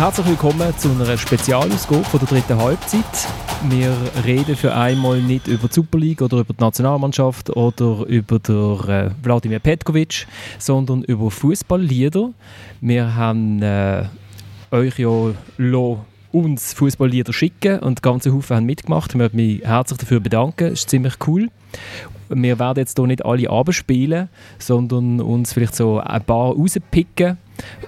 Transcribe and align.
Herzlich 0.00 0.28
willkommen 0.28 0.74
zu 0.78 0.88
einer 0.92 1.18
Spezialausgabe 1.18 2.18
der 2.20 2.26
dritten 2.26 2.56
Halbzeit. 2.56 3.04
Wir 3.68 3.94
reden 4.24 4.56
für 4.56 4.74
einmal 4.74 5.20
nicht 5.20 5.46
über 5.46 5.68
die 5.68 5.74
Super 5.74 5.98
League 5.98 6.22
oder 6.22 6.38
über 6.38 6.54
die 6.54 6.64
Nationalmannschaft 6.64 7.54
oder 7.54 8.06
über 8.06 8.38
der, 8.38 8.88
äh, 8.88 9.10
Wladimir 9.22 9.58
Petkovic, 9.58 10.26
sondern 10.58 11.02
über 11.02 11.30
Fußballlieder. 11.30 12.30
Wir 12.80 13.14
haben 13.14 13.60
äh, 13.60 14.06
euch 14.70 14.98
ja 14.98 15.34
uns 16.32 16.72
Fußballlieder 16.72 17.34
schicken 17.34 17.80
und 17.80 18.02
ganze 18.02 18.32
Haufen 18.32 18.56
haben 18.56 18.64
mitgemacht. 18.64 19.10
Ich 19.10 19.16
möchte 19.16 19.36
mich 19.36 19.62
herzlich 19.62 19.98
dafür 19.98 20.20
bedanken. 20.20 20.68
Es 20.68 20.80
ist 20.80 20.88
ziemlich 20.88 21.16
cool. 21.26 21.50
Wir 22.30 22.58
werden 22.58 22.78
jetzt 22.78 22.96
hier 22.96 23.06
nicht 23.06 23.22
alle 23.26 23.50
abspielen, 23.50 24.30
sondern 24.58 25.20
uns 25.20 25.52
vielleicht 25.52 25.74
so 25.74 25.98
ein 25.98 26.24
paar 26.24 26.54
rauspicken 26.54 27.36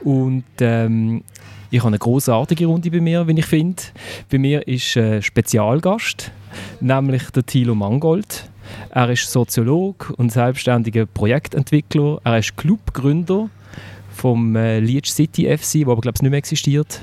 und 0.04 0.44
ähm, 0.60 1.22
ich 1.72 1.78
habe 1.80 1.88
eine 1.88 1.98
großartige 1.98 2.66
Runde 2.66 2.90
bei 2.90 3.00
mir, 3.00 3.26
wie 3.26 3.38
ich 3.38 3.46
finde. 3.46 3.82
Bei 4.30 4.36
mir 4.36 4.68
ist 4.68 4.94
ein 4.98 5.22
Spezialgast, 5.22 6.30
nämlich 6.80 7.30
der 7.30 7.46
Thilo 7.46 7.74
Mangold. 7.74 8.44
Er 8.90 9.08
ist 9.08 9.32
Soziolog 9.32 10.12
und 10.18 10.30
selbstständiger 10.30 11.06
Projektentwickler. 11.06 12.20
Er 12.24 12.38
ist 12.38 12.58
Clubgründer 12.58 13.48
vom 14.14 14.54
äh, 14.54 14.80
Leech 14.80 15.10
City 15.10 15.44
FC, 15.44 15.78
der 15.80 15.88
aber 15.88 16.02
glaube 16.02 16.16
ich 16.16 16.22
nicht 16.22 16.30
mehr 16.30 16.38
existiert. 16.38 17.02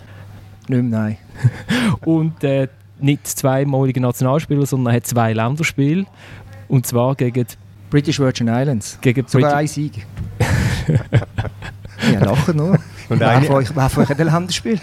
Nicht 0.67 0.83
mehr, 0.83 0.99
nein. 0.99 1.17
und 2.05 2.43
äh, 2.43 2.67
nicht 2.99 3.25
zweimaliger 3.25 4.01
Nationalspieler, 4.01 4.67
sondern 4.67 4.93
er 4.93 4.97
hat 4.97 5.07
zwei 5.07 5.33
Länderspiele. 5.33 6.05
Und 6.67 6.85
zwar 6.85 7.15
gegen 7.15 7.47
British 7.89 8.19
Virgin 8.19 8.47
Islands. 8.49 8.99
Gegen 9.01 9.25
Sogar 9.27 9.55
ein 9.55 9.67
Sieg. 9.67 10.05
ja, 12.13 12.19
nachher 12.19 12.53
nur. 12.53 12.77
Und 13.09 13.19
wer 13.19 13.41
von 13.41 13.55
euch, 13.55 13.75
wer 13.75 13.89
von 13.89 14.03
euch 14.03 14.09
hat 14.09 14.19
ein 14.19 14.27
Länderspiel? 14.27 14.79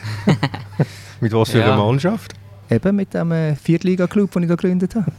mit 1.21 1.33
was 1.33 1.51
für 1.51 1.59
ja. 1.59 1.67
einer 1.67 1.77
Mannschaft? 1.77 2.35
Eben 2.69 2.97
mit 2.97 3.15
dem 3.15 3.31
äh, 3.31 3.55
Viertliga-Club, 3.55 4.33
den 4.33 4.43
ich 4.43 4.49
da 4.49 4.57
gegründet 4.57 4.95
habe. 4.97 5.13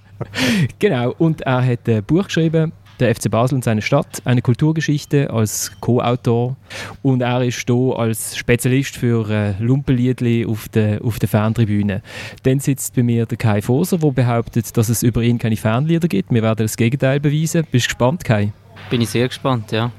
genau, 0.78 1.14
und 1.18 1.42
er 1.42 1.64
hat 1.64 1.88
ein 1.88 2.02
Buch 2.02 2.24
geschrieben, 2.24 2.72
der 2.98 3.14
FC 3.14 3.30
Basel 3.30 3.56
und 3.56 3.64
seine 3.64 3.82
Stadt, 3.82 4.22
eine 4.24 4.42
Kulturgeschichte 4.42 5.30
als 5.30 5.72
Co-Autor. 5.80 6.56
Und 7.02 7.20
er 7.20 7.42
ist 7.42 7.64
hier 7.66 7.94
als 7.96 8.36
Spezialist 8.36 8.96
für 8.96 9.28
äh, 9.28 9.54
Lumpenliedli 9.60 10.46
auf 10.46 10.68
der, 10.68 11.04
auf 11.04 11.18
der 11.18 11.28
Ferntribüne. 11.28 12.02
Dann 12.42 12.60
sitzt 12.60 12.94
bei 12.94 13.02
mir 13.02 13.26
der 13.26 13.38
Kai 13.38 13.62
Foser, 13.62 13.98
der 13.98 14.10
behauptet, 14.10 14.76
dass 14.76 14.88
es 14.88 15.02
über 15.02 15.22
ihn 15.22 15.38
keine 15.38 15.56
Fernlieder 15.56 16.08
gibt. 16.08 16.32
Wir 16.32 16.42
werden 16.42 16.64
das 16.64 16.76
Gegenteil 16.76 17.20
beweisen. 17.20 17.66
Bist 17.70 17.86
du 17.86 17.88
gespannt, 17.88 18.24
Kai? 18.24 18.52
Bin 18.90 19.00
ich 19.00 19.10
sehr 19.10 19.28
gespannt, 19.28 19.72
ja. 19.72 19.90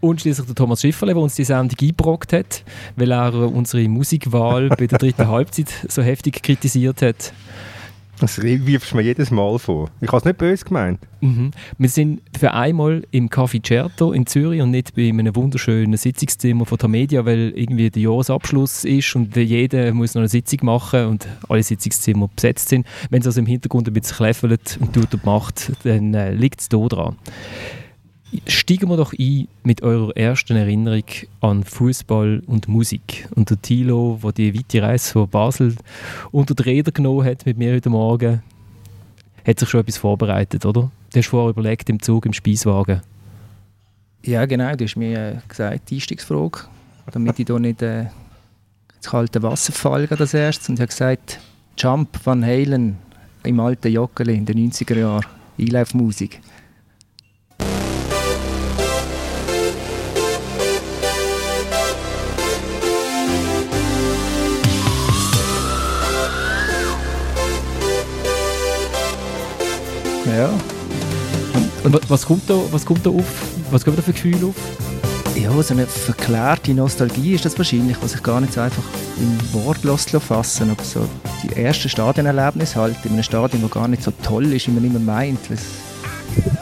Und 0.00 0.20
schließlich 0.20 0.46
der 0.46 0.54
Thomas 0.54 0.80
Schifferle, 0.80 1.14
der 1.14 1.22
uns 1.22 1.34
die 1.34 1.44
Sendung 1.44 1.76
eingebrockt 1.80 2.32
hat, 2.32 2.64
weil 2.96 3.12
er 3.12 3.34
unsere 3.34 3.88
Musikwahl 3.88 4.68
bei 4.70 4.86
der 4.86 4.98
dritten 4.98 5.28
Halbzeit 5.28 5.68
so 5.88 6.02
heftig 6.02 6.42
kritisiert 6.42 7.02
hat. 7.02 7.32
Das 8.20 8.38
wirfst 8.42 8.92
du 8.92 8.96
mir 8.96 9.02
jedes 9.02 9.30
Mal 9.30 9.58
vor. 9.58 9.88
Ich 10.02 10.08
habe 10.08 10.18
es 10.18 10.24
nicht 10.26 10.36
böse 10.36 10.62
gemeint. 10.66 11.00
Mhm. 11.22 11.52
Wir 11.78 11.88
sind 11.88 12.20
für 12.38 12.52
einmal 12.52 13.02
im 13.12 13.30
Café 13.30 13.66
Certo 13.66 14.12
in 14.12 14.26
Zürich 14.26 14.60
und 14.60 14.72
nicht 14.72 14.94
bei 14.94 15.08
einem 15.08 15.34
wunderschönen 15.34 15.96
Sitzungszimmer 15.96 16.66
von 16.66 16.76
der 16.76 16.90
Media, 16.90 17.24
weil 17.24 17.52
irgendwie 17.56 17.88
der 17.88 18.02
Jahresabschluss 18.02 18.84
ist 18.84 19.16
und 19.16 19.34
jeder 19.34 19.94
muss 19.94 20.14
noch 20.14 20.20
eine 20.20 20.28
Sitzung 20.28 20.58
machen 20.64 21.06
und 21.06 21.26
alle 21.48 21.62
Sitzungszimmer 21.62 22.28
besetzt 22.28 22.68
sind. 22.68 22.86
Wenn 23.08 23.22
es 23.22 23.26
also 23.26 23.40
im 23.40 23.46
Hintergrund 23.46 23.88
ein 23.88 23.94
bisschen 23.94 24.18
kläffelt 24.18 24.78
und 24.82 24.92
tut 24.92 25.14
und 25.14 25.24
macht, 25.24 25.72
dann 25.84 26.12
äh, 26.12 26.32
liegt 26.32 26.60
es 26.60 26.68
da 26.68 26.86
dran. 26.88 27.16
Steigen 28.46 28.88
wir 28.88 28.96
doch 28.96 29.12
ein 29.12 29.48
mit 29.64 29.82
eurer 29.82 30.16
ersten 30.16 30.56
Erinnerung 30.56 31.04
an 31.40 31.64
Fußball 31.64 32.42
und 32.46 32.68
Musik. 32.68 33.28
Und 33.34 33.50
der 33.50 33.60
Thilo, 33.60 34.20
der 34.22 34.32
die 34.32 34.54
weite 34.54 34.82
Reise 34.82 35.12
von 35.12 35.28
Basel 35.28 35.74
unter 36.30 36.54
die 36.54 36.62
Räder 36.62 36.92
genommen 36.92 37.24
hat 37.24 37.44
mit 37.44 37.58
mir 37.58 37.74
heute 37.74 37.90
Morgen, 37.90 38.42
hat 39.44 39.58
sich 39.58 39.68
schon 39.68 39.80
etwas 39.80 39.96
vorbereitet, 39.96 40.64
oder? 40.64 40.90
Du 41.12 41.18
hast 41.18 41.26
vorher 41.26 41.50
überlegt, 41.50 41.90
im 41.90 42.00
Zug, 42.00 42.24
im 42.24 42.32
Speiswagen. 42.32 43.00
Ja, 44.24 44.46
genau. 44.46 44.76
Du 44.76 44.84
hast 44.84 44.96
mir 44.96 45.18
äh, 45.18 45.36
gesagt, 45.48 45.90
die 45.90 45.96
Einstiegsfrage, 45.96 46.60
damit 47.10 47.38
ich 47.38 47.46
hier 47.46 47.58
nicht 47.58 47.82
äh, 47.82 48.02
ins 48.96 49.10
kalte 49.10 49.42
Wasser 49.42 49.72
falle 49.72 50.08
als 50.08 50.34
erstes. 50.34 50.68
Und 50.68 50.76
ich 50.76 50.82
habe 50.82 50.88
gesagt, 50.88 51.40
Jump 51.76 52.08
Van 52.24 52.44
Halen 52.44 52.96
im 53.42 53.58
alten 53.58 53.90
Joggeli 53.90 54.36
in 54.36 54.46
den 54.46 54.70
90er 54.70 54.98
Jahren, 54.98 55.26
Einlaufmusik. 55.58 56.40
Ja. 70.36 70.50
Und, 71.84 71.94
und 71.94 72.10
was 72.10 72.26
kommt 72.26 72.48
da, 72.48 72.54
was 72.70 72.84
kommt 72.84 73.04
da 73.04 73.10
auf? 73.10 73.24
Was 73.70 73.84
kommt 73.84 73.98
da 73.98 74.02
für 74.02 74.12
Gefühl 74.12 74.44
auf? 74.44 74.54
Ja, 75.36 75.50
so 75.62 75.74
eine 75.74 75.86
verklärte 75.86 76.74
Nostalgie 76.74 77.34
ist 77.34 77.44
das 77.44 77.56
wahrscheinlich, 77.56 77.96
was 78.02 78.14
ich 78.14 78.22
gar 78.22 78.40
nicht 78.40 78.52
so 78.52 78.60
einfach 78.60 78.82
in 79.16 79.54
Wort 79.54 79.78
fassen 80.22 80.70
aber 80.70 80.82
so 80.82 81.08
die 81.42 81.56
ersten 81.56 81.88
Stadionerlebnisse 81.88 82.78
halt, 82.78 82.96
in 83.04 83.12
einem 83.12 83.22
Stadion, 83.22 83.62
das 83.62 83.70
gar 83.70 83.88
nicht 83.88 84.02
so 84.02 84.12
toll 84.22 84.52
ist, 84.52 84.66
wie 84.66 84.72
man 84.72 84.84
immer 84.84 84.98
meint, 84.98 85.48
weil 85.48 85.56
es 85.56 85.64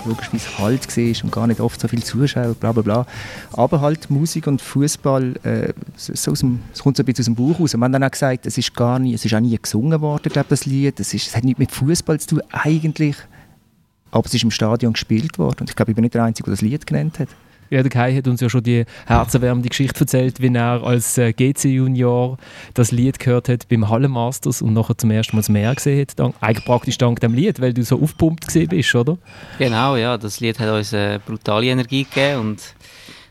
logischerweise 0.05 0.59
halt 0.59 0.97
war 0.97 1.25
und 1.25 1.33
gar 1.33 1.47
nicht 1.47 1.61
oft 1.61 1.81
so 1.81 1.89
viele 1.89 2.03
Zuschauer, 2.03 2.55
bla 2.55 2.73
bla 2.73 2.83
bla. 2.83 3.07
Aber 3.53 3.81
halt 3.81 4.11
Musik 4.11 4.47
und 4.47 4.61
Fußball, 4.61 5.35
äh, 5.43 5.73
so 5.97 6.13
es 6.13 6.41
kommt 6.83 6.97
so 6.97 7.03
ein 7.03 7.07
bisschen 7.07 7.23
aus 7.23 7.25
dem 7.27 7.35
Buch 7.35 7.61
raus. 7.61 7.77
Man 7.77 7.91
hat 7.91 7.95
dann 7.95 8.05
auch 8.05 8.11
gesagt, 8.11 8.47
es 8.47 8.59
ist 8.59 8.75
gar 8.75 8.99
nie, 8.99 9.15
es 9.15 9.25
ist 9.25 9.35
auch 9.35 9.41
nie 9.41 9.59
gesungen 9.61 10.01
worden, 10.01 10.33
glaube 10.33 10.49
das 10.51 10.67
Lied. 10.67 11.01
Es, 11.01 11.15
ist, 11.15 11.29
es 11.29 11.37
hat 11.37 11.45
nichts 11.45 11.59
mit 11.59 11.73
Fußball 11.73 12.19
zu 12.21 12.29
tun, 12.29 12.43
eigentlich. 12.51 13.17
Aber 14.11 14.27
es 14.27 14.35
ist 14.35 14.43
im 14.43 14.51
Stadion 14.51 14.93
gespielt 14.93 15.39
worden. 15.39 15.61
Und 15.61 15.71
ich 15.71 15.77
glaube, 15.77 15.93
ich 15.93 15.97
bin 15.97 16.03
nicht 16.03 16.15
der 16.15 16.25
Einzige, 16.25 16.47
der 16.47 16.55
das 16.55 16.63
Lied 16.63 16.87
genannt 16.87 17.19
hat. 17.19 17.29
Ja, 17.71 17.83
der 17.83 17.91
Kai 17.91 18.15
hat 18.15 18.27
uns 18.27 18.41
ja 18.41 18.49
schon 18.49 18.63
die 18.63 18.85
herzerwärmende 19.07 19.69
Geschichte 19.69 20.01
erzählt, 20.01 20.41
wie 20.41 20.55
er 20.55 20.83
als 20.83 21.19
äh, 21.19 21.33
GC-Junior 21.33 22.39
das 22.73 22.93
Lied 22.93 23.19
gehört 23.19 23.51
hat 23.51 23.69
beim 23.69 23.89
Hallenmasters 23.89 24.63
und 24.63 24.73
nachher 24.73 24.97
zum 24.97 25.11
ersten 25.11 25.37
Mal 25.37 25.41
das 25.41 25.51
Meer 25.51 25.75
gesehen 25.75 26.01
hat. 26.01 26.19
Dank, 26.19 26.35
eigentlich 26.41 26.65
praktisch 26.65 26.97
dank 26.97 27.21
dem 27.21 27.35
Lied, 27.35 27.61
weil 27.61 27.75
du 27.75 27.83
so 27.83 28.01
aufgepumpt 28.01 28.47
gesehen 28.47 28.69
bist, 28.69 28.95
oder? 28.95 29.19
Genau, 29.59 29.97
ja. 29.97 30.17
Das 30.17 30.41
Lied 30.41 30.59
hat 30.59 30.71
uns 30.71 30.95
eine 30.95 31.19
brutale 31.19 31.67
Energie 31.67 32.05
gegeben 32.05 32.41
und 32.41 32.75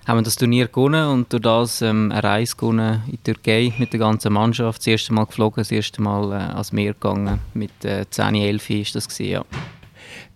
haben 0.06 0.24
das 0.24 0.36
Turnier 0.36 0.68
gewonnen 0.68 1.08
und 1.08 1.34
durch 1.34 1.42
das 1.42 1.82
ähm, 1.82 2.12
eine 2.12 2.24
Reise 2.24 2.56
gewonnen 2.56 3.02
in 3.08 3.14
die 3.14 3.34
Türkei 3.34 3.74
mit 3.80 3.92
der 3.92 4.00
ganzen 4.00 4.34
Mannschaft. 4.34 4.80
Das 4.80 4.88
erste 4.88 5.14
Mal 5.14 5.26
geflogen, 5.26 5.62
das 5.62 5.72
erste 5.72 6.02
Mal 6.02 6.32
äh, 6.32 6.36
ans 6.36 6.72
Meer 6.72 6.94
gegangen. 6.94 7.40
Mit 7.56 7.84
äh, 7.84 8.06
10, 8.10 8.36
11 8.36 8.70
war 8.70 8.78
das, 8.94 9.10
gewesen, 9.10 9.32
ja. 9.32 9.46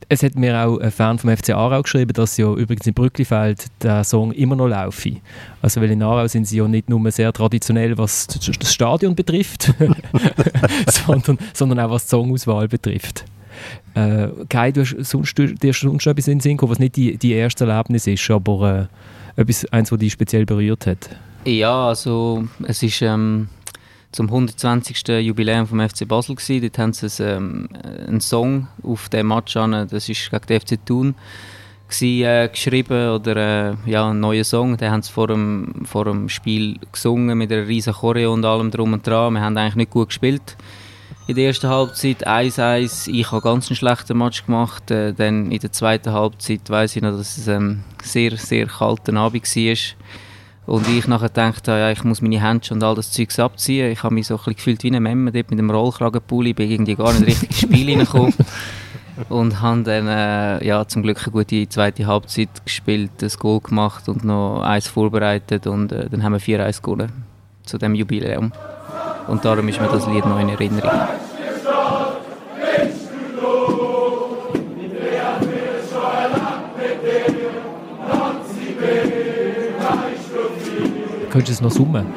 Es 0.10 0.24
hat 0.24 0.36
mir 0.36 0.58
auch 0.58 0.78
ein 0.80 0.92
Fan 0.92 1.18
vom 1.20 1.36
FC 1.36 1.52
Aarau 1.52 1.82
geschrieben, 1.82 2.14
dass 2.14 2.38
ja 2.38 2.52
übrigens 2.54 2.88
in 2.88 2.94
Brücklifeld 2.94 3.66
der 3.82 4.04
Song 4.04 4.32
immer 4.34 4.56
noch 4.56 4.68
laufe. 4.68 5.18
Also 5.62 5.82
weil 5.82 5.92
in 5.92 6.04
Aarau 6.04 6.28
sind 6.28 6.46
sie 6.46 6.58
ja 6.58 6.68
nicht 6.68 6.90
nur 6.90 7.12
sehr 7.12 7.32
traditionell, 7.32 7.98
was 7.98 8.28
das 8.28 8.74
Stadion 8.74 9.16
betrifft, 9.16 9.74
sondern, 10.88 11.38
sondern 11.54 11.80
auch 11.80 11.92
was 11.92 12.06
die 12.06 12.10
Songauswahl 12.10 12.68
betrifft. 12.68 13.26
Äh, 13.94 14.28
Kai, 14.50 14.72
du 14.72 14.82
hast 14.82 14.96
sonst, 15.02 15.38
dir 15.38 15.70
ist 15.70 15.82
sonst 15.82 16.08
etwas 16.08 16.28
in 16.28 16.36
den 16.36 16.40
Sinn 16.42 16.58
gekommen, 16.58 16.72
was 16.72 16.80
nicht 16.80 16.96
die, 16.96 17.18
die 17.18 17.34
erste 17.34 17.66
Erlebnis 17.66 18.08
ist, 18.08 18.30
aber 18.30 18.90
äh, 19.38 19.42
etwas, 19.42 19.66
eins, 19.72 19.92
was 19.92 20.00
dich 20.00 20.14
speziell 20.14 20.46
berührt 20.46 20.88
hat? 20.88 21.10
Ja, 21.46 21.88
also 21.88 22.46
es 22.68 22.84
ist... 22.84 23.02
Ähm 23.02 23.50
zum 24.12 24.28
120. 24.28 25.08
Jubiläum 25.22 25.68
vom 25.68 25.80
FC 25.80 26.08
Basel 26.08 26.36
gewesen. 26.36 26.62
Dort 26.62 26.78
haben 26.78 26.94
sie 26.94 27.24
ähm, 27.24 27.70
einen 28.08 28.22
Song 28.22 28.68
auf 28.84 29.10
dem 29.10 29.28
Match 29.28 29.56
an, 29.58 29.88
das 29.90 30.10
ist 30.10 30.30
gegen 30.30 30.46
den 30.48 30.60
FC 30.60 30.86
Thun 30.86 31.16
gewesen, 31.88 32.26
äh, 32.26 32.50
geschrieben 32.50 33.10
oder 33.10 33.36
äh, 33.36 33.76
ja, 33.86 34.10
einen 34.10 34.20
neuen 34.20 34.44
Song. 34.44 34.78
Den 34.78 34.92
haben 34.92 35.02
sie 35.02 35.12
vor 35.12 35.28
dem, 35.28 35.86
vor 35.86 36.06
dem 36.06 36.30
Spiel 36.30 36.78
gesungen 36.92 37.38
mit 37.38 37.52
einer 37.52 37.68
riesen 37.68 37.94
Choreo 37.94 38.34
und 38.34 38.46
allem 38.46 38.72
drum 38.72 38.94
und 38.94 39.06
dran. 39.06 39.34
Wir 39.34 39.42
haben 39.42 39.58
eigentlich 39.58 39.76
nicht 39.76 39.92
gut 39.92 40.10
gespielt. 40.10 40.58
In 41.28 41.36
der 41.36 41.46
ersten 41.46 41.70
Halbzeit 41.70 42.28
1-1. 42.28 43.10
Ich 43.10 43.32
habe 43.32 43.42
ganz 43.42 43.70
einen 43.70 43.76
schlechten 43.76 44.18
Match 44.18 44.46
gemacht. 44.46 44.90
Äh, 44.92 45.14
dann 45.14 45.52
in 45.52 45.60
der 45.60 45.72
zweiten 45.72 46.12
Halbzeit 46.12 46.70
weiß 46.70 46.96
ich 46.96 47.02
noch, 47.02 47.18
dass 47.18 47.38
es 47.38 47.48
ein 47.48 47.56
ähm, 47.56 47.84
sehr, 48.04 48.36
sehr 48.38 48.66
kalter 48.66 49.14
Abend 49.16 49.44
war. 49.44 49.78
Und 50.66 50.88
ich 50.88 51.08
nachher 51.08 51.30
gedacht 51.30 51.68
ja, 51.68 51.92
ich 51.92 52.04
muss 52.04 52.22
meine 52.22 52.42
Hände 52.42 52.68
und 52.72 52.84
all 52.84 52.96
das 52.96 53.12
Zeugs 53.12 53.40
abziehen. 53.40 53.92
Ich 53.92 54.04
habe 54.04 54.14
mich 54.14 54.28
so 54.28 54.36
ein 54.36 54.38
bisschen 54.38 54.56
gefühlt 54.56 54.84
wie 54.84 54.96
ein 54.96 55.02
Memme 55.02 55.32
dort 55.32 55.50
mit 55.50 55.60
dem 55.60 55.72
Rollkragenpulli, 55.72 56.54
bin 56.54 56.70
irgendwie 56.70 56.96
gar 56.96 57.14
nicht 57.14 57.26
richtig 57.26 57.50
ins 57.50 57.60
Spiel 57.60 57.90
reingekommen. 57.98 58.34
Und 59.30 59.62
habe 59.62 59.84
dann 59.84 60.08
äh, 60.08 60.66
ja, 60.66 60.88
zum 60.88 61.04
Glück 61.04 61.22
eine 61.24 61.32
gute 61.32 61.68
zweite 61.68 62.08
Halbzeit 62.08 62.50
gespielt, 62.64 63.12
das 63.18 63.38
Goal 63.38 63.60
gemacht 63.60 64.08
und 64.08 64.24
noch 64.24 64.62
eins 64.62 64.88
vorbereitet 64.88 65.68
und 65.68 65.92
äh, 65.92 66.10
dann 66.10 66.24
haben 66.24 66.34
wir 66.34 66.40
4-1 66.40 66.82
gewonnen 66.82 67.12
zu 67.64 67.78
dem 67.78 67.94
Jubiläum. 67.94 68.52
Und 69.28 69.46
darum 69.46 69.68
ist 69.68 69.80
mir 69.80 69.88
das 69.88 70.08
Lied 70.08 70.26
noch 70.26 70.40
in 70.40 70.50
Erinnerung. 70.50 70.92
Könntest 81.32 81.48
du 81.48 81.54
es 81.54 81.62
noch 81.62 81.72
summen? 81.72 82.08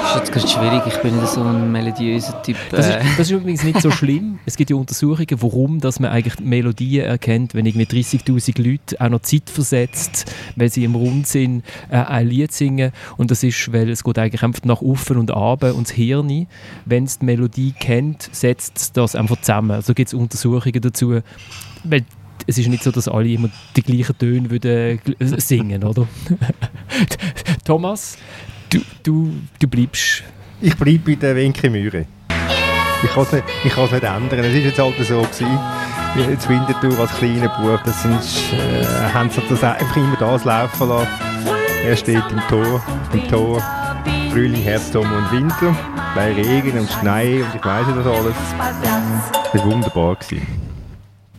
Das 0.00 0.22
ist 0.22 0.34
jetzt 0.34 0.44
ist 0.44 0.52
schwierig, 0.52 0.80
ich 0.86 0.96
bin 1.02 1.14
nicht 1.14 1.28
so 1.28 1.42
ein 1.42 1.70
melodiöser 1.70 2.42
Typ. 2.42 2.56
Das 2.70 2.86
ist, 2.86 2.94
äh. 2.94 3.00
das 3.18 3.26
ist 3.26 3.30
übrigens 3.30 3.62
nicht 3.62 3.82
so 3.82 3.90
schlimm. 3.90 4.38
Es 4.46 4.56
gibt 4.56 4.70
ja 4.70 4.76
Untersuchungen, 4.76 5.42
warum 5.42 5.80
dass 5.80 6.00
man 6.00 6.10
eigentlich 6.10 6.40
Melodien 6.40 7.04
erkennt, 7.04 7.54
wenn 7.54 7.66
irgendwie 7.66 7.84
30'000 7.84 8.62
Leute 8.62 8.98
auch 8.98 9.10
noch 9.10 9.20
Zeit 9.20 9.50
versetzt, 9.50 10.34
wenn 10.54 10.70
sie 10.70 10.84
im 10.84 10.94
Rund 10.94 11.26
sind, 11.26 11.62
äh, 11.90 11.96
ein 11.96 12.28
Lied 12.28 12.52
singen. 12.52 12.92
Und 13.18 13.30
das 13.30 13.42
ist, 13.42 13.70
weil 13.74 13.90
es 13.90 14.02
geht 14.02 14.18
eigentlich 14.18 14.42
einfach 14.42 14.64
nach 14.64 14.80
oben 14.80 15.18
und 15.18 15.30
ab 15.32 15.64
und 15.64 15.86
das 15.86 15.94
Hirn, 15.94 16.46
wenn 16.86 17.04
es 17.04 17.18
die 17.18 17.26
Melodie 17.26 17.74
kennt, 17.78 18.30
setzt 18.32 18.78
es 18.78 18.92
das 18.92 19.14
einfach 19.14 19.38
zusammen. 19.42 19.72
Also 19.72 19.92
gibt 19.92 20.08
es 20.08 20.14
Untersuchungen 20.14 20.80
dazu, 20.80 21.20
weil 21.84 22.04
es 22.46 22.58
ist 22.58 22.68
nicht 22.68 22.82
so, 22.82 22.90
dass 22.90 23.08
alle 23.08 23.28
immer 23.28 23.48
die 23.74 23.82
gleichen 23.82 24.16
Töne 24.18 24.50
würden 24.50 25.00
singen, 25.38 25.82
oder? 25.84 26.06
Thomas, 27.64 28.16
du, 28.70 28.80
du, 29.02 29.32
du 29.58 29.68
bleibst... 29.68 30.22
Ich 30.60 30.76
bleibe 30.76 30.98
bei 30.98 31.14
der 31.16 31.36
Winke 31.36 31.68
Mühre. 31.68 32.06
Ich 33.02 33.10
kann 33.10 33.24
es 33.24 33.32
nicht, 33.32 33.44
nicht 33.64 33.76
ändern. 33.76 34.38
Es 34.38 34.54
war 34.54 34.60
jetzt 34.60 34.78
halt 34.78 35.06
so. 35.06 35.20
Gewesen. 35.22 35.58
Jetzt 36.30 36.48
Winterthur 36.48 36.98
als 36.98 37.12
kleiner 37.18 37.48
Bub, 37.60 37.80
das 37.84 38.02
sind, 38.02 38.58
äh, 38.58 39.12
haben 39.12 39.28
sie 39.28 39.42
das 39.50 39.62
einfach 39.62 39.96
immer 39.96 40.16
das 40.18 40.44
laufen 40.44 40.88
lassen. 40.88 41.08
Er 41.84 41.94
steht 41.94 42.22
im 42.30 42.40
Tor, 42.48 42.82
im 43.12 43.28
Tor, 43.28 43.62
Frühling, 44.32 44.62
Herbst, 44.62 44.94
Sommer 44.94 45.18
und 45.18 45.30
Winter, 45.30 45.76
bei 46.14 46.32
Regen 46.32 46.78
und 46.78 46.90
Schnee 46.90 47.42
und 47.42 47.54
ich 47.54 47.62
weiß 47.64 47.86
nicht 47.86 47.98
das 47.98 48.06
alles. 48.06 48.34
Das 49.52 49.62
war 49.62 49.70
wunderbar. 49.70 50.16
Gewesen. 50.16 50.65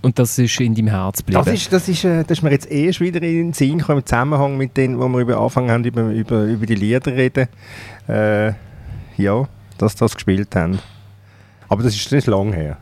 Und 0.01 0.19
das 0.19 0.38
ist 0.38 0.59
in 0.59 0.75
deinem 0.75 0.88
Herz 0.88 1.19
geblieben? 1.19 1.44
Das 1.44 1.53
ist, 1.53 1.73
das 1.73 1.89
ist, 1.89 2.03
äh, 2.03 2.23
das 2.23 2.38
ist 2.38 2.44
mir 2.44 2.51
jetzt 2.51 2.69
erst 2.69 3.01
wieder 3.01 3.21
in 3.21 3.47
den 3.47 3.53
Sinn 3.53 3.79
gekommen, 3.79 3.99
im 3.99 4.05
Zusammenhang 4.05 4.57
mit 4.57 4.77
denen, 4.77 4.99
wo 4.99 5.07
wir 5.07 5.19
über 5.19 5.38
angefangen 5.38 5.71
haben, 5.71 5.83
über, 5.83 6.09
über, 6.09 6.44
über 6.44 6.65
die 6.65 6.75
Lieder 6.75 7.15
reden. 7.15 7.47
Äh, 8.07 8.53
ja, 9.17 9.47
dass 9.77 9.95
das 9.95 10.13
gespielt 10.13 10.55
haben. 10.55 10.79
Aber 11.69 11.83
das 11.83 11.95
ist, 11.95 12.05
das 12.05 12.19
ist 12.19 12.27
lang 12.27 12.53
her. 12.53 12.77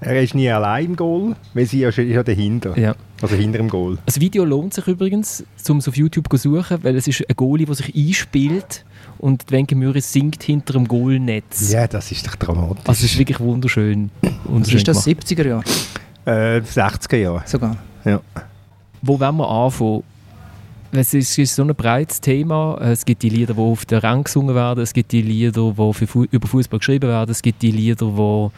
Er 0.00 0.22
ist 0.22 0.34
nie 0.34 0.48
allein 0.48 0.86
im 0.86 0.96
Goal, 0.96 1.34
weil 1.54 1.66
sie 1.66 1.80
ja, 1.80 1.88
ist 1.88 1.98
ja 1.98 2.22
dahinter. 2.22 2.78
Ja. 2.78 2.94
Also 3.20 3.34
hinter 3.34 3.58
dem 3.58 3.68
Goal. 3.68 3.98
Das 4.06 4.20
Video 4.20 4.44
lohnt 4.44 4.72
sich 4.72 4.86
übrigens, 4.86 5.44
um 5.68 5.78
es 5.78 5.88
auf 5.88 5.96
YouTube 5.96 6.30
zu 6.30 6.36
suchen, 6.36 6.78
weil 6.84 6.94
es 6.94 7.08
ist 7.08 7.28
ein 7.28 7.34
Goalie, 7.34 7.66
der 7.66 7.74
sich 7.74 7.92
einspielt 7.94 8.84
und 9.18 9.50
Wenke 9.50 9.74
Müris 9.74 10.12
singt 10.12 10.44
hinter 10.44 10.74
dem 10.74 10.86
Goalnetz. 10.86 11.72
Ja, 11.72 11.88
das 11.88 12.12
ist 12.12 12.28
doch 12.28 12.36
dramatisch. 12.36 12.86
Also 12.86 13.04
es 13.04 13.12
ist 13.12 13.18
wirklich 13.18 13.40
wunderschön. 13.40 14.10
wunderschön 14.44 14.78
ist 14.78 14.86
das, 14.86 15.04
70er 15.04 15.48
Jahre? 15.48 15.64
Äh, 16.28 16.60
60er 16.60 17.16
Jahre. 17.16 17.42
Sogar? 17.46 17.76
Ja. 18.04 18.20
Wo 19.00 19.18
wollen 19.18 19.36
wir 19.36 19.48
anfangen? 19.48 20.02
Es 20.92 21.14
ist, 21.14 21.38
ist, 21.38 21.54
so 21.54 21.62
ein 21.62 21.74
breites 21.74 22.20
Thema. 22.20 22.78
Es 22.82 23.04
gibt 23.04 23.22
die 23.22 23.30
Lieder, 23.30 23.54
die 23.54 23.60
auf 23.60 23.86
der 23.86 24.02
Rang 24.02 24.24
gesungen 24.24 24.54
werden, 24.54 24.80
es 24.82 24.92
gibt 24.92 25.12
die 25.12 25.22
Lieder, 25.22 25.72
die 25.72 25.94
für, 25.94 26.24
über 26.30 26.48
Fußball 26.48 26.78
geschrieben 26.78 27.08
werden, 27.08 27.30
es 27.30 27.40
gibt 27.40 27.62
die 27.62 27.70
Lieder, 27.70 28.06
die 28.06 28.48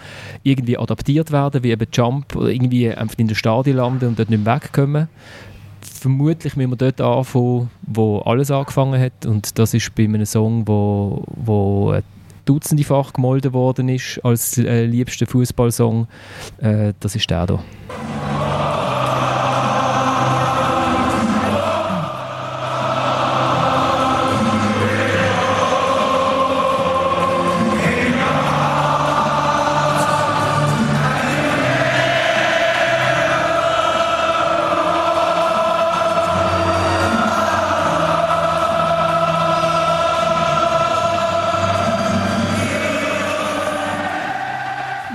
irgendwie 0.48 0.78
adaptiert 0.78 1.30
werden, 1.30 1.62
wie 1.62 1.70
eben 1.70 1.86
Jump 1.92 2.34
oder 2.34 2.48
irgendwie 2.48 2.92
einfach 2.92 3.18
in 3.18 3.28
der 3.28 3.34
Stadion 3.36 3.76
landen 3.76 4.08
und 4.08 4.18
dort 4.18 4.30
nicht 4.30 4.44
mehr 4.44 4.56
wegkommen. 4.56 5.08
Vermutlich 5.80 6.56
müssen 6.56 6.70
wir 6.70 6.76
dort 6.76 7.00
anfangen, 7.00 7.70
wo 7.82 8.18
alles 8.20 8.50
angefangen 8.50 9.00
hat 9.00 9.26
und 9.26 9.58
das 9.58 9.74
ist 9.74 9.94
bei 9.94 10.04
einem 10.04 10.26
Song, 10.26 10.66
wo, 10.66 11.24
wo 11.36 12.00
dutzendefach 12.50 13.12
gemolden 13.12 13.52
worden 13.52 13.88
ist 13.88 14.18
als 14.24 14.58
äh, 14.58 14.84
liebster 14.84 15.26
Fußballsong. 15.26 16.08
Äh, 16.58 16.94
das 16.98 17.14
ist 17.14 17.30
der 17.30 17.46
hier. 17.46 18.39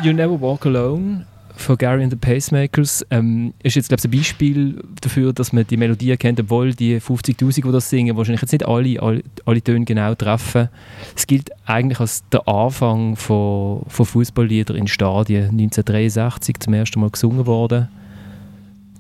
You 0.06 0.14
Never 0.14 0.40
Walk 0.40 0.68
Alone 0.68 1.26
von 1.56 1.78
Gary 1.78 2.04
and 2.04 2.12
the 2.12 2.16
Pacemakers 2.16 3.04
ähm, 3.10 3.56
ist 3.64 3.76
jetzt 3.76 3.88
glaube 3.88 4.02
ich 4.02 4.06
ein 4.06 4.12
Beispiel 4.20 4.84
dafür, 5.02 5.34
dass 5.34 5.52
man 5.52 5.66
die 5.66 5.78
Melodie 5.78 6.16
kennt, 6.16 6.40
obwohl 6.40 6.76
die 6.76 7.02
50'000, 7.02 7.66
die 7.66 7.72
das 7.72 7.90
singen, 7.90 8.16
wahrscheinlich 8.16 8.42
jetzt 8.44 8.52
nicht 8.52 8.68
alle, 8.68 9.02
alle, 9.02 9.24
alle 9.46 9.64
Töne 9.64 9.84
genau 9.84 10.14
treffen. 10.14 10.70
Es 11.16 11.26
gilt 11.26 11.50
eigentlich 11.66 12.00
als 12.00 12.24
der 12.30 12.48
Anfang 12.48 13.16
von, 13.16 13.82
von 13.88 14.06
Fußballliedern 14.06 14.78
in 14.78 14.88
Stadien, 14.88 15.46
1963 15.46 16.60
zum 16.60 16.76
ersten 16.76 17.00
Mal 17.00 17.10
gesungen 17.10 17.48
worden. 17.48 17.88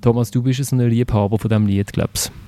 Thomas, 0.01 0.31
du 0.31 0.41
bist 0.41 0.73
ein 0.73 0.79
Liebhaber 0.79 1.37
von 1.37 1.49
diesem 1.49 1.67
Lied, 1.67 1.93
glaubst 1.93 2.29
du? 2.29 2.44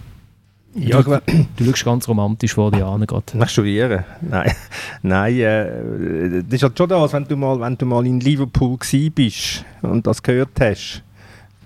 Ja, 0.74 1.02
du, 1.02 1.20
du 1.58 1.66
schaust 1.66 1.86
ganz 1.86 2.08
romantisch 2.08 2.54
vor 2.54 2.72
dir 2.72 2.86
an. 2.86 3.06
Nach 3.34 3.50
Studieren? 3.50 4.04
Nein, 4.22 4.54
Nein 5.02 5.40
äh, 5.40 6.44
das 6.44 6.54
ist 6.54 6.64
halt 6.64 6.78
schon 6.78 6.90
das, 6.90 7.14
wenn 7.14 7.26
du 7.26 7.36
mal, 7.36 7.60
wenn 7.60 7.78
du 7.78 7.86
mal 7.86 8.06
in 8.06 8.20
Liverpool 8.20 8.78
bist 9.14 9.66
und 9.82 10.06
das 10.06 10.22
gehört 10.22 10.60
hast, 10.60 11.04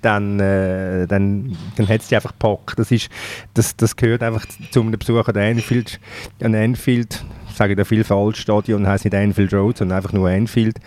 dann, 0.01 0.39
äh, 0.39 1.07
dann, 1.07 1.55
dann 1.75 1.87
hat 1.87 2.01
es 2.01 2.07
dich 2.07 2.15
einfach 2.15 2.31
gepackt. 2.31 2.77
Das, 2.77 2.89
das, 3.53 3.75
das 3.75 3.95
gehört 3.95 4.23
einfach 4.23 4.45
zu 4.71 4.81
einem 4.81 4.97
Besuch 4.97 5.27
an 5.27 5.37
Anfield. 5.37 5.99
An 6.41 6.55
Anfield 6.55 7.23
sage 7.61 7.75
da 7.75 7.83
viel 7.83 8.03
falsch, 8.03 8.39
Stadion 8.39 8.87
heisst 8.87 9.05
nicht 9.05 9.13
Anfield 9.13 9.53
Road, 9.53 9.77
sondern 9.77 9.97
einfach 9.97 10.13
nur 10.13 10.29
Anfield. 10.29 10.77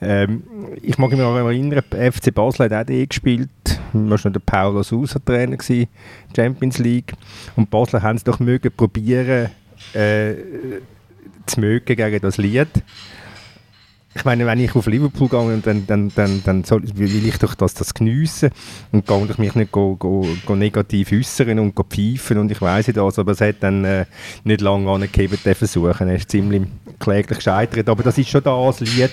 Ähm, 0.00 0.42
ich 0.80 0.96
mag 0.96 1.10
mich 1.10 1.20
noch 1.20 1.36
erinnern, 1.36 1.82
FC 1.90 2.32
Basel 2.34 2.66
hat 2.66 2.72
auch 2.72 2.86
die 2.86 3.06
gespielt, 3.06 3.50
war 3.92 4.18
noch 4.24 4.32
der 4.32 4.40
Paulo 4.40 4.82
Sousa 4.82 5.18
Trainer 5.18 5.58
gewesen, 5.58 5.88
Champions 6.34 6.78
League. 6.78 7.12
Und 7.56 7.68
Basel 7.68 8.02
haben 8.02 8.16
es 8.16 8.24
doch 8.24 8.40
mögen 8.40 8.72
probieren, 8.74 9.50
äh, 9.92 10.34
zu 11.44 11.60
mögen 11.60 11.96
gegen 11.96 12.20
das 12.20 12.38
Lied 12.38 12.68
ich 14.14 14.24
meine, 14.26 14.44
wenn 14.44 14.60
ich 14.60 14.74
auf 14.74 14.86
Liverpool 14.86 15.28
gehe, 15.28 15.58
dann, 15.64 15.86
dann, 15.86 16.12
dann, 16.14 16.42
dann 16.44 16.64
soll, 16.64 16.82
will 16.94 17.26
ich 17.26 17.38
doch 17.38 17.54
das, 17.54 17.72
das 17.72 17.94
geniessen. 17.94 18.50
Und 18.90 19.06
gehe 19.06 19.26
ich 19.30 19.38
mich 19.38 19.54
nicht 19.54 19.72
go, 19.72 19.96
go, 19.96 20.26
go 20.44 20.54
negativ 20.54 21.12
äußern 21.12 21.58
und 21.58 21.74
go 21.74 21.82
pfeifen 21.82 22.36
und 22.36 22.50
ich 22.50 22.60
weiss 22.60 22.86
das, 22.86 23.18
aber 23.18 23.32
es 23.32 23.40
hat 23.40 23.56
dann 23.60 23.84
äh, 23.84 24.04
nicht 24.44 24.60
lange 24.60 24.90
angegeben, 24.90 25.38
den 25.42 25.54
Versuch. 25.54 25.98
Er 26.00 26.14
ist 26.14 26.30
ziemlich 26.30 26.62
kläglich 26.98 27.38
gescheitert, 27.38 27.88
aber 27.88 28.02
das 28.02 28.18
ist 28.18 28.28
schon 28.28 28.42
das 28.42 28.80
Lied, 28.80 29.12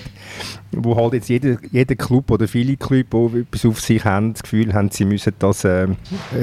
wo 0.72 0.94
halt 0.96 1.14
jetzt 1.14 1.30
jeder, 1.30 1.56
jeder 1.72 1.94
Club 1.94 2.30
oder 2.30 2.46
viele 2.46 2.76
Clubs, 2.76 3.10
die 3.10 3.40
etwas 3.40 3.64
auf 3.64 3.80
sich 3.80 4.04
haben, 4.04 4.34
das 4.34 4.42
Gefühl 4.42 4.74
haben, 4.74 4.90
sie 4.90 5.06
müssen 5.06 5.32
das, 5.38 5.64
äh, 5.64 5.88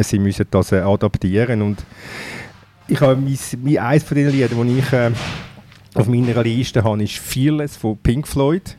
sie 0.01 0.17
müssen 0.17 0.47
das 0.49 0.71
äh, 0.71 0.79
adaptieren. 0.79 1.61
Und 1.61 1.85
ich 2.87 2.99
habe 3.01 3.17
mein, 3.17 3.37
mein, 3.61 3.77
eins 3.77 4.03
von 4.03 4.17
den 4.17 4.29
Liedern, 4.31 4.67
die 4.67 4.79
ich 4.79 4.93
äh, 4.93 5.11
auf 5.97 6.07
meiner 6.07 6.43
Liste 6.43 6.83
habe 6.83 7.01
ich 7.01 7.19
Fearless 7.19 7.75
von 7.75 7.97
Pink 7.97 8.27
Floyd. 8.27 8.77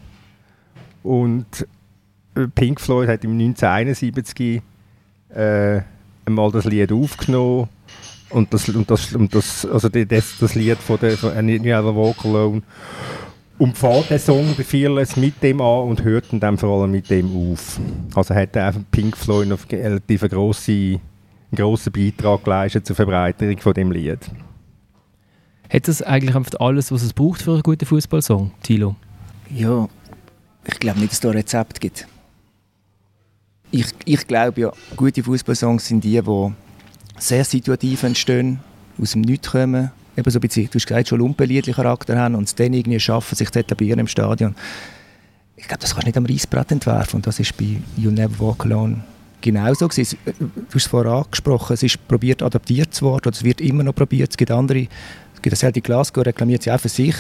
Und 1.02 1.66
äh, 2.34 2.46
Pink 2.54 2.80
Floyd 2.80 3.08
hat 3.08 3.24
im 3.24 3.32
1971 3.32 4.62
äh, 5.34 5.80
einmal 6.24 6.52
das 6.52 6.64
Lied 6.64 6.92
aufgenommen. 6.92 7.68
Und 8.30 8.52
das, 8.52 8.68
und 8.68 8.90
das, 8.90 9.14
und 9.14 9.34
das, 9.34 9.64
also 9.66 9.88
das, 9.88 10.38
das 10.38 10.54
Lied 10.54 10.78
von 10.78 10.98
der 11.00 11.16
von 11.16 11.34
Never 11.46 11.96
Walk 11.96 12.24
Alone 12.24 12.62
und 13.58 13.76
fährt 13.76 14.10
den 14.10 14.18
Song 14.18 14.54
bei 14.56 14.62
Fearless 14.62 15.16
mit 15.16 15.42
dem 15.42 15.60
an 15.60 15.88
und 15.88 16.04
hört 16.04 16.26
dann 16.30 16.58
vor 16.58 16.80
allem 16.80 16.92
mit 16.92 17.10
dem 17.10 17.34
auf. 17.34 17.80
Also 18.14 18.34
hat 18.34 18.56
einfach 18.56 18.82
Pink 18.90 19.16
Floyd 19.16 19.46
einen 19.46 19.58
relativ 19.70 20.22
grossen, 20.28 21.00
grossen 21.54 21.92
Beitrag 21.92 22.44
geleistet 22.44 22.86
zur 22.86 22.96
Verbreiterung 22.96 23.58
von 23.58 23.74
dem 23.74 23.90
Lied. 23.90 24.20
Hat 25.70 25.86
das 25.86 26.02
eigentlich 26.02 26.34
alles, 26.60 26.90
was 26.90 27.02
es 27.02 27.12
braucht 27.12 27.42
für 27.42 27.52
einen 27.52 27.62
guten 27.62 27.84
Fußballsong, 27.84 28.52
Thilo? 28.62 28.96
Ja, 29.54 29.88
ich 30.64 30.78
glaube 30.78 30.98
nicht, 30.98 31.10
dass 31.10 31.18
es 31.18 31.20
da 31.20 31.28
ein 31.30 31.36
Rezept 31.36 31.80
gibt. 31.80 32.06
Ich, 33.70 33.86
ich 34.06 34.26
glaube 34.26 34.60
ja, 34.62 34.72
gute 34.96 35.22
Fußballsongs 35.22 35.86
sind 35.86 36.04
die, 36.04 36.20
die 36.20 36.52
sehr 37.18 37.44
situativ 37.44 38.02
entstehen, 38.02 38.60
aus 39.00 39.12
dem 39.12 39.20
Nichts 39.20 39.50
kommen, 39.50 39.90
eben 40.16 40.30
so 40.30 40.38
ein 40.38 40.40
bisschen, 40.40 40.66
du 40.70 40.74
hast 40.74 40.86
gesagt, 40.86 41.08
schon 41.08 41.18
lumpenliedlichen 41.18 41.82
Charakter 41.82 42.18
haben 42.18 42.34
und 42.34 42.44
es 42.44 42.54
dann 42.54 42.72
irgendwie 42.72 42.98
schaffen, 42.98 43.34
sich 43.34 43.50
zu 43.50 43.58
etablieren 43.58 43.98
im 43.98 44.08
Stadion. 44.08 44.54
Ich 45.56 45.68
glaube, 45.68 45.80
das 45.80 45.90
kannst 45.90 46.04
du 46.04 46.08
nicht 46.08 46.16
am 46.16 46.26
Reisbrett 46.26 46.72
entwerfen 46.72 47.16
und 47.16 47.26
das 47.26 47.40
ist 47.40 47.56
bei 47.58 47.76
You 47.96 48.10
Never 48.10 48.38
Walk 48.38 48.64
Alone 48.64 49.02
genauso 49.40 49.88
gewesen. 49.88 50.18
Du 50.24 50.50
hast 50.68 50.74
es 50.74 50.86
vorher 50.86 51.12
angesprochen, 51.12 51.74
es 51.74 51.82
ist 51.82 52.08
probiert 52.08 52.42
adaptiert 52.42 52.94
zu 52.94 53.06
werden, 53.06 53.16
oder 53.16 53.30
es 53.30 53.44
wird 53.44 53.60
immer 53.60 53.82
noch 53.82 53.94
probiert. 53.94 54.30
Es 54.30 54.36
gibt 54.36 54.50
andere 54.50 54.88
es 55.38 55.42
gibt 55.42 55.62
das 55.62 55.72
die 55.72 55.82
Glasgow, 55.82 56.26
reklamiert 56.26 56.64
sie 56.64 56.72
auch 56.72 56.80
für 56.80 56.88
sich. 56.88 57.14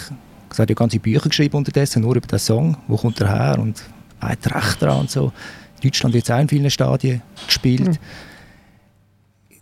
Sie 0.50 0.62
hat 0.62 0.68
ja 0.68 0.74
ganze 0.74 0.98
Bücher 0.98 1.28
geschrieben 1.28 1.56
unterdessen, 1.56 2.02
nur 2.02 2.16
über 2.16 2.26
den 2.26 2.40
Song. 2.40 2.76
Wo 2.88 2.96
kommt 2.96 3.20
er 3.20 3.28
her 3.28 3.58
und 3.60 3.80
hat 4.20 4.52
Recht 4.52 4.82
daran 4.82 5.02
und 5.02 5.10
so. 5.10 5.32
In 5.76 5.90
Deutschland 5.90 6.14
wird 6.14 6.24
es 6.24 6.30
auch 6.32 6.40
in 6.40 6.48
vielen 6.48 6.70
Stadien 6.70 7.22
gespielt. 7.46 7.86
Mhm. 7.86 7.98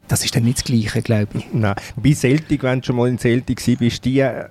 das 0.08 0.24
ist 0.24 0.34
dann 0.34 0.44
nicht 0.44 0.58
das 0.58 0.64
Gleiche, 0.64 1.02
glaube 1.02 1.28
ich. 1.34 1.44
Nein, 1.52 1.74
bei 1.96 2.14
Celtic, 2.14 2.62
wenn 2.62 2.80
du 2.80 2.86
schon 2.86 2.96
mal 2.96 3.08
in 3.08 3.18
Celtic 3.18 3.60
bist, 3.78 4.04
die, 4.04 4.20
äh, 4.20 4.48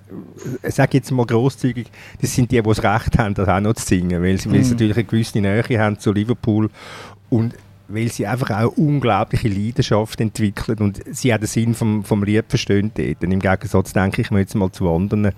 sag 0.64 0.94
jetzt 0.94 1.12
mal 1.12 1.26
grosszügig, 1.26 1.88
das 2.22 2.36
sind 2.36 2.52
die, 2.52 2.62
die 2.62 2.62
das 2.62 2.84
Recht 2.84 3.18
haben, 3.18 3.34
das 3.34 3.48
auch 3.48 3.60
noch 3.60 3.74
zu 3.74 3.86
singen, 3.86 4.22
weil 4.22 4.40
sie, 4.40 4.50
mm. 4.50 4.52
weil 4.52 4.64
sie 4.64 4.66
mhm. 4.68 4.74
natürlich 4.74 4.98
eine 4.98 5.06
gewisse 5.06 5.40
Nähe 5.40 5.80
haben 5.80 5.98
zu 5.98 6.12
Liverpool 6.12 6.70
und 7.30 7.56
weil 7.88 8.12
sie 8.12 8.26
einfach 8.26 8.50
auch 8.52 8.78
unglaubliche 8.78 9.48
Leidenschaft 9.48 10.20
entwickeln 10.20 10.80
und 10.80 11.02
sie 11.12 11.34
auch 11.34 11.38
den 11.38 11.48
Sinn 11.48 11.74
vom, 11.74 12.04
vom 12.04 12.24
Lied 12.24 12.46
verstehen 12.48 12.92
dort. 12.96 13.24
Im 13.24 13.40
Gegensatz 13.40 13.94
denke 13.94 14.22
ich 14.22 14.32
mir 14.32 14.40
jetzt 14.40 14.56
mal 14.56 14.72
zu 14.72 14.90
anderen, 14.90 15.32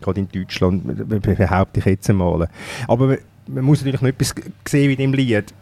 gerade 0.00 0.20
in 0.20 0.28
Deutschland, 0.28 0.84
behaupte 1.22 1.80
ich 1.80 1.86
jetzt 1.86 2.08
einmal. 2.10 2.48
Aber 2.86 3.18
man 3.46 3.64
muss 3.64 3.80
natürlich 3.80 4.00
noch 4.00 4.08
etwas 4.08 4.34
sehen 4.66 4.90
wie 4.90 4.96
dem 4.96 5.12
Lied. 5.12 5.52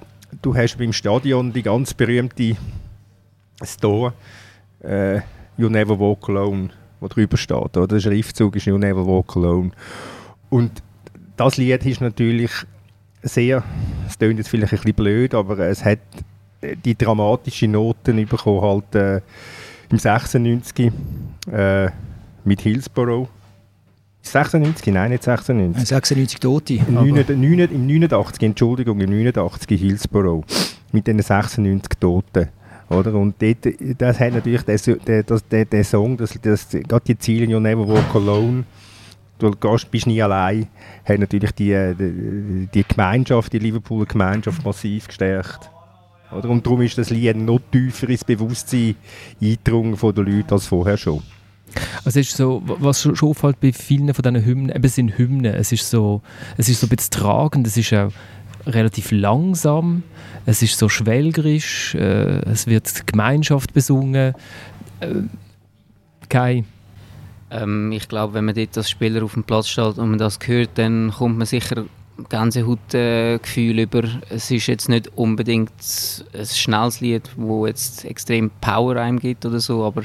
Du 0.43 0.55
hast 0.55 0.77
beim 0.77 0.93
Stadion 0.93 1.53
die 1.53 1.63
ganz 1.63 1.95
berühmte 1.95 2.57
Store 3.63 4.13
äh, 4.81 5.21
You 5.57 5.69
Never 5.69 5.99
Walk 5.99 6.29
Alone, 6.29 6.71
wo 7.01 7.09
drüber 7.09 7.37
steht. 7.37 7.77
Oder? 7.77 7.87
Der 7.87 8.01
Schriftzug 8.01 8.57
ist 8.57 8.67
You 8.67 8.77
Never 8.77 9.07
Walk 9.07 9.37
Alone. 9.37 9.71
Und 10.51 10.83
das 11.37 11.57
Lied 11.57 11.87
ist 11.87 12.01
natürlich 12.01 12.51
sehr, 13.27 13.63
es 14.09 14.19
klingt 14.19 14.39
jetzt 14.39 14.49
vielleicht 14.49 14.73
ein 14.73 14.79
bisschen 14.79 14.95
blöd, 14.95 15.35
aber 15.35 15.59
es 15.59 15.85
hat 15.85 15.99
die 16.85 16.97
dramatischen 16.97 17.73
Noten 17.73 18.27
bekommen, 18.27 18.63
halt 18.63 18.95
äh, 18.95 19.21
im 19.91 19.99
96 19.99 20.93
äh, 21.53 21.89
mit 22.45 22.61
Hillsborough. 22.61 23.29
96? 24.23 24.93
Nein, 24.93 25.11
nicht 25.13 25.23
96. 25.23 25.89
96 25.89 26.41
Tote. 26.41 26.75
Im, 26.75 26.95
89, 26.95 27.71
Im 27.73 27.87
89, 27.87 28.43
Entschuldigung, 28.43 29.01
im 29.01 29.11
89 29.11 29.81
Hillsborough. 29.81 30.45
Mit 30.93 31.07
den 31.07 31.21
96 31.21 31.99
Toten. 32.01 32.49
Oder? 32.89 33.15
Und 33.15 33.35
dort, 33.41 33.75
das 33.99 34.21
hat 34.21 34.33
natürlich 34.33 34.63
der, 34.63 34.79
der, 34.79 35.23
der, 35.23 35.65
der 35.65 35.85
Song, 35.85 36.17
das, 36.17 36.39
das, 36.41 36.69
gerade 36.71 37.05
die 37.07 37.19
Ziele 37.19 37.47
You 37.47 37.61
Never 37.61 37.87
Walk 37.87 38.15
Alone, 38.15 38.65
du 39.39 39.51
gehst, 39.51 39.91
bist 39.91 40.07
nie 40.07 40.23
allein, 40.23 40.69
hat 41.05 41.19
natürlich 41.19 41.53
die, 41.53 41.95
die, 41.99 42.69
die 42.73 42.85
Gemeinschaft, 42.85 43.53
die 43.53 43.59
Liverpooler 43.59 44.07
Gemeinschaft 44.07 44.65
massiv 44.65 45.09
gestärkt. 45.09 45.71
Oder? 46.33 46.49
Und 46.49 46.67
darum 46.67 46.83
ist 46.83 46.99
das 46.99 47.11
Lied 47.11 47.37
noch 47.37 47.61
tiefer 47.71 48.09
ins 48.09 48.25
Bewusstsein 48.25 48.97
eingedrungen 49.41 49.97
von 49.97 50.15
den 50.15 50.27
Leuten 50.27 50.53
als 50.53 50.67
vorher 50.67 50.97
schon. 50.97 51.23
Also 52.05 52.21
ist 52.21 52.37
so, 52.37 52.63
was 52.65 53.03
schon 53.03 53.31
auffällt 53.31 53.61
bei 53.61 53.73
vielen 53.73 54.13
von 54.15 54.23
diesen 54.23 54.47
Hymnen, 54.47 54.75
eben 54.75 54.89
sind 54.89 55.19
Hymnen, 55.19 55.55
es 55.55 55.73
ist 55.73 55.91
so, 55.91 56.23
es 56.57 56.69
ist 56.69 56.81
so 56.81 56.87
ein 56.87 56.91
bisschen 56.91 57.11
tragend, 57.11 57.67
es 57.67 57.77
ist 57.77 57.93
auch 57.93 58.13
relativ 58.67 59.11
langsam, 59.11 60.03
es 60.47 60.63
ist 60.63 60.79
so 60.79 60.89
schwelgerisch, 60.89 61.95
äh, 61.95 62.41
es 62.51 62.67
wird 62.67 63.07
Gemeinschaft 63.07 63.75
besungen. 63.75 64.35
Äh, 65.01 65.07
Kai? 66.29 66.65
Ähm, 67.51 67.93
ich 67.93 68.09
glaube, 68.09 68.35
wenn 68.35 68.45
man 68.45 68.55
dort 68.55 68.77
als 68.77 68.91
Spieler 68.91 69.23
auf 69.23 69.35
dem 69.35 69.45
Platz 69.45 69.69
steht 69.69 69.99
und 69.99 70.11
man 70.11 70.19
das 70.19 70.39
hört, 70.45 70.71
dann 70.75 71.13
kommt 71.13 71.39
man 71.39 71.47
sicher 71.47 71.85
ganze 72.29 72.67
Hautgefühl 72.67 73.79
über. 73.79 74.03
Es 74.31 74.51
ist 74.51 74.67
jetzt 74.67 74.89
nicht 74.89 75.17
unbedingt 75.17 75.71
ein 76.33 76.47
schnelles 76.47 77.01
Lied, 77.01 77.31
wo 77.37 77.67
jetzt 77.67 78.05
extrem 78.05 78.51
Power 78.61 79.11
gibt 79.13 79.45
oder 79.45 79.61
so, 79.61 79.85
aber 79.85 80.03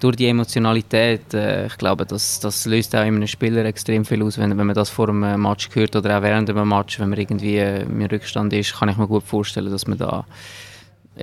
durch 0.00 0.16
die 0.16 0.26
Emotionalität, 0.26 1.32
äh, 1.32 1.66
ich 1.66 1.78
glaube, 1.78 2.04
das, 2.04 2.40
das 2.40 2.66
löst 2.66 2.94
auch 2.96 3.02
in 3.02 3.14
einem 3.14 3.26
Spieler 3.28 3.64
extrem 3.64 4.04
viel 4.04 4.22
aus, 4.22 4.36
wenn, 4.36 4.56
wenn 4.58 4.66
man 4.66 4.74
das 4.74 4.90
vor 4.90 5.08
einem 5.08 5.40
Match 5.40 5.68
hört 5.74 5.94
oder 5.94 6.18
auch 6.18 6.22
während 6.22 6.50
einem 6.50 6.68
Match, 6.68 6.98
wenn 6.98 7.10
man 7.10 7.18
irgendwie 7.20 7.58
äh, 7.58 7.82
im 7.82 8.02
Rückstand 8.02 8.52
ist, 8.52 8.74
kann 8.74 8.88
ich 8.88 8.96
mir 8.96 9.06
gut 9.06 9.22
vorstellen, 9.22 9.70
dass 9.70 9.86
man 9.86 9.98
da 9.98 10.24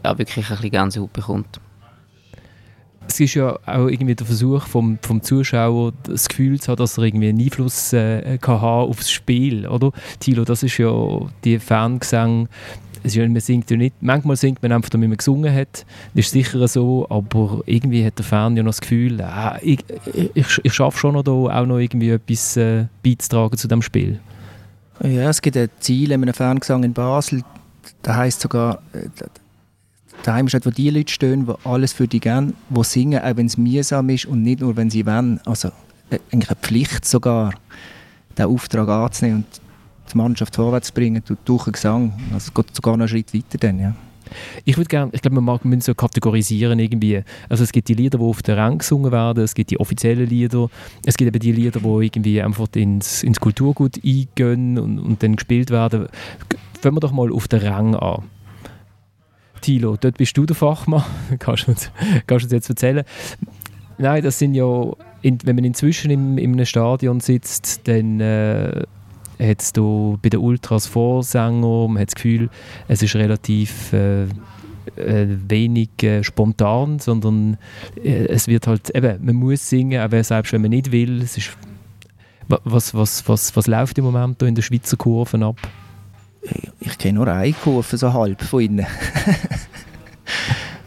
ja, 0.02 0.18
wirklich 0.18 0.46
ein 0.46 0.56
bisschen 0.56 0.72
Gänsehaut 0.72 1.12
bekommt. 1.12 1.60
Es 3.10 3.20
ist 3.20 3.34
ja 3.34 3.58
auch 3.66 3.88
irgendwie 3.88 4.14
der 4.14 4.28
Versuch 4.28 4.68
vom, 4.68 5.00
vom 5.02 5.24
Zuschauer, 5.24 5.94
das 6.04 6.30
Gefühl 6.30 6.62
zu 6.62 6.72
haben, 6.72 6.78
dass 6.78 6.96
er 6.96 7.06
irgendwie 7.06 7.30
einen 7.30 7.42
Einfluss 7.42 7.92
äh, 7.92 8.38
kann 8.38 8.62
haben 8.62 8.88
auf 8.88 8.98
das 8.98 9.10
Spiel, 9.10 9.66
oder? 9.66 9.92
Thilo, 10.20 10.46
das 10.46 10.62
ist 10.62 10.78
ja 10.78 10.92
die 11.44 11.58
Fangesang, 11.58 12.48
es 13.04 13.16
ist, 13.16 13.28
man 13.28 13.40
singt 13.40 13.72
ja 13.72 13.78
nicht, 13.78 13.96
manchmal 14.02 14.36
singt 14.36 14.62
man 14.62 14.72
einfach, 14.72 14.90
damit 14.90 15.10
man 15.10 15.18
gesungen 15.18 15.52
hat, 15.54 15.86
das 16.14 16.26
ist 16.26 16.32
sicher 16.32 16.68
so, 16.68 17.08
aber 17.10 17.62
irgendwie 17.66 18.06
hat 18.06 18.20
der 18.20 18.26
Fan 18.26 18.56
ja 18.56 18.62
noch 18.62 18.70
das 18.70 18.82
Gefühl, 18.82 19.20
äh, 19.20 19.60
ich, 19.64 19.80
ich, 20.36 20.60
ich 20.62 20.74
schaffe 20.74 21.00
schon 21.00 21.16
noch 21.16 21.24
da 21.24 21.32
auch 21.32 21.66
noch 21.66 21.80
irgendwie 21.80 22.12
etwas 22.12 22.58
äh, 22.58 22.86
beizutragen 23.04 23.58
zu 23.58 23.68
dem 23.68 23.82
Spiel. 23.82 24.20
Ja, 25.02 25.30
es 25.30 25.42
gibt 25.42 25.58
ein 25.58 25.70
Ziel 25.80 26.12
in 26.12 26.22
einem 26.22 26.34
Fangesang 26.36 26.84
in 26.84 26.94
Basel, 26.94 27.42
da 28.04 28.18
heißt 28.18 28.42
sogar, 28.42 28.84
äh, 28.94 29.08
daheim 30.24 30.48
ist 30.48 30.66
wo 30.66 30.70
die 30.70 30.90
Leute 30.90 31.12
stehen, 31.12 31.46
die 31.46 31.54
alles 31.64 31.94
für 31.94 32.08
dich 32.08 32.22
geben, 32.22 32.54
die 32.70 32.84
singen, 32.84 33.22
auch 33.22 33.38
wenn 33.38 33.46
es 33.46 33.58
mühsam 33.58 34.10
ist 34.10 34.26
und 34.26 34.44
nicht 34.44 34.62
nur, 34.62 34.76
wenn 34.76 34.90
sie 34.90 35.06
wollen. 35.06 35.40
Also 35.46 35.70
äh, 36.10 36.20
eigentlich 36.32 36.50
eine 36.50 36.60
Pflicht 36.60 37.06
sogar, 37.06 37.54
den 38.38 38.46
Auftrag 38.46 38.88
anzunehmen. 38.88 39.46
Und 39.46 39.62
die 40.12 40.18
Mannschaft 40.18 40.56
vorwärts 40.56 40.92
bringen 40.92 41.22
durch 41.46 41.64
den 41.64 41.74
Gesang. 41.74 42.14
Also 42.34 42.52
geht 42.52 42.76
sogar 42.76 42.98
noch 42.98 43.02
einen 43.02 43.10
Schritt 43.10 43.34
weiter 43.34 43.58
dann, 43.60 43.80
ja. 43.80 43.96
Ich 44.64 44.78
würde 44.78 44.88
gerne, 44.88 45.12
ich 45.14 45.22
glaube, 45.22 45.42
man 45.42 45.60
muss 45.64 45.86
so 45.86 45.96
kategorisieren 45.96 46.78
irgendwie. 46.78 47.24
Also 47.48 47.64
es 47.64 47.72
gibt 47.72 47.88
die 47.88 47.96
Lieder, 47.96 48.20
die 48.20 48.24
auf 48.24 48.42
der 48.44 48.58
Rang 48.58 48.78
gesungen 48.78 49.12
werden, 49.12 49.44
es 49.44 49.56
gibt 49.56 49.72
die 49.72 49.80
offiziellen 49.80 50.28
Lieder, 50.28 50.70
es 51.04 51.18
gibt 51.18 51.34
eben 51.34 51.40
die 51.40 51.52
Lieder, 51.52 51.80
die 51.80 52.06
irgendwie 52.06 52.42
einfach 52.42 52.68
ins, 52.76 53.24
ins 53.24 53.40
Kulturgut 53.40 54.00
eingehen 54.04 54.78
und, 54.78 55.00
und 55.00 55.24
dann 55.24 55.36
gespielt 55.36 55.72
werden. 55.72 56.08
Fangen 56.82 56.96
wir 56.96 57.02
doch 57.02 57.12
mal 57.12 57.32
auf 57.32 57.48
den 57.48 57.62
Rang 57.62 57.96
an. 57.96 58.24
Tilo, 59.60 59.98
dort 59.98 60.18
bist 60.18 60.36
du 60.38 60.46
der 60.46 60.56
Fachmann, 60.56 61.04
kannst 61.40 61.68
du 61.68 61.72
uns, 61.72 61.92
kannst 62.28 62.44
du 62.44 62.48
uns 62.48 62.52
jetzt 62.52 62.70
erzählen. 62.70 63.04
Nein, 63.98 64.24
das 64.24 64.40
sind 64.40 64.54
ja, 64.54 64.92
in, 65.22 65.40
wenn 65.44 65.56
man 65.56 65.66
inzwischen 65.66 66.10
in, 66.10 66.38
in 66.38 66.54
einem 66.54 66.66
Stadion 66.66 67.20
sitzt, 67.20 67.88
dann 67.88 68.22
äh, 68.22 68.84
hat 69.40 69.62
es 69.62 69.74
bei 69.74 70.30
den 70.30 70.40
Ultras 70.40 70.88
Vorsänger, 70.88 71.88
man 71.88 72.02
hat 72.02 72.10
das 72.10 72.16
Gefühl, 72.16 72.50
es 72.88 73.02
ist 73.02 73.16
relativ 73.16 73.94
äh, 73.94 74.24
äh, 74.96 75.28
wenig 75.48 75.90
äh, 76.04 76.24
spontan, 76.24 77.00
sondern 77.00 77.58
äh, 78.04 78.26
es 78.28 78.48
wird 78.48 78.68
halt, 78.68 78.90
eben, 78.96 79.24
man 79.24 79.36
muss 79.36 79.70
singen, 79.70 80.02
aber 80.02 80.24
selbst 80.24 80.54
wenn 80.54 80.62
man 80.62 80.72
nicht 80.72 80.92
will, 80.92 81.22
es 81.22 81.38
ist, 81.38 81.58
was, 82.48 82.94
was, 82.94 83.28
was, 83.28 83.56
was 83.56 83.68
läuft 83.68 83.98
im 83.98 84.06
Moment 84.06 84.42
in 84.42 84.56
der 84.56 84.62
Schweizer 84.62 84.98
Kurven 84.98 85.44
ab? 85.44 85.58
Ich, 86.80 86.98
kenne 86.98 87.16
nur 87.20 87.28
eine 87.28 87.54
Kurve, 87.54 87.98
so 87.98 88.14
halb 88.14 88.42
von 88.42 88.62
innen. 88.62 88.86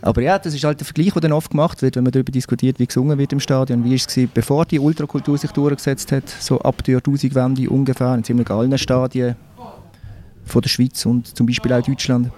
Aber 0.02 0.20
ja, 0.20 0.38
das 0.38 0.52
ist 0.54 0.64
halt 0.64 0.80
der 0.80 0.84
Vergleich, 0.84 1.12
der 1.12 1.20
dann 1.20 1.32
oft 1.32 1.50
gemacht 1.50 1.80
wird, 1.80 1.94
wenn 1.94 2.02
man 2.02 2.10
darüber 2.10 2.32
diskutiert, 2.32 2.80
wie 2.80 2.86
gesungen 2.86 3.16
wird 3.18 3.32
im 3.32 3.40
Stadion. 3.40 3.84
Wie 3.84 3.90
war 3.90 3.94
es, 3.94 4.28
bevor 4.34 4.66
die 4.66 4.80
Ultrakultur 4.80 5.38
sich 5.38 5.52
durchgesetzt 5.52 6.10
hat, 6.10 6.28
so 6.28 6.60
ab 6.60 6.82
der 6.82 6.94
Jahrtausendwende 6.94 7.70
ungefähr, 7.70 8.14
in 8.14 8.24
ziemlich 8.24 8.50
allen 8.50 8.76
Stadien 8.78 9.36
von 10.44 10.60
der 10.60 10.68
Schweiz 10.68 11.06
und 11.06 11.36
zum 11.36 11.46
Beispiel 11.46 11.72
auch 11.72 11.82
Deutschland. 11.82 12.30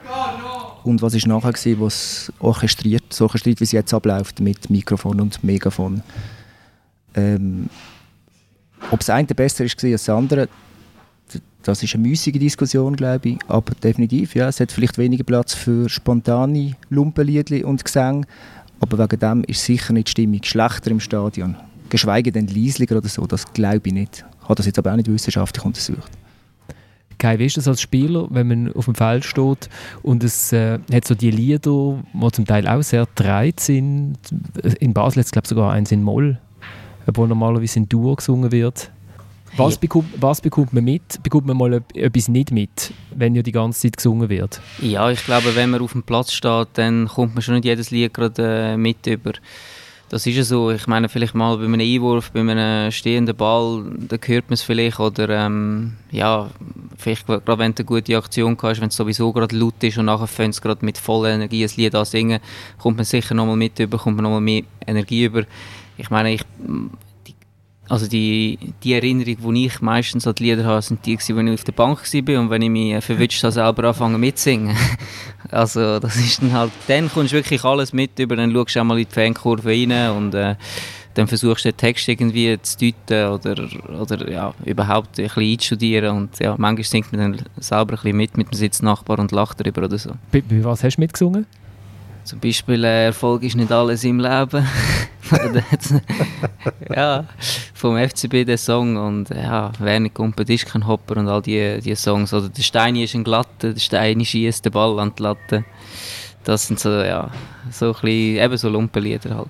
Und 0.82 1.00
was 1.00 1.14
ist 1.14 1.26
nachher 1.26 1.52
gewesen, 1.52 1.80
was 1.80 2.30
orchestriert, 2.40 3.04
so 3.10 3.24
orchestriert, 3.24 3.60
wie 3.60 3.64
es 3.64 3.72
jetzt 3.72 3.94
abläuft, 3.94 4.40
mit 4.40 4.68
Mikrofon 4.68 5.18
und 5.20 5.42
Megafon. 5.42 6.02
Ähm, 7.14 7.70
ob 8.90 9.00
das 9.00 9.08
eine 9.08 9.26
besser 9.28 9.64
ist 9.64 9.82
als 9.82 10.04
das 10.04 10.08
andere, 10.10 10.48
das 11.64 11.82
ist 11.82 11.94
eine 11.94 12.06
müßige 12.06 12.38
Diskussion, 12.38 12.94
glaube 12.94 13.30
ich, 13.30 13.38
aber 13.48 13.74
definitiv, 13.74 14.34
ja, 14.34 14.48
es 14.48 14.60
hat 14.60 14.70
vielleicht 14.70 14.98
weniger 14.98 15.24
Platz 15.24 15.54
für 15.54 15.88
spontane 15.88 16.72
Lumpenliedli 16.90 17.64
und 17.64 17.84
Gesänge, 17.84 18.26
aber 18.80 18.98
wegen 18.98 19.20
dem 19.20 19.44
ist 19.44 19.64
sicher 19.64 19.92
nicht 19.92 20.08
die 20.08 20.10
Stimmung 20.12 20.42
schlechter 20.42 20.90
im 20.90 21.00
Stadion. 21.00 21.56
Geschweige 21.88 22.32
denn 22.32 22.48
leislicher 22.48 22.98
oder 22.98 23.08
so, 23.08 23.26
das 23.26 23.52
glaube 23.52 23.88
ich 23.88 23.92
nicht. 23.92 24.24
Ich 24.42 24.44
habe 24.44 24.56
das 24.56 24.66
jetzt 24.66 24.78
aber 24.78 24.92
auch 24.92 24.96
nicht 24.96 25.10
wissenschaftlich 25.10 25.64
untersucht. 25.64 26.10
Kai, 27.18 27.38
wie 27.38 27.46
ist 27.46 27.56
das 27.56 27.68
als 27.68 27.80
Spieler, 27.80 28.26
wenn 28.30 28.48
man 28.48 28.72
auf 28.74 28.84
dem 28.84 28.94
Feld 28.94 29.24
steht 29.24 29.70
und 30.02 30.22
es 30.24 30.52
äh, 30.52 30.78
hat 30.92 31.06
so 31.06 31.14
die 31.14 31.30
Lieder, 31.30 32.02
die 32.12 32.32
zum 32.32 32.44
Teil 32.44 32.68
auch 32.68 32.82
sehr 32.82 33.06
dreit 33.14 33.60
sind. 33.60 34.18
In 34.80 34.92
Basel 34.92 35.20
es 35.20 35.30
glaube 35.30 35.44
ich 35.46 35.48
sogar 35.48 35.72
eins 35.72 35.92
in 35.92 36.02
Moll, 36.02 36.38
obwohl 37.06 37.28
normalerweise 37.28 37.78
in 37.78 37.88
Dur 37.88 38.16
gesungen 38.16 38.52
wird. 38.52 38.90
Was, 39.56 39.78
bekommt, 39.78 40.08
was 40.20 40.40
bekommt 40.40 40.72
man 40.72 40.84
mit? 40.84 41.22
Bekommt 41.22 41.46
man 41.46 41.56
mal 41.56 41.82
etwas 41.94 42.28
nicht 42.28 42.50
mit, 42.50 42.92
wenn 43.14 43.34
ja 43.34 43.42
die 43.42 43.52
ganze 43.52 43.80
Zeit 43.80 43.96
gesungen 43.96 44.28
wird? 44.28 44.60
Ja, 44.80 45.10
ich 45.10 45.24
glaube, 45.24 45.54
wenn 45.54 45.70
man 45.70 45.80
auf 45.80 45.92
dem 45.92 46.02
Platz 46.02 46.32
steht, 46.32 46.68
dann 46.74 47.06
kommt 47.06 47.34
man 47.34 47.42
schon 47.42 47.54
nicht 47.54 47.64
jedes 47.64 47.90
Lied 47.90 48.12
gerade 48.12 48.72
äh, 48.72 48.76
mit 48.76 49.06
über. 49.06 49.32
Das 50.08 50.26
ist 50.26 50.36
ja 50.36 50.44
so. 50.44 50.70
Ich 50.70 50.86
meine, 50.86 51.08
vielleicht 51.08 51.34
mal 51.34 51.56
bei 51.56 51.64
einem 51.64 51.80
Einwurf, 51.80 52.30
bei 52.32 52.40
einem 52.40 52.90
stehenden 52.92 53.34
Ball, 53.34 53.84
da 54.08 54.16
hört 54.22 54.48
man 54.48 54.54
es 54.54 54.62
vielleicht. 54.62 55.00
Oder 55.00 55.28
ähm, 55.28 55.94
ja, 56.10 56.50
vielleicht 56.96 57.26
gerade 57.26 57.58
wenn 57.58 57.74
du 57.74 57.82
eine 57.82 57.86
gute 57.86 58.16
Aktion 58.16 58.56
hast, 58.60 58.80
wenn 58.80 58.88
es 58.88 58.96
sowieso 58.96 59.32
gerade 59.32 59.56
laut 59.56 59.82
ist 59.82 59.98
und 59.98 60.06
nachher 60.06 60.26
fängt 60.26 60.54
es 60.54 60.60
gerade 60.60 60.84
mit 60.84 60.98
voller 60.98 61.30
Energie 61.30 61.64
ein 61.64 61.70
Lied 61.76 61.94
an 61.94 62.04
singen, 62.04 62.40
kommt 62.78 62.96
man 62.96 63.04
sicher 63.04 63.34
nochmal 63.34 63.56
mit 63.56 63.78
über, 63.78 63.98
kommt 63.98 64.16
man 64.16 64.24
nochmal 64.24 64.40
mehr 64.40 64.62
Energie 64.86 65.24
über. 65.24 65.44
Ich 65.96 66.10
meine, 66.10 66.34
ich 66.34 66.42
also 67.88 68.06
die, 68.06 68.58
die 68.82 68.94
Erinnerung, 68.94 69.54
die 69.54 69.66
ich 69.66 69.80
meistens 69.80 70.26
an 70.26 70.34
die 70.34 70.44
Lieder 70.44 70.64
habe, 70.64 70.80
sind 70.80 71.04
die, 71.04 71.16
als 71.16 71.28
ich 71.28 71.36
auf 71.36 71.64
der 71.64 71.72
Bank 71.72 71.98
war 71.98 72.40
und 72.40 72.50
wenn 72.50 72.62
ich 72.62 72.70
mich 72.70 73.04
verwünscht 73.04 73.42
habe, 73.42 73.52
selber 73.52 73.88
anfangen 73.88 74.20
mitzusingen. 74.20 74.76
Also 75.50 76.00
das 76.00 76.16
ist 76.16 76.40
dann 76.40 76.52
halt, 76.52 76.72
dann 76.88 77.10
kommst 77.10 77.32
du 77.32 77.36
wirklich 77.36 77.62
alles 77.64 77.92
mit 77.92 78.18
über, 78.18 78.34
dann 78.34 78.50
schaust 78.50 78.74
du 78.74 78.80
auch 78.80 78.84
mal 78.84 78.98
in 78.98 79.06
die 79.06 79.14
Fankurve 79.14 79.68
rein 79.68 80.10
und 80.10 80.34
äh, 80.34 80.56
dann 81.12 81.28
versuchst 81.28 81.66
du 81.66 81.70
den 81.70 81.76
Text 81.76 82.08
irgendwie 82.08 82.58
zu 82.62 82.78
deuten 82.78 83.28
oder, 83.28 83.68
oder 84.00 84.30
ja, 84.30 84.54
überhaupt 84.64 85.18
ein 85.18 85.24
bisschen 85.26 85.42
einzustudieren 85.42 86.16
und 86.16 86.38
ja, 86.40 86.54
manchmal 86.58 86.84
singt 86.84 87.12
man 87.12 87.20
dann 87.20 87.46
selber 87.58 87.92
ein 87.92 87.96
bisschen 87.96 88.16
mit 88.16 88.36
mit 88.38 88.50
dem 88.50 88.54
Sitznachbar 88.54 89.18
und 89.18 89.32
lacht 89.32 89.60
darüber 89.60 89.84
oder 89.84 89.98
so. 89.98 90.12
Bei, 90.32 90.40
bei 90.40 90.64
was 90.64 90.82
hast 90.82 90.96
du 90.96 91.02
mitgesungen? 91.02 91.46
Zum 92.24 92.40
Beispiel 92.40 92.82
äh, 92.82 93.06
Erfolg 93.06 93.42
ist 93.42 93.54
nicht 93.54 93.70
alles 93.70 94.02
im 94.02 94.18
Leben. 94.18 94.66
ja, 96.94 97.24
vom 97.84 97.98
FCB 97.98 98.46
der 98.46 98.56
Song 98.56 98.96
und 98.96 99.28
ja, 99.28 99.70
wer 99.78 100.00
nicht 100.00 100.14
kumpelt 100.14 100.48
ist 100.48 100.64
kein 100.64 100.86
Hopper 100.86 101.18
und 101.18 101.28
all 101.28 101.42
die, 101.42 101.80
die 101.84 101.94
Songs. 101.94 102.32
Oder 102.32 102.48
der 102.48 102.62
Steini 102.62 103.04
ist 103.04 103.14
ein 103.14 103.24
Glatte, 103.24 103.74
der 103.74 103.78
Steini 103.78 104.24
schießt 104.24 104.64
den 104.64 104.72
Ball 104.72 104.98
an 104.98 105.12
die 105.18 105.22
Latte. 105.22 105.64
Das 106.44 106.66
sind 106.66 106.80
so, 106.80 106.88
ja, 106.88 107.30
so 107.70 107.88
ein 107.88 107.92
bisschen, 107.92 108.42
eben 108.42 108.56
so 108.56 108.70
Lumpenlieder 108.70 109.36
halt. 109.36 109.48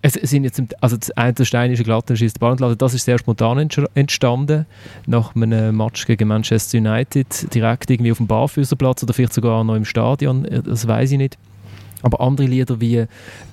Es 0.00 0.14
sind 0.14 0.44
jetzt, 0.44 0.62
also 0.80 0.96
das 0.96 1.10
eine 1.10 1.34
der 1.34 1.44
steinische 1.44 1.84
Glatte 1.84 2.16
schießt 2.16 2.40
Ball 2.40 2.62
und 2.62 2.80
das 2.80 2.94
ist 2.94 3.04
sehr 3.04 3.18
spontan 3.18 3.68
entstanden, 3.94 4.64
nach 5.06 5.36
einem 5.36 5.76
Match 5.76 6.06
gegen 6.06 6.28
Manchester 6.28 6.78
United, 6.78 7.52
direkt 7.54 7.90
irgendwie 7.90 8.12
auf 8.12 8.18
dem 8.18 8.28
Barfüßerplatz 8.28 9.02
oder 9.02 9.12
vielleicht 9.12 9.34
sogar 9.34 9.62
noch 9.62 9.74
im 9.74 9.84
Stadion, 9.84 10.46
das 10.64 10.88
weiß 10.88 11.12
ich 11.12 11.18
nicht. 11.18 11.36
Aber 12.00 12.20
andere 12.20 12.46
Lieder 12.46 12.80
wie 12.80 13.04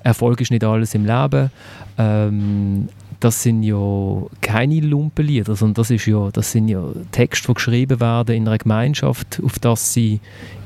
Erfolg 0.02 0.40
ist 0.40 0.50
nicht 0.50 0.64
alles 0.64 0.94
im 0.94 1.04
Leben, 1.04 1.50
ähm, 1.98 2.88
das 3.24 3.42
sind 3.42 3.62
ja 3.62 4.26
keine 4.42 4.80
Lumpenlieder, 4.80 5.56
sondern 5.56 5.74
das, 5.74 5.90
ist 5.90 6.04
ja, 6.04 6.30
das 6.30 6.52
sind 6.52 6.68
ja 6.68 6.84
Texte, 7.10 7.48
die 7.48 7.54
geschrieben 7.54 7.98
werden 7.98 8.34
in 8.34 8.46
einer 8.46 8.58
Gemeinschaft, 8.58 9.40
auf 9.42 9.58
das 9.58 9.94
sie 9.94 10.20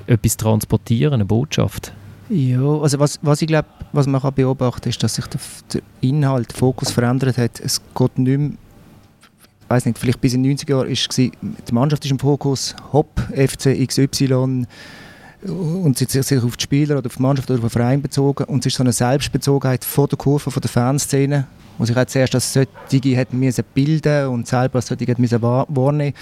etwas 0.09 0.37
transportieren, 0.37 1.15
eine 1.15 1.25
Botschaft. 1.25 1.93
Ja, 2.29 2.61
also 2.61 2.99
was, 2.99 3.21
was 3.23 3.43
ich 3.43 3.47
glaube, 3.47 3.69
was 3.93 4.09
man 4.09 4.21
kann 4.21 4.35
beobachten 4.35 4.89
ist, 4.89 5.01
dass 5.03 5.15
sich 5.15 5.27
der, 5.29 5.41
der 5.73 5.83
Inhalt, 6.01 6.51
der 6.51 6.59
Fokus 6.59 6.91
verändert 6.91 7.39
hat. 7.39 7.61
Es 7.61 7.81
geht 7.95 8.19
nicht 8.19 8.39
mehr, 8.39 8.51
ich 8.51 9.71
weiß 9.71 9.87
nicht, 9.87 9.99
vielleicht 9.99 10.21
bis 10.21 10.35
in 10.35 10.43
den 10.43 10.57
90er 10.57 10.71
Jahren 10.71 10.89
war 10.89 11.57
die 11.69 11.75
Mannschaft 11.75 12.05
ist 12.05 12.11
im 12.11 12.19
Fokus, 12.19 12.75
Hopp, 12.93 13.21
FC 13.33 13.87
XY, 13.87 14.67
und 15.47 15.97
sie 15.97 16.07
sich 16.07 16.43
auf 16.43 16.57
die 16.57 16.63
Spieler 16.65 16.99
oder 16.99 17.07
auf 17.07 17.17
die 17.17 17.23
Mannschaft 17.23 17.49
oder 17.51 17.61
auf 17.61 17.67
den 17.67 17.71
Verein 17.71 18.03
bezogen 18.03 18.45
und 18.45 18.67
es 18.67 18.73
ist 18.73 18.77
so 18.77 18.83
eine 18.83 18.93
Selbstbezogenheit 18.93 19.85
von 19.85 20.09
der 20.09 20.19
Kurve, 20.19 20.51
von 20.51 20.61
der 20.61 20.71
Fanszene, 20.71 21.47
wo 21.79 21.85
sich 21.85 21.97
auch 21.97 22.05
zuerst 22.05 22.35
als 22.35 22.53
solche 22.53 23.17
hat 23.17 23.33
müssen 23.33 23.65
bilden 23.75 24.29
und 24.29 24.47
selber 24.47 24.77
als 24.77 24.89
solche 24.89 25.15
müssen 25.17 25.41
wahrnehmen 25.41 26.15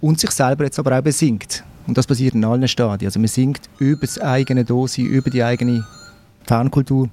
und 0.00 0.18
sich 0.20 0.30
selber 0.30 0.64
jetzt 0.64 0.78
aber 0.78 0.98
auch 0.98 1.02
besingt. 1.02 1.64
Und 1.86 1.98
das 1.98 2.06
passiert 2.06 2.34
in 2.34 2.44
allen 2.44 2.68
Stadien. 2.68 3.08
Also 3.08 3.18
man 3.18 3.28
singt 3.28 3.62
über 3.78 4.06
das 4.06 4.18
eigene 4.20 4.64
Dosi, 4.64 5.02
über 5.02 5.30
die 5.30 5.42
eigene 5.42 5.84
Fankultur. 6.44 7.08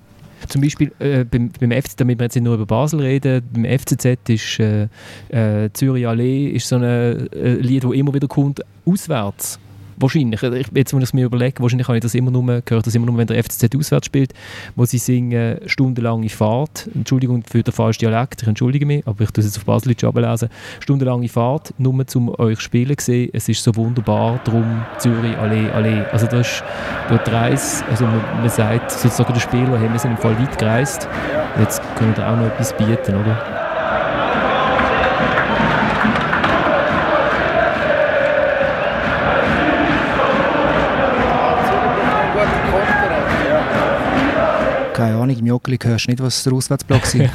Zum 0.47 0.61
Beispiel 0.61 0.91
äh, 0.99 1.23
beim, 1.23 1.49
beim 1.59 1.71
FC, 1.71 1.97
damit 1.97 2.19
wir 2.19 2.25
jetzt 2.25 2.35
nicht 2.35 2.43
nur 2.43 2.53
über 2.53 2.67
Basel 2.67 2.99
reden, 2.99 3.41
beim 3.51 3.65
FCZ 3.65 4.29
ist 4.29 4.59
äh, 4.59 4.87
äh, 5.29 5.71
Zürich 5.73 6.07
Allee 6.07 6.49
ist 6.49 6.67
so 6.67 6.75
ein 6.75 6.83
äh, 6.83 7.55
Lied, 7.55 7.83
das 7.83 7.91
immer 7.91 8.13
wieder 8.13 8.27
kommt, 8.27 8.61
auswärts 8.85 9.59
wahrscheinlich, 9.97 10.41
ich, 10.43 10.67
jetzt 10.73 10.93
muss 10.93 11.03
ich 11.03 11.09
es 11.09 11.13
mir 11.13 11.25
überlegen, 11.25 11.61
wahrscheinlich 11.61 11.87
habe 11.87 11.97
ich 11.97 12.01
das 12.01 12.15
immer 12.15 12.31
nur, 12.31 12.61
gehört 12.61 12.87
das 12.87 12.95
immer 12.95 13.05
nur, 13.05 13.17
wenn 13.17 13.27
der 13.27 13.43
FCZ 13.43 13.75
auswärts 13.75 14.05
spielt, 14.05 14.33
wo 14.75 14.85
sie 14.85 14.97
singen 14.97 15.59
stundenlange 15.65 16.29
Fahrt, 16.29 16.89
Entschuldigung 16.93 17.43
für 17.43 17.63
den 17.63 17.73
falschen 17.73 17.99
Dialekt, 17.99 18.41
ich 18.41 18.47
entschuldige 18.47 18.85
mich, 18.85 19.05
aber 19.05 19.23
ich 19.23 19.31
tue 19.31 19.41
es 19.41 19.47
jetzt 19.47 19.57
auf 19.57 19.65
Baselitsch 19.65 20.03
ablesen, 20.03 20.49
stundenlange 20.79 21.27
Fahrt, 21.27 21.73
nur 21.77 21.97
um 22.15 22.39
euch 22.39 22.59
spielen 22.59 22.97
zu 22.97 23.05
sehen, 23.05 23.29
es 23.33 23.49
ist 23.49 23.63
so 23.63 23.75
wunderbar, 23.75 24.39
drum 24.43 24.83
Zürich, 24.97 25.35
Allee, 25.37 25.69
Allee, 25.71 26.03
also 26.11 26.27
das 26.27 26.47
ist 26.47 26.63
dort 27.09 27.29
Reis, 27.31 27.83
also 27.89 28.05
man, 28.05 28.21
man 28.39 28.49
sagt 28.49 28.91
sozusagen 28.91 29.33
der 29.33 29.39
Spieler, 29.39 29.79
hey, 29.79 29.91
wir 29.91 29.99
sind 29.99 30.11
im 30.11 30.17
Fall 30.17 30.37
weit 30.39 30.57
gereist, 30.57 31.07
jetzt 31.59 31.81
können 31.95 32.15
wir 32.15 32.27
auch 32.27 32.37
noch 32.37 32.45
etwas 32.45 32.75
bieten, 32.77 33.15
oder? 33.15 33.66
Ahnung, 45.37 45.47
im 45.47 45.47
Joggeli 45.47 45.77
hörst 45.81 46.07
du 46.07 46.11
nicht, 46.11 46.21
was 46.21 46.43
der 46.43 46.53
Auswärtsblock 46.53 47.03
ist. 47.03 47.15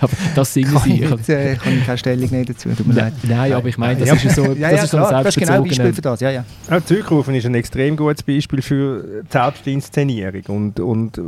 aber 0.00 0.12
das 0.34 0.54
singen 0.54 0.72
kann 0.72 0.82
sie. 0.82 1.02
Ich, 1.02 1.10
nicht, 1.10 1.28
äh, 1.28 1.56
kann 1.56 1.78
ich 1.78 1.86
keine 1.86 1.98
Stellung 1.98 2.30
nehmen 2.30 2.44
dazu, 2.46 2.68
tut 2.70 2.86
mir 2.86 2.94
leid. 2.94 3.12
Nein, 3.22 3.52
aber 3.52 3.68
ich 3.68 3.78
meine, 3.78 4.00
das 4.00 4.08
ja. 4.08 4.14
ist 4.14 4.36
so, 4.36 4.46
das 4.46 4.58
ja, 4.58 4.70
ja, 4.70 4.82
ist 4.82 4.90
so 4.90 4.98
ein 4.98 5.24
Das 5.24 5.36
ist 5.36 5.40
genau 5.40 5.62
ein 5.62 5.64
Beispiel 5.64 5.92
für 5.92 6.02
das, 6.02 6.20
ja, 6.20 6.30
ja. 6.30 6.44
ja 6.70 6.84
Zurückrufen 6.84 7.34
ist 7.34 7.46
ein 7.46 7.54
extrem 7.54 7.96
gutes 7.96 8.22
Beispiel 8.22 8.62
für 8.62 9.22
die 9.22 9.32
Selbstinszenierung 9.32 10.42
und, 10.48 10.80
und 10.80 11.20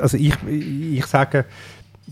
also 0.00 0.16
ich, 0.16 0.34
ich 0.46 1.06
sage, 1.06 1.44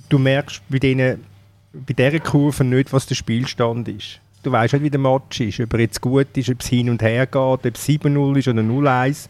du 0.09 0.19
merkst 0.19 0.63
bei, 0.69 0.79
denen, 0.79 1.25
bei 1.73 1.95
dieser 1.95 2.21
Kurve 2.21 2.65
nicht, 2.65 2.93
was 2.93 3.07
der 3.07 3.15
Spielstand 3.15 3.89
ist. 3.89 4.21
Du 4.43 4.53
weißt 4.53 4.75
nicht, 4.75 4.83
wie 4.85 4.91
der 4.91 5.01
Match 5.01 5.41
ist, 5.41 5.61
ob 5.61 5.73
er 5.75 5.81
jetzt 5.81 6.01
gut 6.01 6.37
ist, 6.37 6.49
ob 6.49 6.61
es 6.61 6.69
hin 6.69 6.91
und 6.91 7.03
her 7.03 7.27
geht, 7.27 7.37
ob 7.37 7.65
es 7.65 7.89
7-0 7.89 8.39
ist 8.39 8.49
oder 8.49 8.63
0-1 8.63 9.29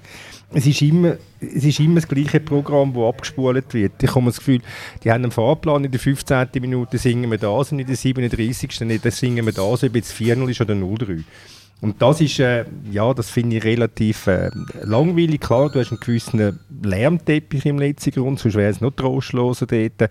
es 0.51 0.67
ist 0.67 0.81
immer, 0.83 1.17
es 1.41 1.65
ist 1.65 1.81
immer 1.81 1.97
das 1.97 2.09
gleiche 2.09 2.41
Programm, 2.41 2.95
das 2.95 3.03
abgespult 3.03 3.75
wird. 3.75 4.03
Ich 4.03 4.15
habe 4.15 4.27
das 4.27 4.39
Gefühl, 4.39 4.61
die 5.05 5.11
haben 5.11 5.25
einen 5.25 5.31
Fahrplan, 5.31 5.85
in 5.85 5.91
der 5.91 6.01
15. 6.01 6.49
Minute 6.61 6.97
singen 6.99 7.31
wir 7.31 7.39
das 7.39 7.73
und 7.73 7.81
in 7.81 7.87
der 7.87 7.97
37. 7.97 8.81
Nicht, 8.81 9.13
singen 9.13 9.45
wir 9.45 9.53
das, 9.53 9.85
ob 9.85 9.95
jetzt 9.95 10.13
4-0 10.13 10.51
ist 10.51 10.61
oder 10.61 10.75
0-3. 10.75 11.23
Und 11.81 12.03
das 12.03 12.21
ist, 12.21 12.41
äh, 12.41 12.65
ja, 12.91 13.15
das 13.15 13.31
finde 13.31 13.59
ich 13.59 13.65
relativ 13.65 14.27
äh, 14.27 14.51
langweilig. 14.83 15.41
Klar, 15.41 15.71
du 15.71 15.79
hast 15.79 15.93
einen 15.93 16.01
gewissen 16.01 16.59
Lärmteppich 16.83 17.67
im 17.67 17.79
letzten 17.79 18.11
Grund, 18.11 18.41
sonst 18.41 18.57
wäre 18.57 18.71
es 18.71 18.81
noch 18.81 18.91
trostloser 18.91 19.67
dort. 19.67 20.11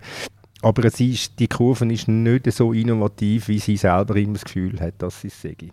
Aber 0.62 0.84
es 0.84 0.98
ist, 0.98 1.38
die 1.38 1.48
Kurve 1.48 1.90
ist 1.92 2.08
nicht 2.08 2.52
so 2.52 2.72
innovativ, 2.72 3.48
wie 3.48 3.58
sie 3.58 3.76
selber 3.76 4.16
immer 4.16 4.34
das 4.34 4.44
Gefühl 4.44 4.80
hat, 4.80 4.94
dass 4.98 5.20
sie 5.20 5.28
es 5.28 5.40
sagen. 5.40 5.70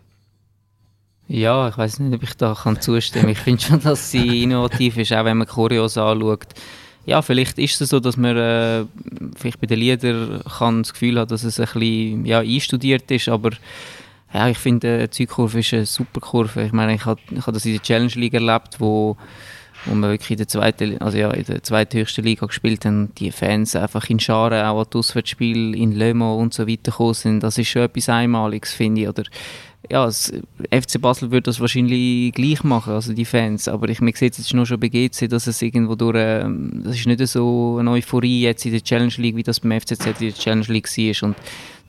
Ja, 1.28 1.70
ich 1.70 1.78
weiß 1.78 2.00
nicht, 2.00 2.16
ob 2.16 2.22
ich 2.22 2.36
da 2.36 2.54
kann 2.54 2.80
zustimmen. 2.80 3.30
Ich 3.30 3.40
finde 3.40 3.62
schon, 3.62 3.82
dass 3.82 4.12
sie 4.12 4.44
innovativ 4.44 4.98
ist, 4.98 5.12
auch 5.12 5.26
wenn 5.26 5.38
man 5.38 5.48
Choreos 5.48 5.98
anschaut. 5.98 6.48
Ja, 7.08 7.22
vielleicht 7.22 7.58
ist 7.58 7.82
es 7.82 7.90
so, 7.90 8.00
dass 8.00 8.18
man 8.18 8.38
äh, 8.38 8.86
vielleicht 9.36 9.60
bei 9.60 9.68
den 9.68 9.80
Liedern 9.80 10.42
kann 10.58 10.84
das 10.84 10.94
Gefühl 10.94 11.20
hat, 11.20 11.32
dass 11.32 11.44
es 11.44 11.60
ein 11.60 11.66
bisschen 11.66 12.26
ja, 12.26 12.40
einstudiert 12.40 13.10
ist, 13.10 13.30
aber 13.30 13.52
ja, 14.34 14.50
ich 14.50 14.58
finde, 14.58 15.08
die 15.08 15.10
Zeugkurve 15.12 15.60
ist 15.60 15.74
eine 15.74 15.86
super 15.86 16.20
Kurve. 16.20 16.64
Ich 16.64 16.74
meine, 16.74 16.96
ich 16.96 17.06
habe 17.06 17.22
ich 17.32 17.46
hab 17.46 17.54
das 17.54 17.66
in 17.66 17.74
der 17.74 17.82
Challenge 17.82 18.12
League 18.16 18.34
erlebt, 18.34 18.80
wo, 18.80 19.18
wo 19.86 19.96
wir 19.96 20.10
wirklich 20.10 20.32
in 20.32 20.38
der 20.38 20.48
zweiten, 20.48 20.98
also 21.00 21.18
ja, 21.18 21.32
in 21.32 21.46
der 21.46 21.64
zweithöchsten 21.64 22.24
Liga 22.24 22.46
gespielt 22.46 22.86
haben, 22.86 23.14
die 23.16 23.32
Fans 23.32 23.76
einfach 23.76 24.10
in 24.10 24.20
Scharen 24.20 24.66
auch 24.66 24.82
an 24.82 24.88
die 24.92 24.98
Auswärtsspiele 24.98 25.78
in 25.78 25.92
Le 25.92 26.14
Mans 26.14 26.42
und 26.42 26.54
so 26.54 26.68
weiter 26.68 26.92
gekommen 26.92 27.14
sind. 27.14 27.42
Das 27.42 27.58
ist 27.58 27.68
schon 27.68 27.84
etwas 27.84 28.10
Einmaliges, 28.10 28.74
finde 28.74 29.02
ich. 29.02 29.10
Oder 29.10 29.24
ja, 29.90 30.06
das 30.06 30.34
FC 30.72 31.00
Basel 31.00 31.32
würde 31.32 31.44
das 31.44 31.60
wahrscheinlich 31.60 32.34
gleich 32.34 32.64
machen, 32.64 32.94
also 32.94 33.14
die 33.14 33.26
Fans. 33.26 33.68
Aber 33.68 33.90
ich, 33.90 34.02
man 34.02 34.14
sieht 34.14 34.38
jetzt 34.38 34.54
nur 34.54 34.66
schon 34.66 34.80
bei 34.80 34.88
GC, 34.88 35.30
dass 35.30 35.48
es 35.48 35.62
irgendwo 35.62 35.96
durch, 35.96 36.16
äh, 36.16 36.46
das 36.84 36.96
ist 36.96 37.08
nicht 37.08 37.26
so 37.28 37.78
eine 37.80 37.92
Euphorie 37.92 38.42
jetzt 38.42 38.66
in 38.66 38.72
der 38.72 38.82
Challenge 38.82 39.14
League, 39.18 39.36
wie 39.36 39.44
das 39.44 39.60
beim 39.60 39.80
FCZ 39.80 40.06
in 40.06 40.14
der 40.20 40.34
Challenge 40.34 40.66
League 40.68 40.88
war. 40.88 41.28
Und 41.28 41.36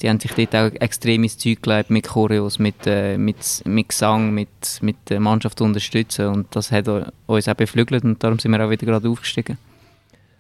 die 0.03 0.09
haben 0.09 0.21
sich 0.21 0.33
dort 0.33 0.55
auch 0.55 0.81
extrem 0.81 1.23
ins 1.23 1.39
Zeug 1.39 1.63
gelegt 1.63 1.91
mit 1.91 2.07
Choreos, 2.07 2.59
mit, 2.59 2.87
äh, 2.87 3.17
mit, 3.17 3.63
mit 3.65 3.89
Gesang, 3.89 4.33
mit, 4.33 4.49
mit 4.81 4.97
der 5.09 5.21
Mannschaft 5.21 5.61
unterstützen. 5.61 6.27
Und 6.27 6.55
das 6.55 6.71
hat 6.73 6.89
uns 6.89 7.49
auch 7.49 7.55
beflügelt 7.55 8.05
und 8.05 8.23
darum 8.23 8.39
sind 8.39 8.53
wir 8.53 8.65
auch 8.65 8.71
wieder 8.71 8.87
gerade 8.87 9.09
aufgestiegen. 9.09 9.59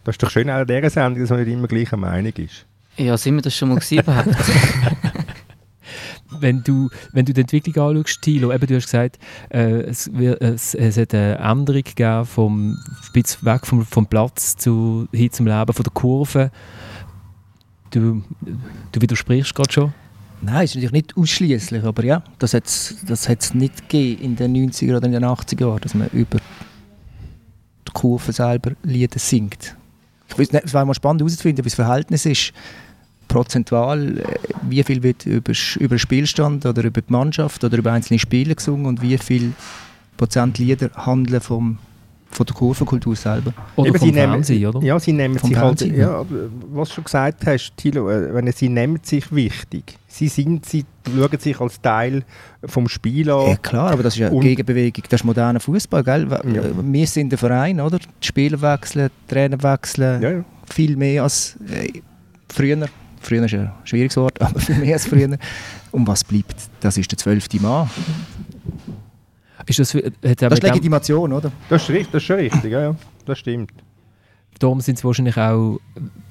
Das 0.05 0.14
ist 0.14 0.23
doch 0.23 0.31
schön 0.31 0.49
an 0.51 0.66
dieser 0.66 0.90
Sendung, 0.90 1.21
dass 1.21 1.31
man 1.31 1.40
nicht 1.40 1.53
immer 1.53 1.66
gleicher 1.66 1.97
Meinung 1.97 2.33
ist. 2.37 2.66
Ja, 2.97 3.16
sind 3.16 3.35
wir 3.35 3.42
das 3.42 3.57
schon 3.57 3.69
mal 3.69 3.79
gesehen 3.79 4.01
überhaupt? 4.03 4.29
wenn 6.40 6.62
du, 6.62 6.88
wenn 7.12 7.25
du 7.25 7.33
die 7.33 7.40
Entwicklung 7.40 7.96
anschaust, 7.96 8.22
Thilo, 8.22 8.53
eben, 8.53 8.66
du 8.66 8.77
hast 8.77 8.85
gesagt, 8.85 9.18
äh, 9.51 9.81
es, 9.83 10.09
es, 10.09 10.75
es 10.75 10.96
hat 10.96 11.14
eine 11.14 11.38
Änderung 11.38 11.83
gegeben 11.83 12.25
vom 12.25 12.79
weg 13.14 13.66
vom, 13.66 13.85
vom 13.85 14.07
Platz 14.07 14.57
zu, 14.57 15.09
hin 15.12 15.31
zum 15.31 15.46
Leben, 15.46 15.72
von 15.72 15.83
der 15.83 15.92
Kurve. 15.92 16.51
Du, 17.90 18.22
du 18.92 19.01
widersprichst 19.01 19.55
gerade 19.55 19.72
schon. 19.72 19.94
Nein, 20.42 20.64
ist 20.64 20.75
natürlich 20.75 20.92
nicht 20.92 21.16
ausschließlich, 21.16 21.83
aber 21.85 22.05
ja, 22.05 22.22
das 22.38 22.53
hat 22.55 22.66
es 22.66 22.96
das 23.07 23.55
nicht 23.55 23.88
gegeben 23.88 24.22
in 24.22 24.37
den 24.37 24.70
90er 24.70 24.96
oder 24.96 25.07
in 25.07 25.12
den 25.12 25.25
80er 25.25 25.61
Jahren, 25.61 25.81
dass 25.81 25.94
man 25.94 26.09
über 26.11 26.38
die 27.88 27.92
Kurve 27.92 28.33
selber 28.33 28.72
Lieder 28.83 29.18
singt. 29.18 29.77
es 30.37 30.75
wäre 30.75 30.85
mal 30.85 30.94
spannend 30.94 31.22
herauszufinden, 31.22 31.64
wie 31.64 31.68
das 31.68 31.75
Verhältnis 31.75 32.27
ist 32.27 32.53
prozentual, 33.37 34.18
äh, 34.18 34.22
wie 34.68 34.83
viel 34.83 35.03
wird 35.03 35.27
über, 35.27 35.53
über 35.79 35.99
Spielstand 35.99 36.64
oder 36.64 36.83
über 36.85 37.03
die 37.03 37.12
Mannschaft 37.12 37.62
oder 37.64 37.77
über 37.79 37.92
einzelne 37.92 38.18
Spiele 38.18 38.55
gesungen 38.55 38.87
und 38.87 39.03
wie 39.03 39.18
viel 39.18 39.53
Prozent 40.16 40.59
Lieder 40.59 40.88
handeln 40.94 41.40
vom, 41.42 41.77
von 42.31 42.46
der 42.46 42.57
Kurvenkultur 42.57 43.14
selber. 43.14 43.53
Oder 43.77 43.88
Eben, 43.88 43.99
vom 43.99 44.09
sie 44.09 44.14
nehmen- 44.14 44.33
Fernsehen, 44.33 44.66
oder? 44.66 44.83
Ja, 44.83 44.99
sie 44.99 45.12
nehmen 45.12 45.38
Vom 45.38 45.49
sich 45.51 45.59
halt, 45.59 45.79
Fernsehen, 45.81 46.01
ja, 46.01 46.25
was 46.72 46.88
du 46.88 46.94
schon 46.96 47.05
gesagt 47.05 47.46
hast, 47.46 47.72
Thilo, 47.77 48.11
äh, 48.11 48.33
wenn 48.35 48.51
sie 48.53 48.68
nehmen 48.70 48.99
sich 49.03 49.31
wichtig. 49.35 49.99
Sie 50.09 50.29
sind, 50.29 50.64
sie 50.64 50.87
schauen 51.14 51.38
sich 51.38 51.61
als 51.61 51.79
Teil 51.83 52.22
vom 52.64 52.88
Spiel 52.88 53.31
an. 53.31 53.49
Ja 53.51 53.57
klar, 53.57 53.90
aber 53.92 54.03
das 54.03 54.14
ist 54.14 54.20
ja 54.20 54.29
eine 54.29 54.37
Und- 54.37 54.42
Gegenbewegung, 54.44 55.05
das 55.11 55.20
ist 55.20 55.25
moderner 55.25 55.61
Fußball, 55.61 56.03
gell? 56.03 56.27
Ja. 56.55 56.62
Wir 56.83 57.07
sind 57.07 57.31
der 57.31 57.38
Verein, 57.38 57.79
oder? 57.83 57.99
Die 57.99 58.27
Spieler 58.27 58.61
wechseln, 58.62 59.11
die 59.29 59.35
Trainer 59.35 59.62
wechseln, 59.62 60.22
Ja, 60.22 60.31
ja. 60.31 60.44
viel 60.72 60.96
mehr 60.96 61.22
als 61.25 61.57
äh, 61.70 62.01
früher. 62.51 62.87
Früher 63.27 63.45
ist 63.45 63.55
ein 63.55 63.73
schwieriges 63.85 64.17
Wort, 64.17 64.41
aber 64.41 64.59
viel 64.61 64.77
mehr 64.77 64.95
als 64.95 65.07
früher. 65.07 65.37
Und 65.93 66.07
was 66.07 66.23
bleibt? 66.25 66.55
Das 66.81 66.97
ist 66.97 67.11
der 67.11 67.19
zwölfte 67.19 67.61
Mann. 67.61 67.91
Ist 69.67 69.79
das, 69.81 69.95
hat 69.95 70.03
Das 70.43 70.53
ist 70.53 70.62
Legitimation, 70.62 71.33
oder? 71.33 71.51
Das 71.69 71.83
ist 71.83 71.89
richtig, 71.91 72.12
das 72.12 72.23
ist 72.23 72.27
schon 72.27 72.37
richtig, 72.37 72.71
ja, 72.71 72.81
ja. 72.83 72.97
Das 73.25 73.39
stimmt. 73.39 73.73
Darum 74.59 74.81
sind 74.81 74.97
es 74.97 75.05
wahrscheinlich 75.05 75.37
auch. 75.37 75.79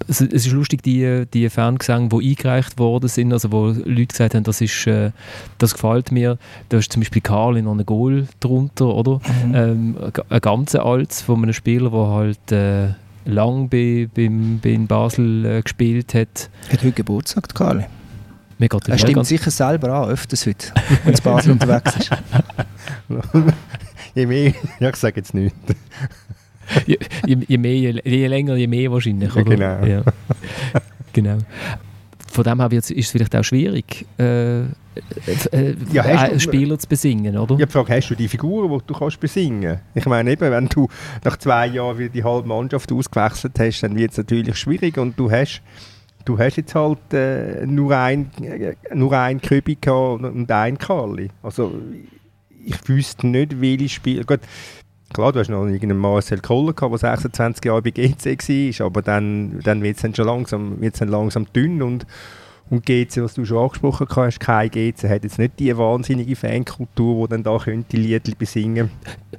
Es, 0.07 0.19
ist 0.21 0.51
lustig, 0.51 0.81
die, 0.81 1.25
die 1.31 1.47
Fangesänge, 1.49 2.09
die 2.09 2.29
eingereicht 2.29 2.79
worden 2.79 3.07
sind, 3.07 3.31
also 3.33 3.51
wo 3.51 3.67
Leute 3.67 4.05
gesagt 4.07 4.33
haben, 4.35 4.43
das, 4.43 4.61
ist, 4.61 4.87
äh, 4.87 5.11
das 5.59 5.73
gefällt 5.73 6.11
mir. 6.11 6.37
Da 6.69 6.77
ist 6.77 6.91
zum 6.91 7.01
Beispiel 7.01 7.21
Karl 7.21 7.57
in 7.57 7.67
einem 7.67 7.85
Goal 7.85 8.27
drunter, 8.39 8.87
oder? 8.87 9.19
Ähm, 9.53 9.95
ein 10.01 10.13
ga- 10.13 10.23
ein 10.29 10.41
ganz 10.41 10.73
altes 10.75 11.21
von 11.21 11.43
einem 11.43 11.53
Spieler, 11.53 11.89
der 11.91 12.07
halt 12.07 12.51
äh, 12.51 12.87
lang 13.25 13.69
bei, 13.69 14.07
beim, 14.13 14.59
bei 14.63 14.69
in 14.69 14.87
Basel 14.87 15.45
äh, 15.45 15.61
gespielt 15.61 16.13
hat. 16.13 16.49
Hat 16.71 16.79
heute 16.79 16.91
Geburtstag, 16.91 17.53
geht 17.53 18.87
Er 18.87 18.97
stimmt 18.97 19.25
sicher 19.25 19.51
selber 19.51 19.89
an, 19.89 20.09
öfters 20.09 20.45
heute, 20.45 20.71
wenn 21.03 21.13
es 21.13 21.21
Basel 21.21 21.51
unterwegs 21.51 21.95
ist. 21.97 22.09
Je 24.15 24.25
mehr, 24.25 24.53
ja, 24.79 24.89
ich 24.89 24.95
sage 24.95 25.17
jetzt 25.17 25.33
nichts. 25.33 25.57
je, 26.85 26.97
je, 27.25 27.37
je, 27.47 27.57
mehr, 27.57 27.75
je, 27.75 28.01
je 28.03 28.27
länger, 28.27 28.55
je 28.55 28.67
mehr 28.67 28.89
wahrscheinlich. 28.89 29.35
Ja, 29.35 29.41
Oder? 29.41 29.55
genau. 29.55 29.85
Ja. 29.85 30.03
genau. 31.13 31.37
Von 32.35 32.43
dem 32.43 32.59
her 32.59 32.71
ist 32.73 32.91
es 32.91 33.09
vielleicht 33.11 33.35
auch 33.35 33.43
schwierig, 33.43 34.05
äh, 34.19 34.63
äh, 34.63 34.65
Ja, 35.91 36.03
du- 36.03 36.33
äh, 36.35 36.39
Spieler 36.39 36.77
zu 36.77 36.87
besingen, 36.87 37.37
oder? 37.37 37.55
Ja, 37.57 37.65
die 37.65 37.71
Frage, 37.71 37.93
hast 37.95 38.09
du 38.09 38.15
die 38.15 38.27
Figuren, 38.27 38.69
die 38.71 38.85
du 38.85 38.93
kannst 38.93 39.19
besingen 39.19 39.79
Ich 39.93 40.05
meine, 40.05 40.31
eben, 40.31 40.51
wenn 40.51 40.67
du 40.67 40.87
nach 41.23 41.37
zwei 41.37 41.67
Jahren 41.67 41.97
wieder 41.97 42.09
die 42.09 42.23
halbe 42.23 42.47
Mannschaft 42.47 42.91
ausgewechselt 42.91 43.53
hast, 43.57 43.81
dann 43.81 43.95
wird 43.95 44.11
es 44.11 44.17
natürlich 44.17 44.55
schwierig 44.57 44.97
und 44.97 45.17
du 45.17 45.31
hast, 45.31 45.61
du 46.25 46.37
hast 46.37 46.57
jetzt 46.57 46.75
halt 46.75 46.99
äh, 47.13 47.65
nur 47.65 47.95
ein, 47.97 48.29
äh, 48.41 48.75
nur 48.93 49.13
ein 49.13 49.39
Köbi 49.41 49.77
gehabt 49.79 50.23
und 50.23 50.51
ein 50.51 50.77
Karli. 50.77 51.29
Also 51.41 51.73
ich 52.65 52.87
wüsste 52.89 53.27
nicht, 53.27 53.61
welche 53.61 53.87
Spieler... 53.89 54.23
Gut, 54.25 54.41
klar, 55.13 55.31
du 55.31 55.39
hast 55.39 55.49
noch 55.49 55.65
irgendeinen 55.65 55.97
Marcel 55.99 56.39
Koller 56.39 56.73
gehabt, 56.73 56.91
der 56.93 56.99
26 57.15 57.65
Jahre 57.65 57.81
bei 57.81 57.91
GC 57.91 58.25
war, 58.79 58.85
aber 58.87 59.01
dann, 59.01 59.59
dann 59.63 59.81
wird 59.83 59.95
es 59.97 60.01
dann 60.01 60.13
schon 60.15 60.25
langsam, 60.25 60.79
wird's 60.81 60.99
dann 60.99 61.09
langsam 61.09 61.45
dünn 61.53 61.81
und 61.81 62.05
und 62.71 62.83
GC, 62.83 63.17
was 63.21 63.35
du 63.35 63.45
schon 63.45 63.59
angesprochen 63.59 64.07
hast, 64.15 64.39
kein 64.39 64.71
GC 64.71 65.03
hat 65.07 65.23
jetzt 65.23 65.37
nicht 65.37 65.59
die 65.59 65.77
wahnsinnige 65.77 66.35
Fankultur, 66.35 67.27
die 67.27 67.31
dann 67.33 67.43
da 67.43 67.59
könnte 67.59 67.95
Liedli 67.95 68.33
besingen. 68.33 68.89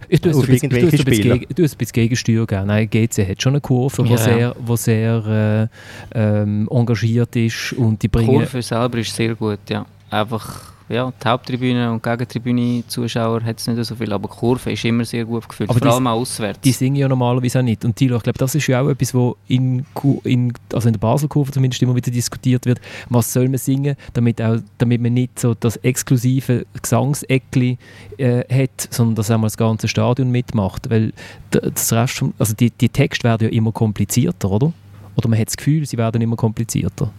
Ich 0.09 0.21
tue 0.21 0.33
Auf 0.33 0.49
irgendwelche 0.49 0.85
ein 0.99 1.05
bisschen 1.05 1.23
Spieler. 1.23 1.41
tue 1.41 1.65
es 1.65 1.75
ein 1.75 1.79
bisschen 1.79 1.93
Gegensteuer 1.93 2.47
geben. 2.47 2.67
Nein, 2.69 2.89
GC 2.89 3.29
hat 3.29 3.43
schon 3.43 3.55
eine 3.55 3.61
Kurve, 3.61 4.05
die 4.05 4.11
Ja. 4.13 4.17
sehr, 4.17 4.57
wo 4.65 4.77
sehr 4.77 5.69
äh, 6.15 6.17
ähm, 6.43 6.69
engagiert 6.71 7.35
ist 7.35 7.73
und 7.73 8.01
die 8.01 8.09
Die. 8.09 8.25
Kurve 8.25 8.63
selber 8.63 8.99
ist 8.99 9.13
sehr 9.13 9.35
gut, 9.35 9.59
ja. 9.71 9.85
Einfach, 10.09 10.75
ja, 10.89 11.13
die 11.23 11.29
Haupttribüne 11.29 11.91
und 11.91 12.03
Gegentribüne 12.03 12.85
Zuschauer 12.87 13.43
hat 13.43 13.59
es 13.59 13.67
nicht 13.67 13.85
so 13.85 13.97
viel, 13.97 14.13
aber 14.13 14.29
die 14.29 14.37
Kurve 14.37 14.71
ist 14.73 14.85
immer 14.85 15.05
sehr 15.05 15.25
gut 15.25 15.49
gefüllt, 15.49 15.69
Aber 15.69 15.81
vor 15.81 15.95
allem 15.95 16.07
auch 16.07 16.21
auswärts. 16.21 16.61
Die 16.61 16.71
singen 16.71 16.97
ja 16.97 17.09
normalerweise 17.09 17.59
auch 17.59 17.65
nicht. 17.65 17.85
Und 17.85 17.97
Thilo, 17.97 18.17
ich 18.17 18.23
glaube, 18.23 18.39
das 18.39 18.55
ist 18.55 18.67
ja 18.69 18.81
auch 18.81 18.89
etwas, 18.89 19.13
wo 19.13 19.37
in, 19.49 19.85
in, 20.23 20.53
also 20.73 20.89
in 20.89 20.93
der 20.93 21.01
Basel-Kurve 21.01 21.51
zumindest 21.51 21.83
immer 21.83 21.97
wieder 21.97 22.13
diskutiert 22.13 22.67
wird. 22.67 22.81
Was 23.09 23.33
soll 23.33 23.49
man 23.49 23.59
singen, 23.59 23.97
damit, 24.13 24.41
auch, 24.41 24.59
damit 24.79 25.01
man 25.01 25.15
nicht 25.15 25.41
so 25.41 25.55
das 25.55 25.77
exklusive 25.79 26.67
Gesangseckli 26.81 27.79
äh, 28.19 28.45
hat, 28.49 28.89
sondern 28.91 29.17
dass 29.17 29.31
auch 29.31 29.39
mal 29.39 29.47
das 29.49 29.57
ganze 29.57 29.89
Stadion 29.89 30.31
mitmacht. 30.31 30.89
Weil 30.89 31.13
das 31.51 31.93
Rest 31.93 32.23
also 32.39 32.55
die, 32.55 32.71
die 32.71 32.89
Texte 32.89 33.25
werden 33.25 33.49
ja 33.49 33.51
immer 33.51 33.73
komplizierter, 33.73 34.51
oder? 34.51 34.73
Oder 35.17 35.29
man 35.29 35.39
hat 35.39 35.49
das 35.49 35.57
Gefühl, 35.57 35.85
sie 35.85 35.97
werden 35.97 36.23
immer 36.23 36.37
komplizierter. 36.37 37.11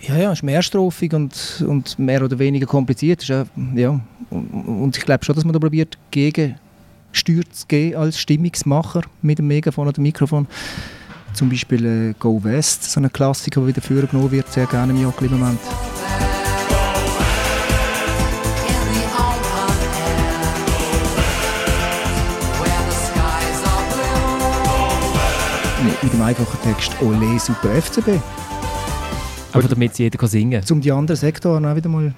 Ja, 0.00 0.16
ja, 0.16 0.32
ist 0.32 0.44
mehrstrophig 0.44 1.12
und, 1.12 1.64
und 1.66 1.98
mehr 1.98 2.22
oder 2.22 2.38
weniger 2.38 2.66
kompliziert. 2.66 3.22
Ist 3.22 3.28
ja, 3.28 3.46
ja. 3.74 4.00
Und, 4.30 4.96
ich 4.96 5.04
glaube 5.04 5.24
schon, 5.24 5.34
dass 5.34 5.44
man 5.44 5.52
da 5.52 5.58
probiert, 5.58 5.98
Gegensteuer 6.12 7.42
zu 7.50 7.66
geben 7.66 7.96
als 7.96 8.20
Stimmungsmacher 8.20 9.02
mit 9.22 9.38
dem 9.38 9.48
Megafon 9.48 9.88
oder 9.88 10.00
Mikrofon. 10.00 10.46
Zum 11.34 11.48
Beispiel 11.48 11.84
äh, 11.84 12.14
Go 12.18 12.42
West, 12.42 12.84
so 12.84 13.00
ein 13.00 13.12
Klassiker, 13.12 13.60
der 13.60 13.68
wieder 13.68 13.82
vorgenommen 13.82 14.30
wird, 14.30 14.50
sehr 14.52 14.66
gerne 14.66 14.92
im 14.92 15.02
Jockli 15.02 15.26
im 15.26 15.38
Moment. 15.38 15.60
Mit 26.02 26.12
dem 26.12 26.22
einfachen 26.22 26.58
Text 26.62 26.92
Ole 27.02 27.38
Super 27.40 27.82
FCB. 27.82 28.20
Einfach 29.52 29.68
damit 29.70 29.92
es 29.92 29.98
jeder 29.98 30.18
kann 30.18 30.28
singen 30.28 30.60
kann. 30.60 30.70
Um 30.76 30.80
die 30.80 30.92
anderen 30.92 31.16
Sektoren 31.18 31.64
auch 31.64 31.74
wieder 31.76 31.88
mal 31.88 32.12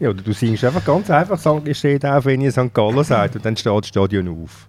Ja, 0.00 0.10
oder 0.10 0.22
du 0.22 0.32
singst 0.32 0.64
einfach 0.64 0.84
ganz 0.84 1.08
einfach, 1.10 1.38
sag- 1.38 1.66
es 1.68 1.78
steht 1.78 2.04
auf, 2.04 2.24
wenn 2.24 2.40
ihr 2.40 2.50
St. 2.52 2.72
Gallen 2.74 3.04
sagt 3.04 3.36
und 3.36 3.44
dann 3.44 3.56
steht 3.56 3.72
das 3.72 3.88
Stadion 3.88 4.28
auf. 4.28 4.68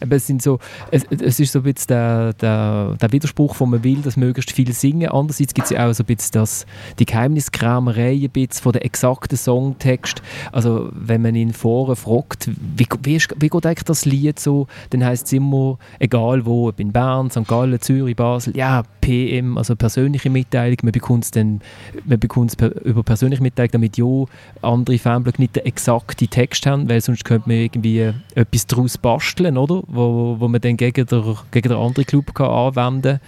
Aber 0.00 0.16
es, 0.16 0.26
sind 0.26 0.42
so, 0.42 0.58
es, 0.90 1.04
es 1.10 1.40
ist 1.40 1.52
so 1.52 1.60
ein 1.60 1.62
bisschen 1.62 1.88
der, 1.88 2.32
der, 2.34 2.96
der 3.00 3.12
Widerspruch, 3.12 3.54
wo 3.58 3.66
man 3.66 3.82
will, 3.84 4.02
dass 4.02 4.16
möglichst 4.16 4.52
viel 4.52 4.72
singen. 4.72 5.08
Andererseits 5.10 5.54
gibt 5.54 5.66
es 5.66 5.70
ja 5.70 5.88
auch 5.88 5.92
so 5.92 6.02
ein 6.02 6.06
bisschen 6.06 6.32
das, 6.32 6.66
die 6.98 7.06
Geheimniskrämerei 7.06 8.12
ein 8.12 8.30
bisschen 8.30 8.62
von 8.62 8.72
der 8.72 8.84
exakten 8.84 9.36
Songtext. 9.36 10.22
Also 10.52 10.90
wenn 10.92 11.22
man 11.22 11.34
ihn 11.34 11.52
vorher 11.52 11.96
fragt, 11.96 12.50
wie, 12.76 12.86
wie, 13.02 13.16
ist, 13.16 13.34
wie 13.38 13.48
geht 13.48 13.66
eigentlich 13.66 13.84
das 13.84 14.04
Lied 14.04 14.38
so, 14.38 14.66
dann 14.90 15.04
heisst 15.04 15.26
es 15.26 15.32
immer, 15.32 15.78
egal 15.98 16.44
wo, 16.44 16.68
ob 16.68 16.80
in 16.80 16.92
Bern, 16.92 17.30
St. 17.30 17.46
Gallen, 17.46 17.80
Zürich, 17.80 18.16
Basel, 18.16 18.56
ja, 18.56 18.82
PM, 19.00 19.58
also 19.58 19.76
persönliche 19.76 20.30
Mitteilung, 20.30 20.78
man 20.82 20.92
bekommt 20.92 21.24
es 21.24 21.30
dann 21.30 21.60
man 22.04 22.18
bekommt's 22.18 22.56
per, 22.56 22.74
über 22.84 23.02
persönliche 23.02 23.42
Mitteilung, 23.42 23.72
damit 23.72 23.96
ja 23.96 24.24
andere 24.62 24.98
Fanblöcke 24.98 25.40
nicht 25.40 25.56
den 25.56 25.66
exakten 25.66 26.28
Text 26.28 26.66
haben, 26.66 26.88
weil 26.88 27.00
sonst 27.00 27.24
könnte 27.24 27.48
man 27.48 27.58
irgendwie 27.58 28.12
etwas 28.34 28.66
daraus 28.66 28.98
basteln, 28.98 29.58
oder? 29.58 29.82
Wo, 29.86 30.36
wo 30.38 30.48
man 30.48 30.60
dann 30.60 30.76
gegen 30.76 31.06
den, 31.06 31.36
gegen 31.50 31.68
den 31.68 31.78
anderen 31.78 32.06
Club 32.06 32.34
kann 32.34 32.46
anwenden 32.48 33.20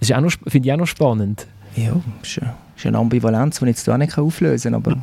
kann. 0.00 0.24
Das 0.24 0.38
finde 0.48 0.68
ich 0.68 0.72
auch 0.72 0.76
noch 0.78 0.86
spannend. 0.86 1.46
Ja, 1.76 1.96
ist, 2.22 2.38
ist 2.76 2.86
eine 2.86 2.98
Ambivalenz, 2.98 3.58
die 3.58 3.64
ich 3.64 3.68
jetzt 3.70 3.88
auch 3.88 3.96
nicht 3.96 4.16
auflösen 4.18 4.72
kann. 4.72 4.74
Aber 4.74 4.96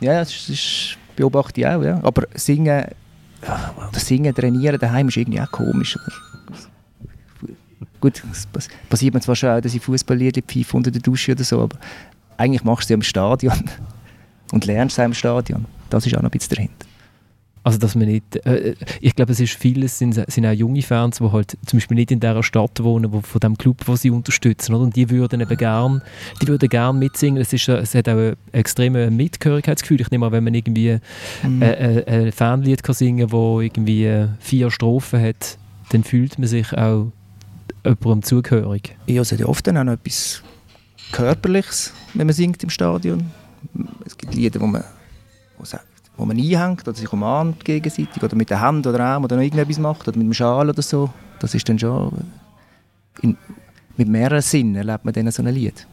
ja, 0.00 0.20
das, 0.20 0.30
ist, 0.32 0.48
das 0.48 0.96
beobachte 1.16 1.60
ich 1.60 1.66
auch. 1.66 1.82
Ja. 1.82 1.98
Aber 2.02 2.22
singen, 2.34 2.84
ja, 3.46 3.74
oder 3.76 3.98
singen, 3.98 4.34
trainieren 4.34 4.78
daheim 4.78 5.08
ist 5.08 5.16
irgendwie 5.16 5.40
auch 5.40 5.50
komisch. 5.50 5.98
Gut, 8.00 8.22
es 8.30 8.46
pass- 8.46 8.68
passiert 8.88 9.14
mir 9.14 9.20
zwar 9.20 9.36
schon 9.36 9.50
auch, 9.50 9.60
dass 9.60 9.74
ich 9.74 9.82
Fußballlieder 9.82 10.42
pfeife 10.42 10.76
unter 10.76 10.90
der 10.90 11.00
Dusche 11.02 11.32
oder 11.32 11.44
so, 11.44 11.62
aber 11.62 11.76
eigentlich 12.36 12.62
machst 12.64 12.84
du 12.84 12.88
sie 12.88 12.94
im 12.94 13.02
Stadion 13.02 13.54
und 14.52 14.64
lernst 14.66 14.96
sie 14.96 15.02
auch 15.02 15.06
im 15.06 15.14
Stadion. 15.14 15.64
Das 15.90 16.06
ist 16.06 16.14
auch 16.16 16.22
noch 16.22 16.28
ein 16.28 16.38
bisschen 16.38 16.54
dahinter. 16.56 16.85
Also 17.66 17.78
dass 17.80 17.96
man 17.96 18.06
nicht, 18.06 18.36
äh, 18.46 18.74
ich 19.00 19.16
glaube 19.16 19.32
es 19.32 19.40
ist 19.40 19.54
vieles, 19.54 19.98
sind, 19.98 20.14
sind 20.30 20.46
auch 20.46 20.52
junge 20.52 20.82
Fans, 20.82 21.18
die 21.18 21.24
halt 21.32 21.58
zum 21.66 21.78
Beispiel 21.78 21.96
nicht 21.96 22.12
in 22.12 22.20
dieser 22.20 22.42
Stadt 22.44 22.80
wohnen, 22.82 23.12
wo, 23.12 23.20
von 23.22 23.40
dem 23.40 23.58
Club, 23.58 23.78
wo 23.86 23.96
sie 23.96 24.10
unterstützen, 24.10 24.72
oder? 24.74 24.84
und 24.84 24.94
die 24.94 25.10
würden 25.10 25.40
eben 25.40 25.56
gern, 25.56 26.00
die 26.40 26.46
würden 26.46 26.68
gern 26.68 26.98
mitsingen, 27.00 27.42
es, 27.42 27.52
ist, 27.52 27.68
äh, 27.68 27.78
es 27.78 27.94
hat 27.96 28.08
auch 28.08 28.16
ein 28.16 28.36
extremes 28.52 29.10
Mitgehörigkeitsgefühl, 29.10 30.00
ich 30.00 30.10
nehme 30.12 30.26
an, 30.26 30.32
wenn 30.32 30.44
man 30.44 30.54
irgendwie 30.54 30.98
Mhm. 31.42 31.60
äh, 31.62 31.72
äh, 32.02 32.26
ein 32.26 32.32
Fanlied 32.32 32.84
kann 32.84 32.94
singen 32.94 33.32
wo 33.32 33.60
irgendwie 33.60 34.04
äh, 34.06 34.28
vier 34.38 34.70
Strophen 34.70 35.20
hat, 35.20 35.58
dann 35.90 36.04
fühlt 36.04 36.38
man 36.38 36.46
sich 36.46 36.72
auch 36.72 37.10
jemandem 37.84 38.22
zugehörig. 38.22 38.96
Ja, 39.06 39.22
es 39.22 39.32
hat 39.32 39.40
ja 39.40 39.46
oft 39.46 39.66
dann 39.66 39.76
auch 39.78 39.84
noch 39.84 39.94
etwas 39.94 40.40
Körperliches, 41.12 41.92
wenn 42.14 42.26
man 42.26 42.34
singt 42.34 42.62
im 42.62 42.70
Stadion. 42.70 43.24
Es 44.04 44.16
gibt 44.16 44.34
Lieder, 44.34 44.60
wo 44.60 44.66
man, 44.66 44.84
wo 45.58 45.64
sa- 45.64 45.80
wo 46.16 46.24
man 46.24 46.36
einhängt 46.36 46.86
oder 46.86 46.96
sich 46.96 47.12
umarmt 47.12 47.64
gegenseitig 47.64 48.22
oder 48.22 48.36
mit 48.36 48.50
der 48.50 48.60
Hand 48.60 48.86
oder 48.86 49.00
Arm 49.00 49.24
oder 49.24 49.36
noch 49.36 49.42
irgendetwas 49.42 49.78
macht 49.78 50.08
oder 50.08 50.16
mit 50.16 50.26
dem 50.26 50.34
Schal 50.34 50.68
oder 50.68 50.82
so. 50.82 51.10
Das 51.40 51.54
ist 51.54 51.68
dann 51.68 51.78
schon... 51.78 52.12
In, 53.22 53.36
mit 53.96 54.08
mehreren 54.08 54.42
Sinnen 54.42 54.76
erlebt 54.76 55.04
man 55.04 55.14
dann 55.14 55.30
so 55.30 55.42
ein 55.42 55.54
Lied. 55.54 55.86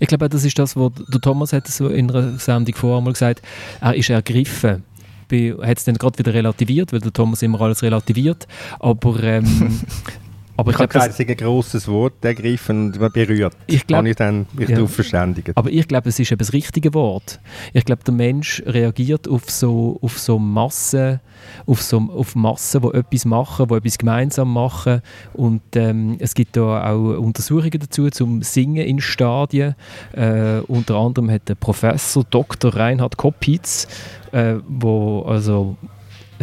Ich 0.00 0.08
glaube, 0.08 0.28
das 0.28 0.44
ist 0.44 0.58
das, 0.58 0.76
was 0.76 0.92
der 1.08 1.20
Thomas 1.20 1.52
hat 1.52 1.66
so 1.66 1.88
in 1.88 2.10
einer 2.10 2.38
Sendung 2.38 2.74
vorher 2.74 3.00
mal 3.00 3.12
gesagt, 3.12 3.42
er 3.80 3.94
ist 3.94 4.10
ergriffen. 4.10 4.84
Er 5.30 5.66
hat 5.66 5.78
es 5.78 5.84
dann 5.84 5.94
gerade 5.94 6.18
wieder 6.18 6.34
relativiert, 6.34 6.92
weil 6.92 7.00
der 7.00 7.12
Thomas 7.12 7.40
immer 7.40 7.60
alles 7.62 7.82
relativiert. 7.82 8.46
Aber 8.78 9.22
ähm, 9.22 9.80
Aber 10.56 10.70
ich, 10.70 10.78
ich 10.78 10.88
glaube, 10.88 11.08
es 11.08 11.18
ist 11.18 11.28
ein 11.28 11.36
grosses 11.36 11.88
Wort 11.88 12.24
ergriffen 12.24 12.92
und 12.92 13.12
berührt. 13.12 13.56
Ich 13.66 13.86
glaube, 13.86 14.10
ich 14.10 14.16
dann 14.16 14.46
mich 14.52 14.68
ja. 14.68 14.76
darauf 14.76 14.94
verständigt. 14.94 15.50
Aber 15.54 15.70
ich 15.70 15.88
glaube, 15.88 16.08
es 16.08 16.18
ist 16.18 16.30
eben 16.30 16.38
das 16.38 16.52
richtige 16.52 16.92
Wort. 16.94 17.40
Ich 17.72 17.84
glaube, 17.84 18.04
der 18.04 18.14
Mensch 18.14 18.62
reagiert 18.66 19.28
auf 19.28 19.50
so, 19.50 19.98
auf 20.02 20.18
so 20.18 20.38
Massen, 20.38 21.20
auf 21.66 21.82
so 21.82 21.98
auf 21.98 22.34
Massen, 22.34 22.82
die 22.82 22.98
etwas 22.98 23.24
machen, 23.24 23.68
die 23.68 23.74
etwas 23.74 23.98
gemeinsam 23.98 24.52
machen. 24.52 25.00
Und 25.32 25.62
ähm, 25.74 26.16
es 26.18 26.34
gibt 26.34 26.56
da 26.56 26.90
auch 26.92 27.18
Untersuchungen 27.18 27.78
dazu 27.80 28.10
zum 28.10 28.42
Singen 28.42 28.86
in 28.86 29.00
Stadien. 29.00 29.74
Äh, 30.12 30.60
unter 30.68 30.96
anderem 30.96 31.30
hat 31.30 31.48
der 31.48 31.54
Professor 31.54 32.24
Dr. 32.28 32.74
Reinhard 32.74 33.16
Koppitz, 33.16 33.88
äh, 34.32 34.56
wo 34.68 35.22
also 35.22 35.76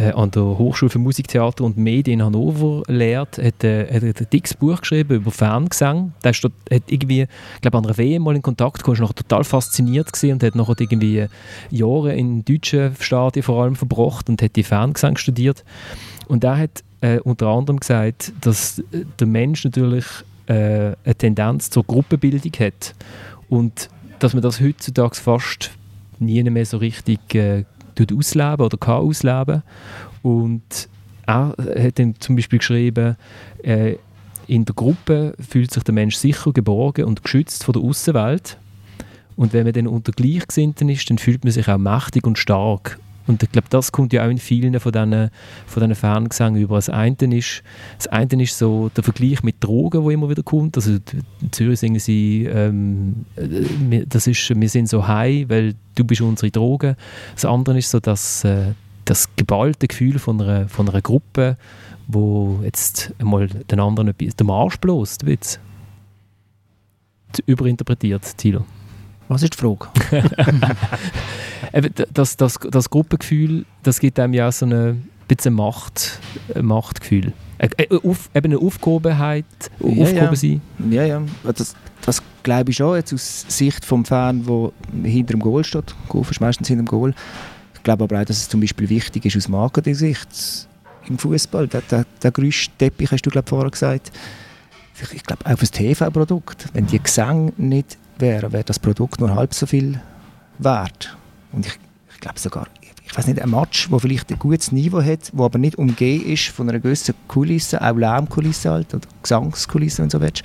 äh, 0.00 0.12
an 0.12 0.30
der 0.30 0.42
Hochschule 0.42 0.90
für 0.90 0.98
Musiktheater 0.98 1.62
und 1.62 1.76
Medien 1.76 2.20
in 2.20 2.26
Hannover 2.26 2.82
lehrt, 2.86 3.38
hat, 3.38 3.62
äh, 3.64 3.86
hat 3.92 4.02
ein 4.02 4.26
dickes 4.32 4.54
Buch 4.54 4.80
geschrieben 4.80 5.16
über 5.16 5.30
Ferngesang. 5.30 6.12
Der 6.24 6.30
ist 6.30 6.42
hat 6.44 6.82
irgendwie, 6.86 7.26
glaube, 7.60 7.78
an 7.78 7.84
einer 7.84 7.98
WM 7.98 8.22
mal 8.22 8.34
in 8.34 8.42
Kontakt 8.42 8.78
gekommen, 8.78 8.98
nachher 9.00 9.14
total 9.14 9.44
fasziniert 9.44 10.12
gewesen 10.12 10.32
und 10.32 10.42
hat 10.42 10.54
nachher 10.54 10.76
irgendwie 10.78 11.26
Jahre 11.70 12.14
in 12.14 12.44
deutschen 12.44 12.94
Stadien 12.98 13.42
vor 13.42 13.62
allem 13.62 13.76
verbracht 13.76 14.28
und 14.28 14.40
hat 14.40 14.56
die 14.56 14.62
Ferngesang 14.62 15.16
studiert. 15.18 15.64
Und 16.28 16.44
er 16.44 16.56
hat 16.56 16.82
äh, 17.02 17.18
unter 17.20 17.48
anderem 17.48 17.80
gesagt, 17.80 18.32
dass 18.40 18.82
der 19.18 19.26
Mensch 19.26 19.64
natürlich 19.64 20.06
äh, 20.46 20.92
eine 21.04 21.14
Tendenz 21.18 21.68
zur 21.70 21.84
Gruppenbildung 21.84 22.52
hat 22.58 22.94
und 23.48 23.90
dass 24.18 24.32
man 24.32 24.42
das 24.42 24.60
heutzutage 24.60 25.16
fast 25.16 25.70
nie 26.18 26.42
mehr 26.42 26.66
so 26.66 26.78
richtig 26.78 27.34
äh, 27.34 27.64
ausleben 28.12 28.64
oder 28.64 28.76
kann 28.76 29.02
ausleben. 29.02 29.62
Und 30.22 30.88
er 31.26 31.54
hat 31.58 31.98
dann 31.98 32.14
zum 32.18 32.36
Beispiel 32.36 32.58
geschrieben, 32.58 33.16
äh, 33.62 33.96
in 34.46 34.64
der 34.64 34.74
Gruppe 34.74 35.34
fühlt 35.38 35.72
sich 35.72 35.84
der 35.84 35.94
Mensch 35.94 36.16
sicher, 36.16 36.52
geborgen 36.52 37.04
und 37.04 37.22
geschützt 37.22 37.62
von 37.62 37.72
der 37.72 37.82
Außenwelt. 37.82 38.58
Und 39.36 39.52
wenn 39.52 39.64
man 39.64 39.72
dann 39.72 39.86
unter 39.86 40.12
Gleichgesinnten 40.12 40.88
ist, 40.88 41.08
dann 41.08 41.18
fühlt 41.18 41.44
man 41.44 41.52
sich 41.52 41.68
auch 41.68 41.78
mächtig 41.78 42.26
und 42.26 42.36
stark. 42.36 42.98
Und 43.26 43.42
ich 43.42 43.52
glaube, 43.52 43.68
das 43.70 43.92
kommt 43.92 44.12
ja 44.12 44.24
auch 44.24 44.30
in 44.30 44.38
vielen 44.38 44.78
von 44.80 44.92
diesen, 44.92 45.30
von 45.66 45.88
diesen 45.88 46.56
über. 46.56 46.76
Das 46.76 46.88
eine, 46.88 47.16
ist, 47.36 47.62
das 47.98 48.08
eine 48.08 48.42
ist 48.42 48.58
so 48.58 48.90
der 48.96 49.04
Vergleich 49.04 49.42
mit 49.42 49.62
Drogen, 49.62 50.02
der 50.02 50.10
immer 50.12 50.28
wieder 50.30 50.42
kommt. 50.42 50.76
Also 50.76 50.92
in 51.40 51.52
Zürich 51.52 51.80
singen 51.80 52.00
sie, 52.00 52.46
ähm, 52.46 53.24
äh, 53.36 54.04
das 54.06 54.26
ist, 54.26 54.50
wir 54.58 54.68
sind 54.68 54.88
so 54.88 55.06
high, 55.06 55.48
weil 55.48 55.74
du 55.94 56.04
bist 56.04 56.20
unsere 56.22 56.50
Droge. 56.50 56.96
Das 57.34 57.44
andere 57.44 57.78
ist 57.78 57.90
so 57.90 58.00
das, 58.00 58.44
äh, 58.44 58.72
das 59.04 59.28
geballte 59.36 59.86
Gefühl 59.86 60.18
von 60.18 60.40
einer, 60.40 60.68
von 60.68 60.88
einer 60.88 61.00
Gruppe, 61.00 61.56
wo 62.08 62.60
jetzt 62.64 63.14
einmal 63.18 63.48
den 63.48 63.80
anderen 63.80 64.08
etwas, 64.08 64.36
den 64.36 64.46
Marsch 64.46 64.78
bloßt, 64.78 65.26
Witz. 65.26 65.60
Überinterpretiert, 67.46 68.36
Thilo. 68.36 68.64
Was 69.30 69.44
ist 69.44 69.54
die 69.54 69.58
Frage? 69.58 69.86
das, 72.12 72.36
das, 72.36 72.58
das 72.68 72.90
Gruppengefühl, 72.90 73.64
das 73.84 74.00
gibt 74.00 74.18
einem 74.18 74.34
ja 74.34 74.50
so 74.50 74.66
ein 74.66 75.08
bisschen 75.28 75.54
Macht, 75.54 76.18
ein 76.52 76.64
Machtgefühl. 76.64 77.32
Auf, 78.02 78.28
eben 78.34 78.52
eine 78.52 78.58
Aufgehobenheit, 78.58 79.44
ja, 79.78 80.02
aufgehoben 80.02 80.34
sein. 80.34 80.60
Ja, 80.90 81.04
ja. 81.04 81.22
Das, 81.44 81.76
das 82.04 82.20
glaube 82.42 82.72
ich 82.72 82.78
schon, 82.78 82.96
jetzt 82.96 83.14
aus 83.14 83.44
Sicht 83.46 83.84
vom 83.84 84.04
Fan, 84.04 84.44
der 84.44 84.72
hinter 85.08 85.34
dem 85.34 85.40
Goal 85.40 85.62
steht. 85.62 85.94
Golf 86.08 86.32
ist 86.32 86.40
meistens 86.40 86.66
hinter 86.66 86.82
dem 86.82 86.88
Goal. 86.88 87.14
Ich 87.74 87.84
glaube 87.84 88.02
aber 88.02 88.20
auch, 88.20 88.24
dass 88.24 88.36
es 88.36 88.48
zum 88.48 88.60
Beispiel 88.60 88.88
wichtig 88.88 89.26
ist 89.26 89.36
aus 89.36 89.46
Marketing-Sicht 89.46 90.66
im 91.08 91.18
Fußball. 91.18 91.68
Der, 91.68 91.82
der, 91.82 92.04
der 92.20 92.32
Gerüstteppich, 92.32 93.12
hast 93.12 93.22
du 93.22 93.30
glaube 93.30 93.48
vorher 93.48 93.70
gesagt. 93.70 94.10
Ich 95.14 95.22
glaube 95.22 95.46
auch 95.46 95.50
für 95.50 95.60
das 95.60 95.70
TV-Produkt. 95.70 96.66
Wenn 96.72 96.88
die 96.88 97.00
Gesänge 97.00 97.52
nicht 97.58 97.96
wäre, 98.20 98.52
wäre 98.52 98.64
das 98.64 98.78
Produkt 98.78 99.20
nur 99.20 99.34
halb 99.34 99.54
so 99.54 99.66
viel 99.66 100.00
wert. 100.58 101.16
Und 101.52 101.66
ich, 101.66 101.78
ich 102.12 102.20
glaube 102.20 102.38
sogar, 102.38 102.66
ich 103.10 103.16
weiß 103.16 103.26
nicht, 103.26 103.42
ein 103.42 103.50
Match, 103.50 103.90
wo 103.90 103.98
vielleicht 103.98 104.30
ein 104.30 104.38
gutes 104.38 104.70
Niveau 104.70 105.02
hat, 105.02 105.30
wo 105.32 105.44
aber 105.44 105.58
nicht 105.58 105.76
umgeben 105.76 106.26
ist 106.26 106.48
von 106.48 106.68
einer 106.68 106.78
gewissen 106.78 107.14
Kulisse, 107.26 107.82
auch 107.82 107.96
Lärmkulisse 107.96 108.70
halt, 108.70 108.94
oder 108.94 109.06
Gesangskulisse 109.22 110.02
und 110.02 110.12
so 110.12 110.20
weiter, 110.20 110.44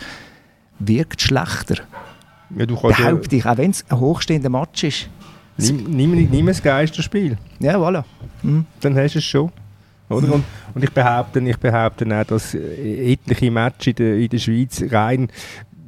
wirkt 0.79 1.21
schlechter. 1.21 1.83
Ja, 2.55 2.65
du 2.65 2.75
Behaupte 2.79 3.35
ich, 3.35 3.45
auch 3.45 3.57
wenn 3.57 3.71
es 3.71 3.85
ein 3.89 3.99
hochstehender 3.99 4.49
Match 4.49 4.83
ist. 4.83 5.09
Nimm, 5.57 5.83
nimm, 5.83 6.29
nimm 6.29 6.45
das 6.47 6.61
Geisterspiel. 6.61 7.37
Ja, 7.59 7.77
voilà. 7.77 8.03
Mhm. 8.43 8.65
Dann 8.81 8.97
hast 8.97 9.13
du 9.13 9.19
es 9.19 9.25
schon. 9.25 9.51
Oder? 10.09 10.27
Mhm. 10.27 10.33
Und, 10.33 10.43
und, 10.75 10.83
ich 10.83 10.91
behaupte, 10.91 11.39
ich 11.39 11.57
behaupte 11.57 12.05
auch, 12.19 12.25
dass 12.25 12.53
etliche 12.53 13.51
Matches 13.51 13.87
in 13.87 13.95
der, 13.95 14.17
in 14.17 14.29
der 14.29 14.37
Schweiz 14.37 14.83
rein 14.91 15.29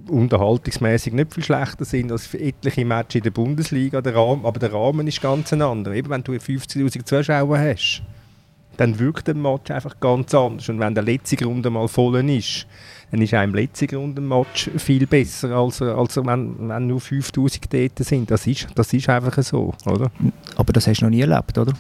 unterhaltungsmäßig 0.10 1.13
nicht 1.13 1.34
viel 1.34 1.43
schlechter 1.43 1.86
sind 1.86 2.12
als 2.12 2.34
etliche 2.34 2.86
Matches 2.86 3.15
in 3.15 3.24
der 3.24 3.32
Bundesliga. 3.32 4.02
Der 4.02 4.15
Rahmen, 4.15 4.46
aber 4.46 4.60
der 4.60 4.74
Rahmen 4.74 5.08
ist 5.08 5.22
ganz 5.22 5.54
ein 5.54 5.62
anderer. 5.62 5.96
Eben 5.96 6.10
wenn 6.10 6.24
du 6.24 6.34
50'000 6.34 7.06
Zuschauer 7.06 7.58
hast, 7.58 8.02
dann 8.78 8.98
wirkt 9.00 9.28
der 9.28 9.36
Match 9.36 9.72
einfach 9.72 10.00
ganz 10.00 10.34
anders. 10.34 10.70
Und 10.70 10.80
wenn 10.80 10.93
der 10.93 11.04
letzte 11.04 11.43
Runde 11.43 11.70
mal 11.70 11.88
voll 11.88 12.30
ist, 12.30 12.67
dann 13.12 13.22
ist 13.22 13.34
einem 13.34 13.56
letzte 13.56 13.96
Runde 13.96 14.22
Match 14.22 14.70
viel 14.78 15.08
besser, 15.08 15.52
als, 15.52 15.82
als 15.82 16.17
wenn, 16.17 16.70
wenn 16.70 16.88
nur 16.88 17.00
5000 17.00 17.74
dort 17.74 18.00
sind. 18.00 18.32
Das 18.32 18.46
ist, 18.46 18.67
das 18.76 18.93
ist 18.93 19.10
einfach 19.10 19.41
so, 19.43 19.74
oder? 19.86 20.12
Aber 20.56 20.74
das 20.74 20.88
hast 20.88 21.02
du 21.02 21.06
noch 21.06 21.12
nie 21.12 21.22
erlebt, 21.22 21.58
oder? 21.58 21.74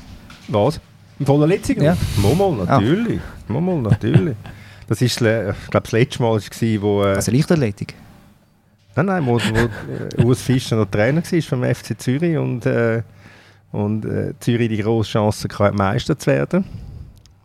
Was? 0.47 0.79
Im 1.19 1.25
vollen 1.25 1.49
letzten? 1.49 1.81
Ja. 1.81 1.97
Momal, 2.17 2.65
natürlich. 2.65 3.19
Ah. 3.19 3.51
Momal, 3.51 3.81
natürlich. 3.81 4.35
Das 4.89 5.01
war, 5.01 5.49
ich 5.49 5.69
glaube, 5.69 5.83
das 5.83 5.91
letzte 5.91 6.23
Mal, 6.23 6.39
war, 6.39 6.81
wo... 6.81 7.03
Äh, 7.03 7.07
also 7.07 7.29
Leichtathletik? 7.29 7.93
Nein, 8.97 9.05
nein, 9.05 9.25
wo, 9.27 9.39
wo 9.39 10.27
Urs 10.27 10.41
Fischer 10.41 10.75
noch 10.75 10.89
Trainer 10.89 11.21
war 11.21 11.41
vom 11.41 11.63
FC 11.63 11.99
Zürich 11.99 12.35
und, 12.35 12.65
äh, 12.65 13.03
und 13.71 14.05
äh, 14.05 14.33
Zürich 14.39 14.69
die 14.69 14.81
grosse 14.81 15.11
Chance 15.11 15.47
hatte, 15.47 15.77
Meister 15.77 16.17
zu 16.17 16.27
werden. 16.27 16.65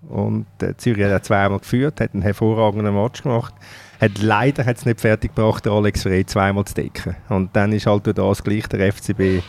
Und 0.08 0.46
äh, 0.62 0.74
Zürich 0.78 1.04
hat 1.04 1.24
zweimal 1.26 1.58
geführt, 1.58 2.00
hat 2.00 2.14
einen 2.14 2.22
hervorragenden 2.22 2.94
Match 2.94 3.22
gemacht. 3.22 3.54
Hat 4.00 4.18
leider 4.20 4.64
hat's 4.64 4.86
nicht 4.86 5.00
fertig 5.00 5.34
gebracht, 5.34 5.66
Alex 5.66 6.02
Frey 6.02 6.24
zweimal 6.24 6.64
zu 6.64 6.74
decken. 6.74 7.16
Und 7.28 7.54
dann 7.54 7.72
ist 7.72 7.86
halt 7.86 8.06
durch 8.06 8.16
das 8.16 8.42
gleich 8.42 8.66
der 8.68 8.90
FCB 8.90 9.42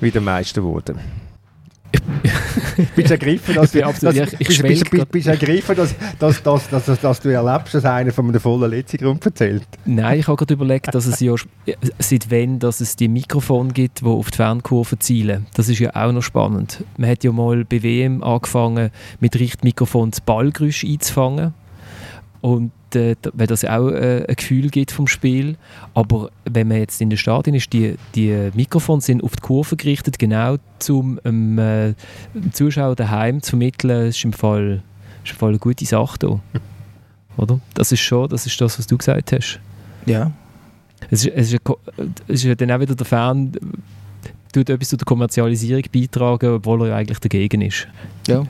wieder 0.00 0.20
Meister 0.20 0.60
geworden 0.60 0.98
bist 2.94 3.10
ergriffen, 3.10 3.54
dass, 3.54 3.74
ich 3.74 3.82
dass, 3.82 4.02
ich, 4.16 4.40
ich 4.40 4.62
bist, 4.62 4.90
bist, 4.90 5.10
bist 5.10 5.26
ergriffen, 5.28 5.76
dass, 5.76 5.94
dass, 6.18 6.42
dass, 6.42 6.68
dass, 6.68 6.84
dass, 6.86 7.00
dass 7.00 7.20
du 7.20 7.28
erlebst, 7.28 7.74
dass 7.74 7.84
einer 7.84 8.12
von 8.12 8.28
einem 8.28 8.40
vollen 8.40 8.70
Letzten 8.70 9.04
erzählt? 9.04 9.66
Nein, 9.84 10.20
ich 10.20 10.28
habe 10.28 10.36
gerade 10.36 10.54
überlegt, 10.54 10.94
dass 10.94 11.06
es 11.06 11.20
ja 11.20 11.34
seit 11.98 12.30
wann 12.30 12.58
dass 12.58 12.80
es 12.80 12.96
die 12.96 13.08
Mikrofone 13.08 13.72
gibt, 13.72 14.00
die 14.00 14.06
auf 14.06 14.30
die 14.30 14.36
Fernkurve 14.36 14.98
zielen. 14.98 15.46
Das 15.54 15.68
ist 15.68 15.78
ja 15.78 15.94
auch 15.94 16.12
noch 16.12 16.22
spannend. 16.22 16.84
Man 16.96 17.10
hat 17.10 17.24
ja 17.24 17.32
mal 17.32 17.64
bei 17.64 17.82
WM 17.82 18.22
angefangen, 18.22 18.90
mit 19.20 19.38
Richtmikrofon 19.38 20.10
das 20.10 20.20
Ballgeräusch 20.20 20.84
einzufangen. 20.84 21.54
Und 22.40 22.70
äh, 22.94 23.16
weil 23.32 23.46
das 23.46 23.64
auch 23.64 23.90
äh, 23.90 24.24
ein 24.28 24.34
Gefühl 24.36 24.70
gibt 24.70 24.92
vom 24.92 25.06
Spiel. 25.06 25.56
Aber 25.94 26.30
wenn 26.44 26.68
man 26.68 26.78
jetzt 26.78 27.00
in 27.00 27.10
den 27.10 27.18
Stadien 27.18 27.54
ist, 27.54 27.72
die, 27.72 27.96
die 28.14 28.50
Mikrofone 28.54 29.00
sind 29.00 29.24
auf 29.24 29.36
die 29.36 29.42
Kurve 29.42 29.76
gerichtet, 29.76 30.18
genau 30.18 30.56
zum 30.78 31.20
ähm, 31.24 31.58
äh, 31.58 31.94
Zuschauer 32.52 32.96
daheim 32.96 33.42
zu 33.42 33.50
vermitteln, 33.50 34.08
ist 34.08 34.24
im 34.24 34.32
Fall, 34.32 34.82
ist 35.24 35.32
im 35.32 35.38
Fall 35.38 35.50
eine 35.50 35.58
gute 35.58 35.84
Sache 35.84 36.18
da. 36.18 36.40
Oder? 37.36 37.60
Das 37.74 37.92
ist 37.92 38.00
schon, 38.00 38.28
das 38.28 38.46
ist 38.46 38.60
das, 38.60 38.78
was 38.78 38.86
du 38.86 38.96
gesagt 38.96 39.32
hast. 39.32 39.60
Ja. 40.06 40.32
Es 41.10 41.24
ist, 41.24 41.32
es 41.34 41.52
ist, 41.52 41.60
es 42.28 42.44
ist 42.44 42.60
dann 42.60 42.70
auch 42.70 42.80
wieder 42.80 42.94
der 42.94 43.06
Fan, 43.06 43.52
tut 44.52 44.70
etwas 44.70 44.88
zu 44.88 44.96
der 44.96 45.04
Kommerzialisierung 45.04 45.84
beitragen, 45.92 46.54
obwohl 46.54 46.88
er 46.88 46.96
eigentlich 46.96 47.18
dagegen 47.18 47.60
ist. 47.60 47.86
Ja. 48.26 48.44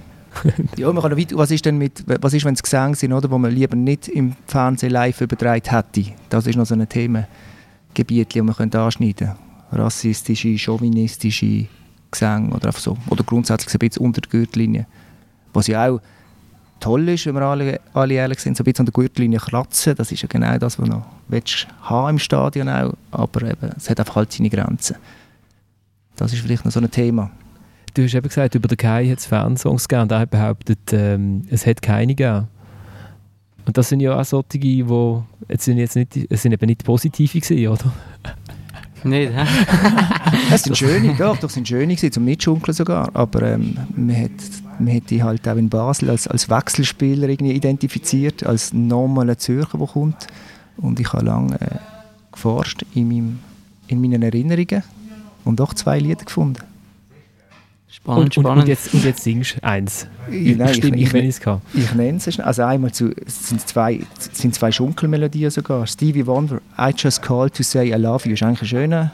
ja, 0.77 0.93
man 0.93 1.03
kann 1.03 1.11
noch 1.11 1.19
weiter, 1.19 1.37
was 1.37 1.51
ist 1.51 1.65
denn 1.65 1.79
mit, 1.79 2.05
was 2.21 2.35
ist, 2.35 2.45
wenn 2.45 2.55
es 2.55 2.63
Gesänge 2.63 2.95
sind, 2.95 3.13
oder, 3.13 3.31
wo 3.31 3.39
man 3.39 3.53
lieber 3.53 3.77
nicht 3.77 4.09
im 4.09 4.35
Fernsehen 4.47 4.93
live 4.93 5.21
übertragen 5.21 5.63
hätte? 5.69 6.13
Das 6.29 6.47
ist 6.47 6.57
noch 6.57 6.67
so 6.67 6.75
ein 6.75 6.89
Themengebiet, 6.89 8.35
das 8.35 8.43
man 8.43 8.73
anschneiden 8.73 9.29
könnte. 9.29 9.37
Rassistische, 9.73 10.57
chauvinistische 10.57 11.67
Gesänge 12.11 12.55
oder 12.55 12.73
so. 12.73 12.97
Oder 13.09 13.25
grundsätzlich 13.25 13.75
ein 13.75 13.79
bisschen 13.79 14.05
unter 14.05 14.21
der 14.21 14.31
Gürtellinie. 14.31 14.87
Was 15.53 15.67
ja 15.67 15.89
auch 15.89 16.01
toll 16.79 17.09
ist, 17.09 17.27
wenn 17.27 17.35
wir 17.35 17.43
alle, 17.43 17.81
alle 17.95 18.15
ehrlich 18.15 18.39
sind, 18.39 18.57
so 18.57 18.63
ein 18.63 18.67
bisschen 18.67 18.81
an 18.81 18.87
der 18.87 18.93
Gürtellinie 18.93 19.39
kratzen. 19.39 19.95
Das 19.97 20.13
ist 20.13 20.23
ja 20.23 20.29
genau 20.29 20.57
das, 20.59 20.79
was 20.79 20.89
du 20.89 20.93
noch 20.93 21.07
haben 21.83 22.11
im 22.11 22.19
Stadion 22.19 22.69
auch. 22.69 22.95
Aber 23.11 23.43
eben, 23.43 23.73
es 23.77 23.91
hat 23.91 23.99
einfach 23.99 24.17
halt 24.17 24.33
seine 24.33 24.51
Grenzen. 24.51 24.97
Das 26.17 26.33
ist 26.33 26.41
vielleicht 26.41 26.65
noch 26.65 26.73
so 26.73 26.81
ein 26.81 26.91
Thema 26.91 27.31
du 27.97 28.05
hast 28.05 28.15
eben 28.15 28.29
gesagt, 28.29 28.55
über 28.55 28.69
den 28.69 28.77
Kai 28.77 29.09
hat 29.09 29.19
es 29.19 29.27
Fansongs 29.27 29.89
gegeben 29.89 30.03
und 30.03 30.13
er 30.13 30.21
hat 30.21 30.31
behauptet, 30.31 30.79
ähm, 30.93 31.43
es 31.51 31.67
hat 31.67 31.83
keine 31.83 32.15
gegeben. 32.15 32.49
Und 33.65 33.77
das 33.77 33.89
sind 33.89 34.01
ja 34.01 34.19
auch 34.19 34.25
solche, 34.25 34.59
die 34.59 34.85
jetzt 35.49 35.65
sind, 35.65 35.79
jetzt 35.79 35.97
nicht, 35.97 36.17
es 36.31 36.43
sind 36.43 36.53
eben 36.53 36.67
nicht 36.67 36.85
positive 36.85 37.41
gewesen, 37.41 37.69
oder? 37.69 37.93
Nicht, 39.05 39.31
hä? 39.33 39.45
es 40.53 40.65
sind 40.65 40.77
schöne, 40.77 41.15
doch, 41.17 41.37
doch 41.37 41.51
sind 41.51 41.69
schöne 41.69 41.95
gewesen, 41.95 42.11
zum 42.11 42.25
Mitschunkeln 42.25 42.75
sogar, 42.75 43.15
aber 43.15 43.43
ähm, 43.43 43.77
man 43.95 44.17
hat 44.17 44.33
man 44.79 44.95
hat 44.95 45.11
die 45.11 45.23
halt 45.23 45.49
auch 45.49 45.57
in 45.57 45.69
Basel 45.69 46.11
als, 46.11 46.27
als 46.29 46.49
Wechselspieler 46.49 47.29
irgendwie 47.29 47.53
identifiziert, 47.53 48.45
als 48.45 48.73
normaler 48.73 49.39
Zürcher, 49.39 49.79
der 49.79 49.87
kommt. 49.87 50.27
Und 50.77 51.01
ich 51.01 51.13
habe 51.13 51.25
lange 51.25 51.61
äh, 51.61 51.79
geforscht 52.33 52.85
in, 52.95 53.09
meinem, 53.09 53.39
in 53.87 54.01
meinen 54.01 54.23
Erinnerungen 54.23 54.83
und 55.45 55.61
auch 55.61 55.73
zwei 55.75 55.99
Lieder 55.99 56.25
gefunden. 56.25 56.63
Spannend, 57.97 58.19
Und, 58.19 58.37
und, 58.39 58.43
spannend. 58.45 58.63
und, 58.65 58.69
jetzt, 58.69 58.95
und 58.95 59.05
jetzt 59.05 59.23
singst 59.25 59.57
du 59.57 59.65
eins. 59.65 60.07
Ich- 60.31 60.57
nein, 60.57 60.69
ich- 60.71 60.85
ich- 60.85 61.15
ich. 61.15 61.41
Ich 61.75 61.95
nenne 61.95 62.19
es 62.19 62.33
schnell. 62.35 62.47
Also 62.47 62.63
einmal 62.63 62.93
zu, 62.93 63.11
es 63.27 63.49
sind 63.49 63.67
zwei, 63.67 64.01
sind 64.33 64.55
zwei 64.55 64.71
Schunkelmelodien 64.71 65.51
sogar. 65.51 65.87
Stevie 65.87 66.27
Wonder, 66.27 66.61
I 66.79 66.93
Just 66.97 67.23
Called 67.23 67.55
to 67.55 67.63
Say 67.63 67.89
I 67.89 67.95
Love 67.97 68.29
You, 68.29 68.35
ist 68.35 68.43
eigentlich 68.43 68.63
ein 68.63 68.67
schöner, 68.69 69.13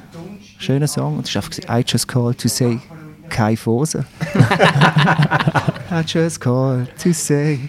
schöner 0.58 0.88
Song. 0.88 1.16
Und 1.18 1.28
es 1.28 1.30
ist 1.30 1.36
einfach 1.36 1.78
I 1.80 1.84
Just 1.86 2.08
Called 2.08 2.38
to 2.38 2.48
Say 2.48 2.80
Kai 3.28 3.56
Foser. 3.56 4.04
I 5.90 6.02
Just 6.06 6.40
Called 6.40 6.88
to 7.02 7.12
Say 7.12 7.60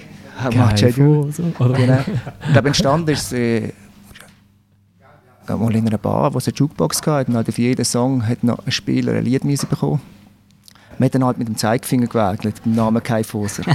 so, 1.32 1.44
oder? 1.60 1.74
Genau. 1.74 2.00
Ich 2.48 2.52
glaube, 2.54 2.68
entstanden 2.70 3.10
ist 3.10 3.32
es 3.32 3.34
äh, 3.34 3.70
mal 5.48 5.76
in 5.76 5.88
einer 5.88 5.98
Bar, 6.00 6.34
wo 6.34 6.40
es 6.40 6.48
eine 6.48 6.56
Jukebox 6.56 7.02
gab 7.02 7.30
und 7.30 7.36
halt 7.36 7.48
auf 7.48 7.58
jeden 7.58 7.86
Song 7.86 8.28
hat 8.28 8.44
noch 8.44 8.66
ein 8.66 8.72
Spieler 8.72 9.14
ein 9.14 9.24
Lied 9.26 9.44
bekommen. 9.70 10.02
Man 11.00 11.06
hat 11.08 11.16
dann 11.16 11.26
halt 11.26 11.38
mit 11.38 11.48
dem 11.48 11.58
Zeigefinger 11.58 12.08
gewählt, 12.08 12.44
mit 12.44 12.66
dem 12.66 12.76
Namen 12.76 13.02
Kai 13.02 13.24
Foser. 13.24 13.64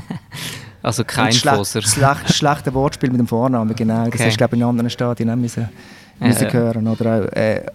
Also 0.80 1.02
kein 1.04 1.32
schle 1.32 1.54
Fosser. 1.54 1.82
Schlecht, 1.82 2.32
schlechte 2.32 2.72
Wortspiel 2.72 3.10
mit 3.10 3.18
dem 3.18 3.26
Vornamen, 3.26 3.74
genau. 3.74 4.08
Das 4.08 4.20
hast 4.20 4.34
du, 4.34 4.36
glaube 4.36 4.54
ich, 4.54 4.62
in 4.62 4.68
anderen 4.68 4.88
Stadien 4.88 5.28
auch 5.28 5.36
müssen, 5.36 5.68
müssen 6.20 6.44
ja. 6.44 6.52
hören. 6.52 6.86
Oder 6.86 7.16
auch 7.16 7.36
äh, 7.36 7.66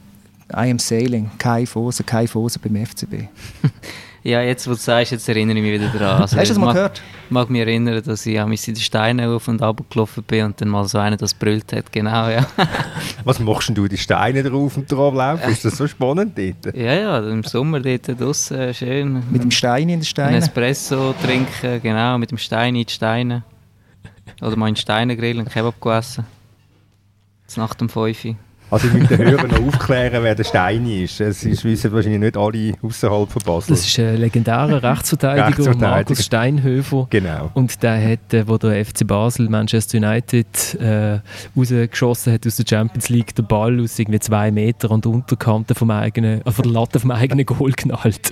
I 0.56 0.72
am 0.72 0.80
Sailing, 0.80 1.30
Kai 1.38 1.66
Foser, 1.66 2.06
Kai 2.06 2.28
Foser 2.28 2.62
beim 2.64 2.86
FCB. 2.86 3.28
Ja, 4.26 4.42
jetzt, 4.42 4.66
wo 4.68 4.72
du 4.72 4.78
sagst, 4.78 5.12
jetzt 5.12 5.28
erinnere 5.28 5.58
ich 5.58 5.64
mich 5.64 5.74
wieder 5.74 5.90
daran. 5.90 6.22
Also, 6.22 6.24
Hast 6.24 6.34
du 6.34 6.38
das 6.38 6.50
ich 6.52 6.58
mal 6.58 6.66
mag, 6.68 6.76
gehört? 6.76 7.02
mag 7.30 7.50
mich 7.50 7.60
erinnern, 7.62 8.02
dass 8.06 8.26
ich 8.26 8.40
einmal 8.40 8.56
in 8.56 8.74
den 8.74 8.82
Steinen 8.82 9.30
auf 9.30 9.50
und 9.50 9.62
ab 9.62 9.82
gelaufen 9.90 10.24
bin 10.24 10.46
und 10.46 10.62
dann 10.62 10.70
mal 10.70 10.86
so 10.88 10.98
einer 10.98 11.18
das 11.18 11.34
brüllt 11.34 11.74
hat. 11.74 11.92
Genau, 11.92 12.30
ja. 12.30 12.48
Was 13.26 13.40
machst 13.40 13.68
denn 13.68 13.76
du, 13.76 13.86
die 13.90 13.98
Steine 13.98 14.42
drauf 14.42 14.78
und 14.78 14.90
drauf 14.90 15.14
laufen? 15.14 15.52
Ist 15.52 15.66
das 15.66 15.76
so 15.76 15.88
spannend 15.88 16.38
dort? 16.38 16.74
ja, 16.74 16.94
ja, 16.94 17.20
im 17.20 17.44
Sommer 17.44 17.82
dort 17.82 18.08
draussen 18.18 18.74
schön. 18.74 19.24
Mit 19.30 19.44
dem 19.44 19.52
Stein 19.52 19.84
in 19.84 19.88
den 19.90 20.00
Ein 20.00 20.06
Steinen. 20.06 20.36
Espresso 20.36 21.14
trinken, 21.22 21.82
genau, 21.82 22.18
mit 22.18 22.32
dem 22.32 22.38
Stein 22.38 22.76
in 22.76 22.86
die 22.86 22.94
Steine. 22.94 23.44
Oder 24.42 24.56
mal 24.56 24.70
in 24.70 24.76
die 24.76 24.82
Steine 24.82 25.18
grillen 25.18 25.40
und 25.40 25.50
Kebab 25.52 25.82
gegessen. 25.82 26.26
Jetzt 27.42 27.58
nach 27.58 27.74
dem 27.74 27.90
5 27.90 28.24
Uhr. 28.26 28.36
Also 28.74 28.88
ich 28.88 28.94
möchte 28.94 29.18
den 29.18 29.28
Hörern 29.28 29.52
noch 29.52 29.68
aufklären, 29.68 30.24
wer 30.24 30.34
der 30.34 30.44
Steini 30.44 31.04
ist. 31.04 31.22
Es 31.22 31.44
ist, 31.44 31.64
wissen 31.64 31.92
wahrscheinlich 31.92 32.22
nicht 32.22 32.36
alle 32.36 32.74
außerhalb 32.82 33.32
von 33.32 33.42
Basel. 33.46 33.70
Das 33.76 33.86
ist 33.86 34.00
ein 34.00 34.18
legendärer 34.18 34.82
Rechtsverteidiger, 34.82 35.48
Rechtsverteidiger. 35.50 35.90
Markus 35.90 36.26
Steinhöfer. 36.26 37.06
genau. 37.12 37.52
Und 37.54 37.84
der 37.84 38.04
hat, 38.04 38.34
äh, 38.34 38.48
wo 38.48 38.58
der 38.58 38.84
FC 38.84 39.06
Basel 39.06 39.48
Manchester 39.48 40.00
United 40.00 40.74
äh, 40.82 41.20
rausgeschossen 41.56 42.34
hat 42.34 42.48
aus 42.48 42.56
der 42.56 42.66
Champions 42.68 43.10
League, 43.10 43.36
den 43.36 43.46
Ball 43.46 43.80
aus 43.80 44.00
irgendwie 44.00 44.20
zwei 44.20 44.50
Meter 44.50 44.90
an 44.90 45.02
der 45.02 45.12
Unterkante 45.12 45.76
vom 45.76 45.92
eigenen, 45.92 46.42
äh, 46.44 46.52
von 46.52 46.64
der 46.64 46.72
Latte 46.72 47.00
vom 47.00 47.12
eigenen 47.12 47.46
Goal 47.46 47.74
knallt. 47.74 48.32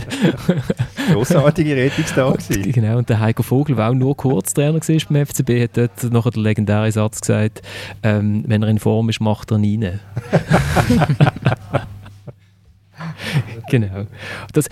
Grossartige 1.13 1.75
Rettungstag 1.75 2.39
gewesen. 2.39 2.71
genau, 2.71 2.97
und 2.97 3.07
der 3.07 3.19
Heiko 3.19 3.43
Vogel, 3.43 3.75
der 3.75 3.89
auch 3.89 3.93
nur 3.93 4.17
Kurztrainer 4.17 4.73
war 4.73 4.97
beim 5.09 5.25
FCB, 5.27 5.61
hat 5.61 5.77
dort 5.77 6.11
nachher 6.11 6.31
den 6.31 6.41
legendären 6.41 6.91
Satz 6.91 7.21
gesagt, 7.21 7.61
ähm, 8.01 8.43
wenn 8.47 8.63
er 8.63 8.69
in 8.69 8.79
Form 8.79 9.07
ist, 9.09 9.21
macht 9.21 9.51
er 9.51 9.59
nie 9.59 9.85
rein. 9.85 9.99
genau. 13.69 14.05
Das, 14.53 14.67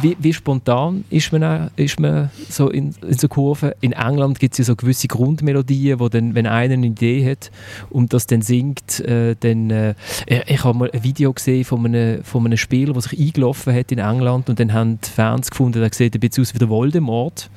wie, 0.00 0.16
wie 0.18 0.32
spontan 0.32 1.04
ist 1.10 1.32
man, 1.32 1.44
auch- 1.44 1.70
ist 1.76 2.00
man 2.00 2.30
so 2.48 2.70
in, 2.70 2.94
in 3.06 3.18
so 3.18 3.28
Kurven? 3.28 3.72
In 3.80 3.92
England 3.92 4.38
gibt 4.38 4.54
es 4.54 4.58
ja 4.58 4.64
so 4.64 4.76
gewisse 4.76 5.08
Grundmelodien, 5.08 6.00
wo 6.00 6.08
dann, 6.08 6.34
wenn 6.34 6.46
einer 6.46 6.74
eine 6.74 6.86
Idee 6.86 7.30
hat 7.30 7.50
und 7.90 8.12
das 8.12 8.26
dann 8.26 8.42
singt, 8.42 9.00
äh, 9.00 9.36
dann... 9.38 9.70
Äh, 9.70 9.94
ich 10.26 10.42
ich 10.46 10.64
habe 10.64 10.78
mal 10.78 10.90
ein 10.92 11.02
Video 11.02 11.32
gesehen 11.32 11.64
von 11.64 11.84
einem, 11.84 12.22
von 12.24 12.44
einem 12.46 12.56
Spieler, 12.56 12.92
der 12.92 13.02
sich 13.02 13.18
eingelaufen 13.18 13.74
hat 13.74 13.92
in 13.92 13.98
England 13.98 14.48
und 14.48 14.60
dann 14.60 14.72
haben 14.72 15.00
die 15.00 15.10
Fans 15.10 15.50
gefunden, 15.50 15.80
der 15.80 15.92
sieht 15.92 16.14
ein 16.14 16.20
bisschen 16.20 16.42
aus 16.42 16.54
wie 16.54 16.58
der 16.58 16.68
Voldemort. 16.68 17.50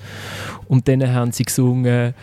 Und 0.68 0.88
dann 0.88 1.08
haben 1.14 1.32
sie 1.32 1.44
gesungen 1.46 2.14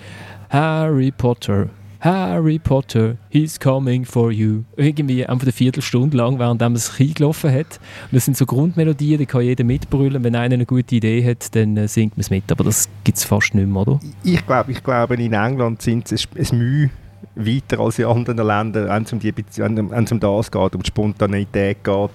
Harry 0.51 1.11
Potter, 1.11 1.68
Harry 2.04 2.58
Potter, 2.58 3.16
he's 3.30 3.58
coming 3.58 4.04
for 4.04 4.30
you. 4.30 4.64
Irgendwie 4.76 5.24
einfach 5.24 5.46
eine 5.46 5.52
Viertelstunde 5.52 6.18
lang, 6.18 6.38
während 6.38 6.60
er 6.60 6.76
sich 6.76 7.00
eingelaufen 7.00 7.50
hat. 7.50 7.80
Und 8.10 8.12
das 8.12 8.26
sind 8.26 8.36
so 8.36 8.44
Grundmelodien, 8.44 9.16
die 9.16 9.24
kann 9.24 9.40
jeder 9.40 9.64
mitbrüllen. 9.64 10.22
Wenn 10.22 10.36
einer 10.36 10.52
eine 10.52 10.66
gute 10.66 10.96
Idee 10.96 11.24
hat, 11.24 11.56
dann 11.56 11.78
äh, 11.78 11.88
singt 11.88 12.18
man 12.18 12.20
es 12.20 12.28
mit. 12.28 12.52
Aber 12.52 12.62
das 12.62 12.90
gibt 13.04 13.16
es 13.16 13.24
fast 13.24 13.54
nicht 13.54 13.66
mehr, 13.66 13.80
oder? 13.80 14.00
Ich 14.22 14.46
glaube, 14.46 14.72
ich 14.72 14.84
glaube, 14.84 15.14
in 15.14 15.32
England 15.32 15.80
sind 15.80 16.12
es 16.12 16.28
ein 16.36 16.58
Mühe 16.58 16.90
weiter 17.36 17.80
als 17.80 17.98
in 17.98 18.04
anderen 18.04 18.46
Ländern, 18.46 18.86
wenn 18.86 19.02
es 19.04 19.12
um, 19.14 19.90
wenn 19.90 20.04
es 20.04 20.12
um 20.12 20.20
das 20.20 20.50
geht, 20.50 20.74
um 20.74 20.82
die 20.82 20.88
Spontanität 20.88 21.82
geht. 21.82 22.10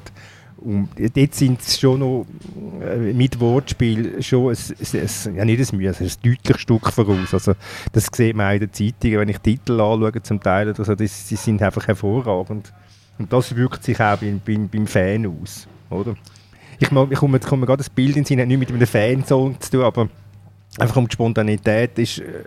Um, 0.62 0.90
dort 0.98 1.36
sind 1.36 1.62
es 1.62 1.80
schon 1.80 2.00
noch 2.00 2.26
äh, 2.82 3.14
mit 3.14 3.40
Wortspiel 3.40 4.22
schon 4.22 4.50
ein, 4.50 4.58
ein, 4.58 5.00
ein, 5.02 5.36
ja 5.36 5.46
nicht 5.46 5.72
ein 5.72 5.78
Mühe, 5.78 5.88
also 5.88 6.04
ein 6.04 6.12
deutliches 6.22 6.62
Stück 6.62 6.92
voraus. 6.92 7.34
Also, 7.34 7.54
das 7.94 8.08
sieht 8.14 8.36
man 8.36 8.50
auch 8.50 8.54
in 8.54 8.60
den 8.60 8.74
Zeitungen, 8.74 9.20
wenn 9.20 9.30
ich 9.30 9.38
Titel 9.38 9.80
anschaue 9.80 10.22
zum 10.22 10.42
Teil, 10.42 10.70
oder 10.70 10.84
so, 10.84 10.96
das, 10.96 11.28
die 11.28 11.36
sind 11.38 11.62
einfach 11.62 11.88
hervorragend. 11.88 12.74
Und 13.18 13.32
das 13.32 13.56
wirkt 13.56 13.84
sich 13.84 14.00
auch 14.02 14.18
beim, 14.18 14.42
beim, 14.46 14.68
beim 14.68 14.88
Fan 14.88 15.26
aus. 15.28 15.68
Oder? 15.90 16.16
Ich, 16.80 16.90
ich 16.92 17.18
komme, 17.18 17.40
mir 17.40 17.66
gerade 17.66 17.78
das 17.78 17.90
Bild 17.90 18.16
in 18.16 18.26
Sinn, 18.26 18.40
hat 18.40 18.48
nichts 18.48 18.72
mit 18.72 18.74
einem 18.74 18.88
Fansong 18.88 19.60
zu 19.60 19.72
tun, 19.72 19.84
aber 19.84 20.10
einfach 20.78 20.96
um 20.98 21.08
die 21.08 21.14
Spontanität 21.14 21.98
ist 22.00 22.20
äh, 22.20 22.44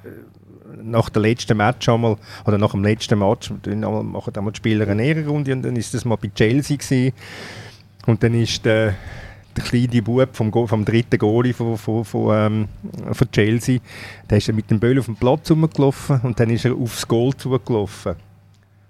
nach 0.83 1.09
dem 1.11 1.23
letzten 1.23 1.57
Match 1.57 1.89
einmal, 1.89 2.17
oder 2.47 2.59
nach 2.59 2.73
dem 2.73 2.83
letzten 2.83 3.19
Match, 3.19 3.53
dann 3.63 3.81
machen 3.81 4.35
einmal 4.35 4.53
die 4.53 4.59
Spieler 4.59 4.89
eine 4.89 5.05
Ehrenrunde 5.05 5.53
und 5.53 5.63
dann 5.63 5.77
ist 5.77 5.95
das 5.95 6.05
mal 6.05 6.17
bei 6.17 6.29
Chelsea 6.29 6.77
gewesen. 6.77 7.13
Und 8.07 8.23
dann 8.23 8.35
ist 8.35 8.65
der, 8.65 8.95
der 9.57 9.65
kleine 9.65 10.03
Bub 10.03 10.29
vom, 10.33 10.53
vom 10.53 10.85
dritten 10.85 11.19
Goalie 11.19 11.53
von, 11.53 11.77
von, 11.77 12.05
von, 12.05 12.35
ähm, 12.35 12.69
von 13.13 13.31
Chelsea, 13.31 13.81
der 14.29 14.39
ist 14.39 14.53
mit 14.53 14.71
dem 14.71 14.81
Böll 14.81 14.99
auf 14.99 15.07
den 15.07 15.17
Platz 15.17 15.51
rumgelaufen 15.51 16.21
und 16.23 16.39
dann 16.39 16.51
ist 16.51 16.65
er 16.65 16.75
aufs 16.75 17.07
Goal 17.07 17.35
zugelaufen. 17.35 18.17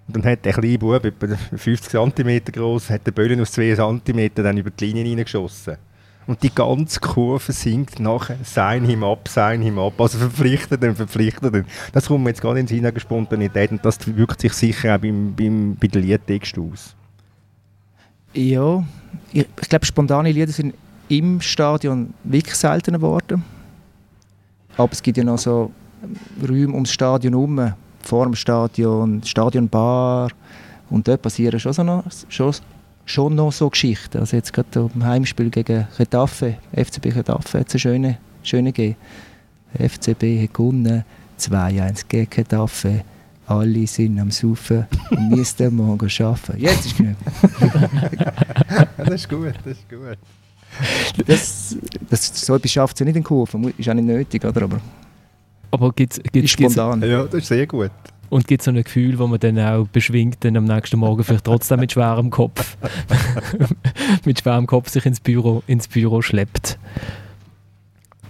Und 0.07 0.17
dann 0.17 0.31
hat 0.31 0.43
der 0.43 0.53
kleine 0.53 0.77
Bub, 0.77 1.05
etwa 1.05 1.27
50 1.55 1.91
cm 1.91 2.41
groß, 2.51 2.89
hat 2.89 3.07
den 3.07 3.13
Böllen 3.13 3.39
aus 3.39 3.51
2 3.51 3.75
cm 3.75 4.31
dann 4.35 4.57
über 4.57 4.69
die 4.69 4.85
Linie 4.85 5.05
reingeschossen. 5.05 5.77
Und 6.25 6.41
die 6.41 6.53
ganze 6.53 6.99
Kurve 6.99 7.51
singt 7.51 7.99
nachher 7.99 8.37
«Sign 8.43 8.85
him 8.85 9.03
up, 9.03 9.27
sign 9.27 9.61
him 9.61 9.77
up». 9.77 9.99
Also 9.99 10.17
verpflichtet 10.17 10.81
den, 10.81 10.95
verpflichtet 10.95 11.53
den. 11.53 11.65
Das 11.91 12.07
kommt 12.07 12.23
mir 12.23 12.29
jetzt 12.29 12.41
gerade 12.41 12.61
in 12.61 12.67
seiner 12.67 12.97
Spontanität 12.97 13.71
und 13.71 13.83
das 13.83 13.97
wirkt 14.15 14.39
sich 14.39 14.53
sicher 14.53 14.95
auch 14.95 14.99
beim, 14.99 15.35
beim, 15.35 15.75
bei 15.75 15.87
den 15.87 16.01
Liedtexten 16.01 16.71
aus. 16.71 16.95
Ja, 18.33 18.83
ich, 19.31 19.47
ich 19.61 19.69
glaube, 19.69 19.85
spontane 19.85 20.31
Lieder 20.31 20.51
sind 20.51 20.73
im 21.09 21.41
Stadion 21.41 22.13
wirklich 22.23 22.55
seltener 22.55 22.97
geworden. 22.97 23.43
Aber 24.77 24.91
es 24.91 25.03
gibt 25.03 25.17
ja 25.17 25.23
noch 25.23 25.37
so 25.37 25.71
Räume 26.41 26.73
ums 26.73 26.91
Stadion 26.91 27.33
herum, 27.33 27.73
vor 28.01 28.25
dem 28.25 28.35
Stadion, 28.35 29.21
Stadionbar. 29.23 30.31
Und 30.89 31.07
dort 31.07 31.21
passieren 31.21 31.59
schon, 31.59 31.73
so 31.73 31.83
noch, 31.83 32.03
schon, 32.29 32.53
schon 33.05 33.35
noch 33.35 33.51
so 33.51 33.69
Geschichten. 33.69 34.19
Also 34.19 34.35
jetzt 34.35 34.53
gerade 34.53 34.89
im 34.93 35.03
Heimspiel 35.03 35.49
gegen 35.49 35.87
Getafe, 35.97 36.57
FCB 36.75 37.13
Getafe, 37.13 37.59
hat 37.59 37.67
es 37.67 37.73
eine 37.73 37.79
schöne, 37.79 38.17
schöne 38.41 38.71
gegeben. 38.71 38.97
FCB 39.77 40.43
hat 40.43 40.53
gewonnen, 40.53 41.03
2-1 41.39 42.05
gegen 42.07 42.29
Getafe. 42.29 43.03
Alle 43.53 43.87
sind 43.87 44.19
am 44.19 44.31
Saufen 44.31 44.87
und 45.11 45.29
müssen 45.29 45.75
morgen 45.75 46.09
arbeiten. 46.19 46.59
Jetzt 46.59 46.85
ist 46.87 46.97
genug. 46.97 47.15
das 48.97 49.09
ist 49.09 49.29
gut, 49.29 49.53
das 49.63 49.77
ist 49.77 49.89
gut. 49.89 50.17
Das, 51.27 51.77
das, 52.09 52.45
so 52.45 52.55
etwas 52.55 52.71
schafft 52.71 52.95
es 52.95 52.99
ja 53.01 53.05
nicht 53.05 53.15
in 53.15 53.23
Kurven, 53.23 53.71
ist 53.77 53.87
auch 53.87 53.93
nicht 53.93 54.05
nötig, 54.05 54.43
oder? 54.43 54.63
aber 54.63 54.79
Aber 55.69 55.91
gibt 55.91 56.17
ist 56.17 56.35
es 56.35 56.51
spontan. 56.51 57.01
Ja, 57.03 57.25
das 57.25 57.35
ist 57.35 57.47
sehr 57.47 57.67
gut. 57.67 57.91
und 58.29 58.47
gibt's 58.47 58.65
so 58.65 58.71
ein 58.71 58.83
Gefühl, 58.83 59.19
wo 59.19 59.27
man 59.27 59.39
dann 59.39 59.59
auch 59.59 59.87
beschwingt 59.87 60.37
dann 60.43 60.57
am 60.57 60.65
nächsten 60.65 60.97
Morgen 60.97 61.23
vielleicht 61.23 61.45
trotzdem 61.45 61.79
mit 61.79 61.91
schwerem 61.91 62.31
Kopf 62.31 62.75
mit 64.25 64.39
schwerem 64.39 64.65
Kopf 64.65 64.89
sich 64.89 65.05
ins 65.05 65.19
Büro, 65.19 65.61
ins 65.67 65.87
Büro 65.87 66.23
schleppt. 66.23 66.79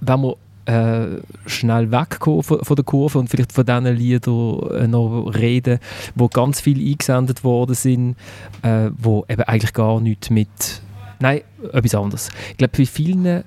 Wenn 0.01 0.21
wir 0.21 0.35
äh, 0.65 1.05
schnell 1.45 1.91
wegkommen 1.91 2.43
von, 2.43 2.59
von 2.63 2.75
der 2.75 2.85
Kurve 2.85 3.19
und 3.19 3.29
vielleicht 3.29 3.51
von 3.51 3.65
diesen 3.65 3.85
Liedern 3.95 4.59
äh, 4.71 4.87
noch 4.87 5.31
reden, 5.33 5.79
wo 6.15 6.27
ganz 6.27 6.61
viel 6.61 6.79
eingesendet 6.79 7.43
worden 7.43 7.75
sind, 7.75 8.15
äh, 8.61 8.89
wo 8.97 9.25
eben 9.27 9.43
eigentlich 9.43 9.73
gar 9.73 9.99
nichts 9.99 10.29
mit... 10.29 10.49
Nein, 11.19 11.41
etwas 11.71 11.95
anderes. 11.95 12.29
Ich 12.51 12.57
glaube, 12.57 12.73
bei 12.77 12.85
vielen 12.85 13.43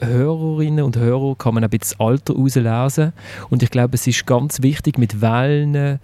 Hörerinnen 0.00 0.84
und 0.84 0.96
Hörern 0.96 1.38
kann 1.38 1.54
man 1.54 1.64
ein 1.64 1.70
bisschen 1.70 2.00
Alter 2.00 2.34
herauslesen 2.34 3.12
und 3.48 3.62
ich 3.62 3.70
glaube, 3.70 3.94
es 3.94 4.06
ist 4.06 4.26
ganz 4.26 4.62
wichtig, 4.62 4.98
mit 4.98 5.20
welchen 5.20 5.98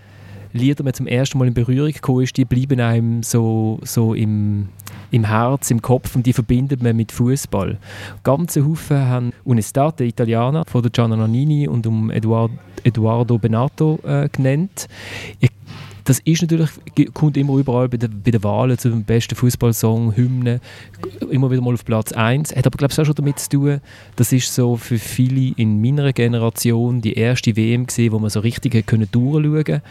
Liedern 0.52 0.84
man 0.84 0.94
zum 0.94 1.06
ersten 1.06 1.38
Mal 1.38 1.48
in 1.48 1.54
Berührung 1.54 1.92
gekommen 1.92 2.22
ist, 2.22 2.36
die 2.36 2.44
bleiben 2.44 2.80
einem 2.80 3.22
so, 3.22 3.80
so 3.82 4.14
im, 4.14 4.68
im 5.12 5.24
Herz, 5.24 5.70
im 5.70 5.80
Kopf 5.80 6.16
und 6.16 6.26
die 6.26 6.32
verbindet 6.32 6.82
man 6.82 6.96
mit 6.96 7.12
Fußball. 7.12 7.78
Ganze 8.24 8.66
Haufen 8.66 8.98
haben 8.98 9.32
Unestate 9.44 10.04
Italiana 10.04 10.64
von 10.64 10.82
der 10.82 10.90
Gianna 10.90 11.16
Nannini 11.16 11.68
und 11.68 11.86
um 11.86 12.10
Eduard, 12.10 12.50
Eduardo 12.82 13.38
Benato 13.38 14.00
äh, 14.04 14.28
genannt. 14.28 14.88
Ich 15.38 15.50
das 16.04 16.18
ist 16.20 16.42
natürlich, 16.42 16.70
kommt 17.14 17.36
immer 17.36 17.56
überall 17.56 17.88
bei, 17.88 17.96
den, 17.96 18.22
bei 18.22 18.30
den 18.30 18.42
Wahlen 18.42 18.76
zu 18.76 18.88
dem 18.88 19.04
besten 19.04 19.36
Fußballsong, 19.36 20.16
Hymnen, 20.16 20.60
immer 21.30 21.50
wieder 21.50 21.62
mal 21.62 21.74
auf 21.74 21.84
Platz 21.84 22.12
1. 22.12 22.56
Hat 22.56 22.66
aber, 22.66 22.76
glaube 22.76 22.92
ich, 22.92 23.00
auch 23.00 23.04
schon 23.04 23.14
damit 23.14 23.38
zu 23.38 23.50
tun, 23.50 23.80
das 24.16 24.32
ist 24.32 24.52
so 24.52 24.76
für 24.76 24.98
viele 24.98 25.54
in 25.56 25.80
meiner 25.80 26.12
Generation 26.12 27.00
die 27.00 27.14
erste 27.14 27.56
WM 27.56 27.86
gesehen, 27.86 28.12
wo 28.12 28.18
man 28.18 28.30
so 28.30 28.40
richtig 28.40 28.84
können 28.86 29.08
durchschauen 29.12 29.54
konnte. 29.54 29.82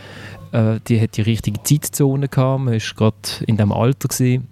Äh, 0.52 0.80
die 0.88 1.00
hat 1.00 1.16
die 1.16 1.22
richtige 1.22 1.64
Zeitzone 1.64 2.28
gehabt, 2.28 2.66
man 2.66 2.74
war 2.74 2.96
gerade 2.96 3.46
in 3.48 3.58
dem 3.58 3.72
Alter 3.72 4.10
gewesen, 4.10 4.48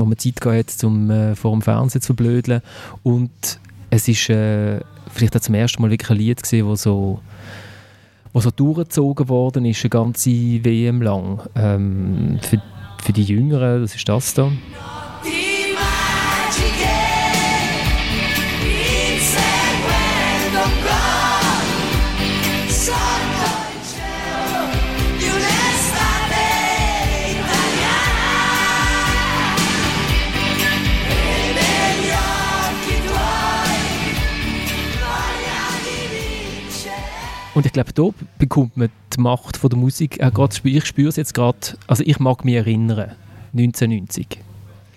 wo 0.00 0.04
man 0.04 0.18
Zeit 0.18 0.44
hatte, 0.44 0.86
um 0.86 1.10
äh, 1.10 1.34
vor 1.34 1.52
dem 1.52 1.62
Fernsehen 1.62 2.00
zu 2.00 2.06
verblödeln. 2.06 2.62
Und 3.02 3.60
es 3.90 4.08
ist 4.08 4.28
äh, 4.30 4.80
vielleicht 5.12 5.36
auch 5.36 5.40
zum 5.40 5.54
ersten 5.54 5.82
Mal 5.82 5.90
wirklich 5.90 6.10
ein 6.10 6.16
Lied 6.16 6.42
gesehen, 6.42 6.66
wo 6.66 6.76
so 6.76 7.20
was 8.32 8.44
so 8.44 8.50
durchgezogen 8.50 9.28
worden 9.28 9.64
ist, 9.64 9.82
eine 9.84 9.90
ganze 9.90 10.30
WM 10.30 11.02
lang. 11.02 11.40
Ähm, 11.56 12.38
für, 12.42 12.62
für 13.02 13.12
die 13.12 13.24
Jüngeren, 13.24 13.82
das 13.82 13.94
ist 13.94 14.08
das 14.08 14.34
da. 14.34 14.50
Und 37.54 37.66
ich 37.66 37.72
glaube, 37.72 37.92
da 37.92 38.10
bekommt 38.38 38.76
man 38.76 38.90
die 39.14 39.20
Macht 39.20 39.56
von 39.56 39.70
der 39.70 39.78
Musik. 39.78 40.22
Auch 40.22 40.32
grad, 40.32 40.60
ich 40.64 40.86
spüre 40.86 41.08
es 41.08 41.16
jetzt 41.16 41.34
gerade, 41.34 41.58
also 41.86 42.04
ich 42.06 42.20
mag 42.20 42.44
mich 42.44 42.54
erinnern, 42.54 43.12
1990. 43.52 44.38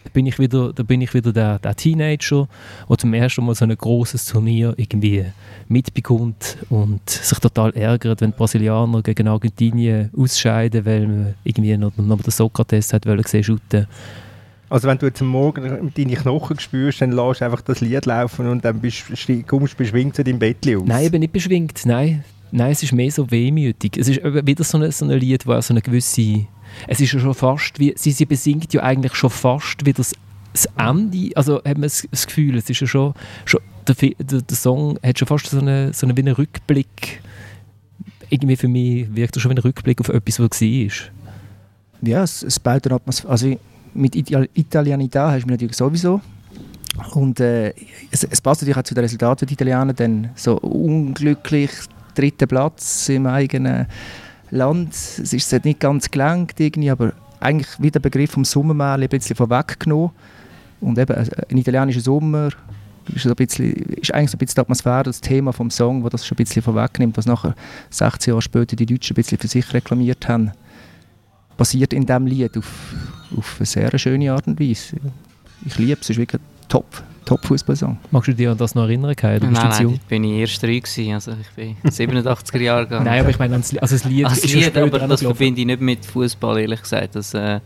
Da 0.04 0.10
bin 0.14 0.28
ich 0.28 0.38
wieder, 0.38 0.72
da 0.74 0.84
bin 0.84 1.01
ich 1.01 1.14
wieder 1.14 1.34
der, 1.34 1.58
der 1.60 1.76
Teenager, 1.76 2.47
der 2.88 2.97
zum 2.97 3.14
ersten 3.14 3.45
Mal 3.45 3.56
so 3.56 3.66
ein 3.66 3.76
großes 3.76 4.28
Turnier 4.28 4.74
irgendwie 4.78 5.26
mitbekommt 5.68 6.58
und 6.70 7.10
sich 7.10 7.39
total 7.39 7.72
ärgert, 7.76 8.22
wenn 8.22 8.32
die 8.32 8.38
Brasilianer 8.38 9.01
gegen 9.01 9.28
Argentinien 9.28 10.12
ausscheiden, 10.16 10.86
weil 10.86 11.08
man 11.08 11.34
irgendwie 11.43 11.76
noch, 11.78 11.95
noch 11.97 12.22
den 12.22 12.32
Sokrates 12.32 12.93
hat 12.93 13.08
wollen 13.08 13.24
sehen 13.24 13.43
shooten. 13.43 13.88
Also 14.70 14.88
wenn 14.88 14.97
du 14.97 15.06
jetzt 15.06 15.22
am 15.22 15.28
Morgen 15.28 15.91
deine 15.95 16.16
Knochen 16.16 16.60
spürst, 16.60 17.01
dann 17.01 17.12
lässt 17.12 17.41
du 17.41 17.45
einfach 17.45 17.62
das 17.62 17.82
Lied 17.82 18.06
laufen 18.06 18.47
und 18.47 18.66
dann 18.66 18.80
bist, 18.80 19.06
kommst 19.47 19.74
du 19.74 19.78
beschwingt 19.78 20.16
zu 20.16 20.24
deinem 20.24 20.39
Bett 20.39 20.68
aus. 20.68 20.84
Nein, 20.86 21.06
ich 21.06 21.12
bin 21.12 21.20
nicht 21.20 21.34
beschwingt, 21.34 21.86
nein. 21.86 22.24
Nein, 22.56 22.72
es 22.72 22.84
ist 22.84 22.93
mehr 22.93 23.10
so 23.10 23.32
wehmütig. 23.32 23.97
Es 23.97 24.08
ist 24.08 24.24
wieder 24.24 24.64
so 24.64 24.78
ein 24.78 24.91
so 24.91 25.06
eine 25.06 25.18
Lied, 25.18 25.47
wo 25.47 25.60
so 25.60 25.74
eine 25.74 25.82
gewisse... 25.82 26.45
Es 26.88 26.99
ist 26.99 27.12
ja 27.12 27.20
schon 27.20 27.34
fast 27.34 27.80
wie... 27.80 27.95
Sie, 27.97 28.12
sie 28.12 28.28
besingt 28.28 28.72
ja 28.76 28.84
eigentlich 28.84 29.16
schon 29.16 29.32
fast 29.32 29.84
wie 29.88 29.91
das, 29.91 30.14
das 30.54 30.70
Ende. 30.78 31.32
Also 31.36 31.56
hat 31.56 31.66
man 31.66 31.82
das, 31.82 32.08
das 32.12 32.28
Gefühl, 32.28 32.56
es 32.58 32.70
ist 32.70 32.80
ja 32.80 32.86
schon... 32.86 33.16
schon 33.45 33.60
der, 33.88 33.95
der, 33.95 34.41
der 34.43 34.56
Song 34.56 34.99
hat 35.01 35.18
schon 35.18 35.28
fast 35.28 35.47
so 35.47 35.58
einen 35.58 35.93
so 35.93 36.06
eine, 36.06 36.16
wie 36.16 36.22
einen 36.22 36.36
Rückblick. 36.36 37.24
Irgendwie 38.30 38.56
für 38.56 38.68
mich 38.68 39.08
wirkt 39.16 39.36
er 39.36 39.39
schon 39.39 39.49
wie 39.49 39.56
ein 39.56 39.64
Rückblick 39.64 39.99
auf 39.99 40.10
etwas, 40.10 40.39
was 40.39 40.62
war. 40.62 41.12
Ja, 42.04 42.22
es, 42.22 42.43
es 42.43 42.60
baut 42.60 42.86
eine 42.86 42.95
Atmosphäre. 42.95 43.32
Also 43.32 43.60
mit 43.95 44.16
Italianità 44.16 45.32
hast 45.32 45.41
du 45.41 45.47
mich 45.47 45.54
natürlich 45.54 45.76
sowieso. 45.76 46.22
Und 47.16 47.39
äh, 47.39 47.74
es, 48.12 48.24
es, 48.24 48.41
passt 48.41 48.62
natürlich 48.62 48.78
auch 48.78 48.84
zu 48.84 48.93
den 48.93 49.04
Resultaten 49.04 49.47
der 49.47 49.54
Italiener, 49.54 49.93
dann 49.93 50.30
so 50.36 50.60
unglücklich 50.60 51.72
dritten 52.14 52.47
Platz 52.47 53.09
im 53.09 53.26
eigenen 53.28 53.88
Land. 54.51 54.93
Es 54.93 55.34
ist 55.34 55.51
nicht 55.66 55.80
ganz 55.80 56.09
gelenkt 56.09 56.59
irgendwie, 56.59 56.91
aber 56.91 57.14
eigentlich 57.39 57.70
wie 57.80 57.91
der 57.91 57.99
Begriff 57.99 58.32
vom 58.32 58.45
Sommermärchen 58.45 59.03
ein 59.03 59.09
bisschen 59.09 59.36
vorweggenommen. 59.36 60.11
Und 60.82 60.97
eben 60.97 61.14
äh, 61.14 61.26
ein 61.49 61.57
italienischer 61.57 62.01
Sommer 62.01 62.49
ist, 63.14 63.26
ein 63.26 63.36
bisschen, 63.36 63.74
ist 63.74 64.14
eigentlich 64.14 64.32
so 64.32 64.36
ein 64.36 64.39
bisschen 64.39 64.55
die 64.55 64.61
Atmosphäre, 64.61 65.03
das 65.03 65.22
Thema 65.22 65.51
vom 65.51 65.70
Song, 65.70 66.03
wo 66.03 66.09
das 66.09 66.26
schon 66.26 66.36
ein 66.36 66.43
bisschen 66.43 66.61
vorwegnimmt, 66.61 67.18
was 67.18 67.26
nachher 67.26 67.55
16 67.89 68.32
Jahre 68.32 68.41
später 68.41 68.76
die 68.76 68.86
Deutschen 68.86 69.14
ein 69.14 69.16
bisschen 69.16 69.38
für 69.38 69.47
sich 69.47 69.74
reklamiert 69.74 70.28
haben, 70.28 70.51
basiert 71.57 71.93
in 71.93 72.05
diesem 72.05 72.28
Lied 72.28 72.57
auf, 72.57 72.95
auf 73.38 73.55
eine 73.59 73.66
sehr 73.66 73.97
schöne 73.97 74.32
Art 74.32 74.47
und 74.47 74.59
Weise. 74.59 74.97
Ich 75.66 75.78
liebe 75.78 75.93
es, 75.93 76.01
es 76.01 76.09
ist 76.11 76.18
wirklich 76.18 76.41
top. 76.74 77.03
Top-Fußballsong. 77.26 77.99
Magst 78.11 78.28
du 78.28 78.34
dich 78.34 78.49
an 78.49 78.57
das 78.57 78.76
noch 78.76 78.84
erinnern? 78.84 79.15
Kai? 79.15 79.39
Du 79.39 79.45
nein, 79.47 79.69
nein, 79.69 79.99
bin 80.09 80.26
ich 80.26 80.39
erst 80.41 80.61
drei 80.61 80.80
gewesen, 80.80 81.13
also 81.13 81.32
ich 81.32 81.49
bin 81.55 81.78
87er 81.86 82.59
Jahre 82.59 82.84
gegangen. 82.84 83.05
Nein, 83.05 83.21
aber 83.21 83.30
ich 83.30 83.39
meine, 83.39 83.55
also 83.55 83.78
das 83.78 84.03
Lied 84.03 84.26
also 84.26 84.41
das 84.41 84.53
Lied, 84.53 84.78
aber 84.78 84.99
das 84.99 85.21
verbinde 85.21 85.61
ich 85.61 85.67
nicht 85.67 85.80
mit 85.80 86.05
Fußball, 86.05 86.59
ehrlich 86.59 86.82
gesagt. 86.82 87.15
Das, 87.15 87.34
äh, 87.34 87.61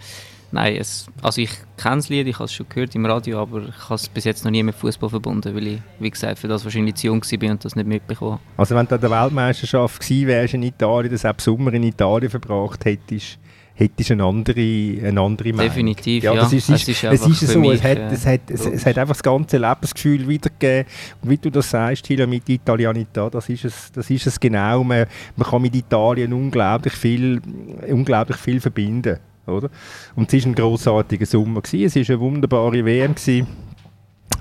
nein, 0.52 0.76
es, 0.80 1.08
also 1.24 1.42
ich 1.42 1.50
kenne 1.76 1.96
das 1.96 2.10
Lied, 2.10 2.28
ich 2.28 2.36
habe 2.36 2.46
es 2.46 2.54
schon 2.54 2.68
gehört 2.70 2.94
im 2.94 3.08
Radio, 3.08 3.42
aber 3.42 3.64
ich 3.68 3.84
habe 3.86 3.96
es 3.96 4.08
bis 4.10 4.26
jetzt 4.26 4.46
noch 4.46 4.52
nie 4.52 4.62
mit 4.62 4.76
Fußball 4.76 5.10
verbunden, 5.10 5.56
weil 5.56 5.66
ich, 5.66 5.80
wie 5.98 6.12
gesagt, 6.12 6.38
für 6.38 6.48
das 6.48 6.64
wahrscheinlich 6.64 6.94
zu 6.94 7.08
jung 7.08 7.24
war 7.24 7.50
und 7.50 7.66
das 7.66 7.76
nicht 7.76 7.88
mitbekommen 7.88 8.38
Also 8.58 8.76
wenn 8.76 8.86
du 8.86 8.94
an 8.94 9.02
der 9.02 9.10
Weltmeisterschaft 9.10 10.02
gewesen 10.02 10.28
wärst 10.28 10.54
in 10.54 10.62
Italien, 10.62 11.12
das 11.12 11.26
auch 11.26 11.34
Sommer 11.40 11.74
in 11.74 11.82
Italien 11.82 12.30
verbracht 12.30 12.86
hättest, 12.86 13.40
hättest 13.78 14.12
eine 14.12 14.24
andere, 14.24 14.60
eine 14.60 15.22
andere 15.22 15.54
Meinung. 15.54 15.70
Definitiv, 15.70 16.24
ja. 16.24 16.34
Das 16.34 16.52
ist, 16.52 16.68
es 16.68 16.88
ist, 16.88 17.04
es 17.04 17.28
ist 17.28 17.48
so, 17.48 17.60
mich, 17.60 17.74
es, 17.74 17.84
hat, 17.84 18.12
es, 18.12 18.26
hat, 18.26 18.42
es, 18.50 18.66
es, 18.66 18.86
hat 18.86 18.98
einfach 18.98 19.14
das 19.14 19.22
ganze 19.22 19.58
Lebensgefühl 19.58 20.28
wiedergegeben. 20.28 20.92
Und 21.22 21.30
wie 21.30 21.38
du 21.38 21.52
das 21.52 21.70
sagst, 21.70 22.08
Hila, 22.08 22.26
mit 22.26 22.50
Italianita, 22.50 23.30
das 23.30 23.48
ist 23.50 23.66
es, 23.66 23.92
das 23.92 24.10
ist 24.10 24.26
es 24.26 24.40
genau. 24.40 24.84
Man, 24.84 25.06
man 25.36 25.48
kann 25.48 25.62
mit 25.62 25.76
Italien 25.76 26.34
unglaublich 26.34 26.94
viel, 26.94 27.40
unglaublich 27.88 28.38
viel 28.38 28.60
verbinden. 28.60 29.20
Oder? 29.46 29.70
Und 30.16 30.34
es 30.34 30.44
war 30.44 30.52
ein 30.52 30.56
grossartiger 30.56 31.26
Sommer. 31.26 31.62
Gewesen. 31.62 32.02
Es 32.02 32.10
war 32.10 32.16
eine 32.16 32.20
wunderbare 32.20 32.84
WM. 32.84 33.14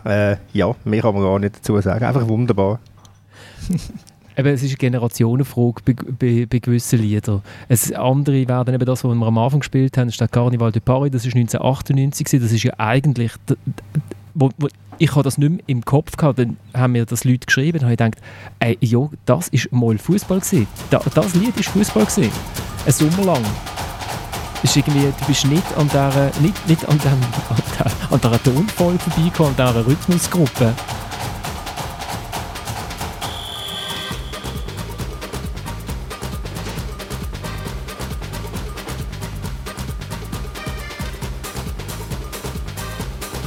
Äh, 0.04 0.36
ja, 0.52 0.74
mehr 0.84 1.02
kann 1.02 1.14
man 1.14 1.22
gar 1.22 1.38
nicht 1.38 1.56
dazu 1.56 1.78
sagen. 1.80 2.04
Einfach 2.04 2.26
wunderbar. 2.26 2.80
Eben, 4.36 4.48
es 4.48 4.62
ist 4.62 4.70
eine 4.70 4.76
Generationenfrage 4.76 5.80
bei, 5.84 5.94
bei, 5.94 6.46
bei 6.46 6.58
gewissen 6.58 7.00
Liedern. 7.00 7.42
Es, 7.68 7.90
andere 7.92 8.46
werden 8.46 8.74
eben 8.74 8.84
das, 8.84 9.02
was 9.02 9.14
wir 9.14 9.26
am 9.26 9.38
Anfang 9.38 9.60
gespielt 9.60 9.96
haben, 9.96 10.08
ist 10.08 10.20
der 10.20 10.28
Carnival 10.28 10.72
de 10.72 10.80
Paris, 10.80 11.10
das 11.10 11.24
ist 11.24 11.34
1998, 11.34 12.40
das 12.40 12.52
ist 12.52 12.62
ja 12.62 12.74
eigentlich... 12.78 13.32
Wo, 14.34 14.50
wo, 14.58 14.68
ich 14.98 15.10
habe 15.12 15.22
das 15.22 15.38
nicht 15.38 15.50
mehr 15.50 15.60
im 15.66 15.84
Kopf 15.84 16.16
gehabt, 16.16 16.38
dann 16.38 16.56
haben 16.74 16.92
mir 16.92 17.06
das 17.06 17.24
Leute 17.24 17.46
geschrieben 17.46 17.78
und 17.78 17.84
habe 17.84 17.92
ich 17.92 17.98
gedacht, 17.98 18.18
ey, 18.60 18.76
ja, 18.80 19.08
das 19.24 19.48
ist 19.48 19.72
mal 19.72 19.96
Fußball 19.96 20.40
gewesen. 20.40 20.66
Da, 20.90 21.00
das 21.14 21.34
Lied 21.34 21.56
ist 21.58 21.68
Fußball 21.70 22.04
gewesen. 22.04 22.30
Ein 22.84 22.92
Sommer 22.92 23.24
lang. 23.24 23.42
Ist 24.62 24.76
irgendwie, 24.76 25.12
du 25.18 25.26
bist 25.26 25.46
nicht 25.46 25.76
an 25.76 25.88
dieser, 25.88 26.30
nicht, 26.40 26.68
nicht 26.68 26.88
an, 26.88 26.98
an, 26.98 27.00
der, 27.00 27.86
an 28.10 28.20
dieser 28.20 28.42
Tonfolge 28.42 28.98
vorbeigekommen, 28.98 29.54
an 29.58 29.68
dieser 29.68 29.86
Rhythmusgruppe. 29.86 30.74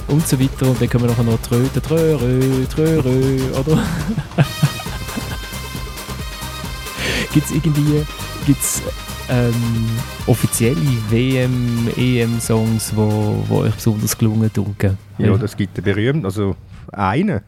Und 0.09 0.27
so 0.27 0.39
weiter. 0.39 0.69
Und 0.69 0.81
dann 0.81 0.89
können 0.89 1.03
wir 1.05 1.09
nachher 1.11 1.23
noch 1.23 1.41
tröten, 1.41 1.81
trörö, 1.81 2.65
trörö, 2.65 3.37
oder? 3.59 3.83
Gibt 7.33 7.45
es 7.45 7.51
irgendwie 7.51 8.03
gibt's, 8.45 8.81
ähm, 9.29 9.53
offizielle 10.25 10.81
WM, 11.09 11.87
EM-Songs, 11.95 12.95
wo, 12.95 13.43
wo 13.47 13.59
euch 13.59 13.75
besonders 13.75 14.17
gelungen 14.17 14.49
dunkel? 14.51 14.97
Ja, 15.17 15.37
das 15.37 15.55
gibt 15.55 15.77
einen 15.77 15.85
berühmten, 15.85 16.25
also 16.25 16.55
einen, 16.91 17.41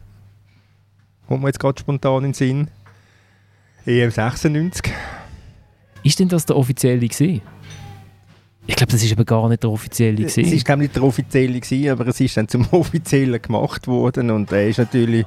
kommt 1.26 1.42
mir 1.42 1.48
jetzt 1.48 1.58
gerade 1.58 1.80
spontan 1.80 2.18
in 2.18 2.22
den 2.30 2.34
Sinn. 2.34 2.68
EM 3.84 4.10
96. 4.10 4.92
Ist 6.04 6.20
denn 6.20 6.28
das 6.28 6.46
der 6.46 6.56
offizielle 6.56 7.06
gesehen? 7.06 7.42
Ich 8.66 8.76
glaube, 8.76 8.92
das 8.92 9.02
ist 9.02 9.12
aber 9.12 9.24
gar 9.24 9.48
nicht 9.48 9.62
der 9.62 9.70
offizielle 9.70 10.16
gewesen. 10.16 10.44
Es 10.44 10.52
ist 10.52 10.64
glaube 10.64 10.76
nicht 10.76 10.94
der 10.94 11.02
offizielle 11.02 11.58
gewesen, 11.58 11.90
aber 11.90 12.06
es 12.06 12.20
ist 12.20 12.36
dann 12.36 12.48
zum 12.48 12.66
offiziellen 12.70 13.42
gemacht 13.42 13.86
worden 13.88 14.30
und 14.30 14.52
er 14.52 14.68
ist 14.68 14.78
natürlich 14.78 15.26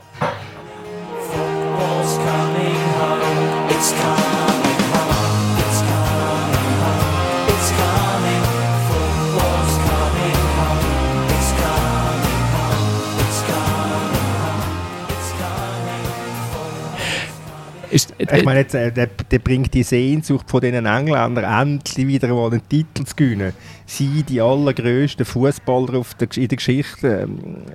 ich 18.18 18.46
meine, 18.46 18.62
jetzt, 18.62 18.74
äh, 18.76 18.92
der, 18.92 19.08
der, 19.08 19.40
bringt 19.40 19.74
die 19.74 19.84
Sehnsucht 19.84 20.50
von 20.50 20.62
den 20.62 20.86
Engländern 20.86 21.44
endlich 21.44 22.08
wieder 22.08 22.30
mal 22.30 22.52
einen 22.52 22.68
Titel 22.68 23.04
zu 23.04 23.16
gewinnen. 23.16 23.54
Sie, 23.86 24.24
die 24.24 24.42
allergrößten 24.42 25.26
Fußballer 25.26 26.02
in 26.36 26.48
der 26.48 26.58
Geschichte 26.58 27.28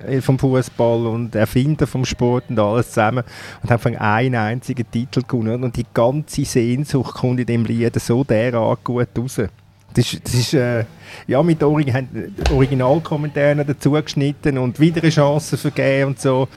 äh, 0.07 0.21
vom 0.21 0.39
Fußball 0.39 1.05
und 1.05 1.35
Erfinder 1.35 1.85
vom 1.85 2.05
Sport 2.05 2.45
und 2.49 2.59
alles 2.59 2.89
zusammen 2.89 3.23
und 3.61 3.71
haben 3.71 3.95
einen 3.97 4.35
einzigen 4.35 4.89
Titel 4.89 5.21
gewonnen 5.27 5.63
und 5.63 5.75
die 5.75 5.85
ganze 5.93 6.43
Sehnsucht 6.43 7.13
kommt 7.15 7.39
in 7.39 7.45
dem 7.45 7.65
Lied 7.65 7.99
so 8.01 8.23
derart 8.23 8.83
gut 8.83 9.09
raus. 9.17 9.41
Das 9.93 10.13
ist, 10.13 10.25
das 10.25 10.33
ist 10.33 10.53
äh, 10.53 10.85
ja, 11.27 11.43
mit 11.43 11.61
Orig 11.61 11.93
Originalkommentaren 12.51 13.65
dazu 13.67 13.91
geschnitten 13.91 14.57
und 14.57 14.79
wieder 14.79 15.01
eine 15.01 15.11
Chance 15.11 15.57
vergeben 15.57 16.11
und 16.11 16.19
so. 16.19 16.47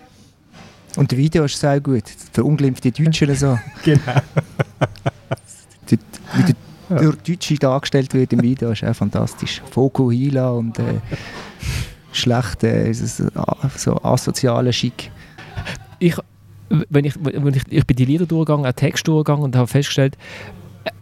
Und 0.96 1.10
das 1.10 1.18
Video 1.18 1.44
ist 1.44 1.58
sehr 1.58 1.80
gut. 1.80 2.04
Verunglimpfte 2.32 2.92
Deutsche 2.92 3.34
so. 3.34 3.58
genau. 3.84 4.02
Wie 5.88 6.42
der, 6.42 6.54
der 6.98 7.12
Deutsche 7.12 7.54
dargestellt 7.56 8.12
wird 8.14 8.32
im 8.32 8.42
Video, 8.42 8.70
ist 8.70 8.84
auch 8.84 8.94
fantastisch. 8.94 9.62
Foku 9.70 10.10
Hila 10.10 10.50
und 10.50 10.78
äh, 10.78 11.00
schlechte, 12.12 12.68
äh, 12.68 12.92
so 12.92 14.02
asoziale 14.02 14.72
Schick. 14.72 15.10
Ich, 15.98 16.16
wenn 16.68 17.04
ich, 17.04 17.14
wenn 17.22 17.54
ich, 17.54 17.62
ich 17.70 17.86
bin 17.86 17.96
die 17.96 18.04
Lieder 18.04 18.26
durchgegangen, 18.26 18.66
auch 18.66 18.72
Text 18.72 19.06
durchgegangen 19.06 19.44
und 19.44 19.56
habe 19.56 19.66
festgestellt, 19.66 20.16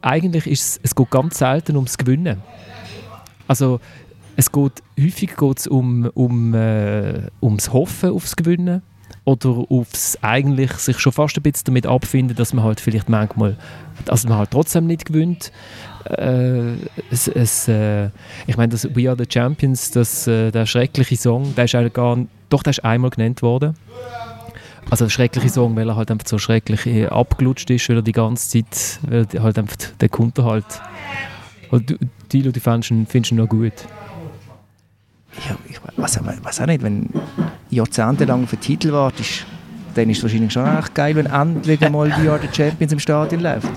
eigentlich 0.01 0.47
ist 0.47 0.63
es, 0.63 0.81
es 0.83 0.95
geht 0.95 1.11
ganz 1.11 1.39
selten 1.39 1.77
ums 1.77 1.99
Gewinnen. 1.99 2.43
Also 3.49 3.81
es 4.37 4.51
geht, 4.51 4.83
häufig 4.99 5.37
geht 5.37 5.59
es 5.59 5.67
um, 5.67 6.07
um, 6.15 6.55
äh, 6.55 7.23
ums 7.41 7.73
Hoffen 7.73 8.11
aufs 8.11 8.37
Gewinnen 8.37 8.83
oder 9.25 9.65
aufs 9.69 10.19
eigentlich 10.21 10.73
sich 10.73 10.99
schon 10.99 11.13
fast 11.13 11.37
ein 11.37 11.43
bisschen 11.43 11.67
damit 11.67 11.87
abfinden, 11.87 12.37
dass 12.37 12.53
man 12.53 12.65
halt 12.65 12.81
vielleicht 12.81 13.09
manchmal, 13.09 13.57
dass 14.05 14.25
man 14.25 14.39
halt 14.39 14.51
trotzdem 14.51 14.87
nicht 14.87 15.07
gewinnt. 15.07 15.53
Äh, 16.05 16.73
es, 17.11 17.29
es, 17.29 17.69
äh, 17.69 18.11
ich 18.47 18.57
meine, 18.57 18.71
das 18.71 18.89
We 18.95 19.09
Are 19.09 19.17
the 19.17 19.27
Champions, 19.29 19.93
das, 19.93 20.27
äh, 20.27 20.51
der 20.51 20.67
schreckliche 20.67 21.17
Song, 21.17 21.55
der 21.55 21.67
ist 21.67 21.75
eigentlich 21.75 21.93
gar 21.93 22.19
doch, 22.49 22.63
der 22.63 22.73
ist 22.73 22.85
einmal 22.85 23.11
genannt 23.11 23.43
worden. 23.43 23.75
Also 24.91 25.05
der 25.05 25.11
schreckliche 25.11 25.49
Song, 25.49 25.77
weil 25.77 25.89
er 25.89 25.97
halt 25.97 26.11
einfach 26.11 26.27
so 26.27 26.39
schrecklich 26.39 26.87
äh, 26.87 27.07
abgelutscht 27.07 27.71
ist, 27.71 27.89
weil 27.89 27.97
er 27.97 28.03
die 28.03 28.13
ganze 28.13 28.49
Zeit, 28.49 28.99
weil 29.09 29.27
halt 29.41 29.59
einfach 29.59 29.77
der 30.01 30.09
Kunde 30.09 30.45
halt, 30.45 30.67
halt 31.71 31.91
du, 31.91 31.97
die, 32.33 32.43
die 32.43 32.61
findest 32.61 33.31
ihn 33.31 33.37
noch 33.37 33.49
gut. 33.49 33.73
Ja, 35.49 35.57
ich 35.69 35.81
weiß, 35.97 36.21
weiß 36.25 36.61
auch 36.61 36.67
nicht, 36.67 36.83
wenn 36.83 37.09
jahrzehntelang 37.71 38.47
für 38.47 38.57
Titel 38.57 38.93
wartest, 38.93 39.47
dann 39.95 40.11
ist 40.11 40.19
es 40.19 40.23
wahrscheinlich 40.23 40.53
schon 40.53 40.79
echt 40.79 40.95
geil, 40.95 41.17
wenn 41.17 41.27
endlich 41.27 41.81
mal 41.91 42.11
die 42.11 42.25
Jahr 42.25 42.39
der 42.39 42.53
Champions 42.53 42.93
im 42.93 42.99
Stadion 42.99 43.43
läuft. 43.43 43.69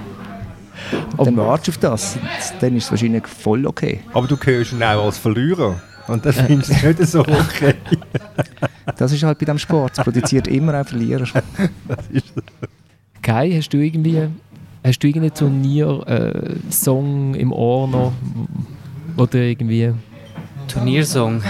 Und 1.17 1.25
dann 1.25 1.37
wartest 1.37 1.83
du 1.83 1.87
auf 1.87 1.99
das, 1.99 2.17
dann 2.59 2.75
ist 2.75 2.85
es 2.85 2.91
wahrscheinlich 2.91 3.27
voll 3.27 3.65
okay. 3.65 4.01
Aber 4.13 4.27
du 4.27 4.37
gehörst 4.37 4.73
ihn 4.73 4.83
auch 4.83 5.05
als 5.05 5.17
Verlierer. 5.17 5.81
Und 6.07 6.25
das 6.25 6.39
findest 6.39 6.83
du 6.83 6.87
nicht 6.87 7.07
so 7.07 7.21
okay. 7.21 7.73
das 8.97 9.11
ist 9.11 9.23
halt 9.23 9.39
bei 9.39 9.45
dem 9.45 9.57
Sport. 9.57 9.97
Es 9.97 10.03
produziert 10.03 10.47
immer 10.47 10.75
einen 10.75 10.85
Verlierer. 10.85 11.25
Kai, 13.21 13.51
hast 13.53 13.73
du 13.73 13.77
irgendwie 13.77 14.27
hast 14.85 14.99
du 14.99 15.07
irgendeinen 15.07 15.33
Turnier-Song 15.33 17.33
äh, 17.33 17.39
im 17.39 17.51
Ohr 17.51 17.87
noch? 17.87 18.13
Oder 19.17 19.39
irgendwie... 19.39 19.93
Turniersong? 20.67 21.41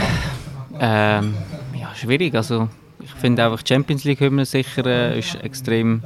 Ähm, 0.79 1.33
ja, 1.79 1.93
schwierig. 1.95 2.35
Also, 2.35 2.69
ich 2.99 3.11
finde 3.13 3.45
einfach 3.45 3.61
Champions 3.65 4.03
League-Hymne 4.03 4.45
sicher 4.45 4.85
äh, 4.85 5.19
ist 5.19 5.35
extrem 5.35 6.03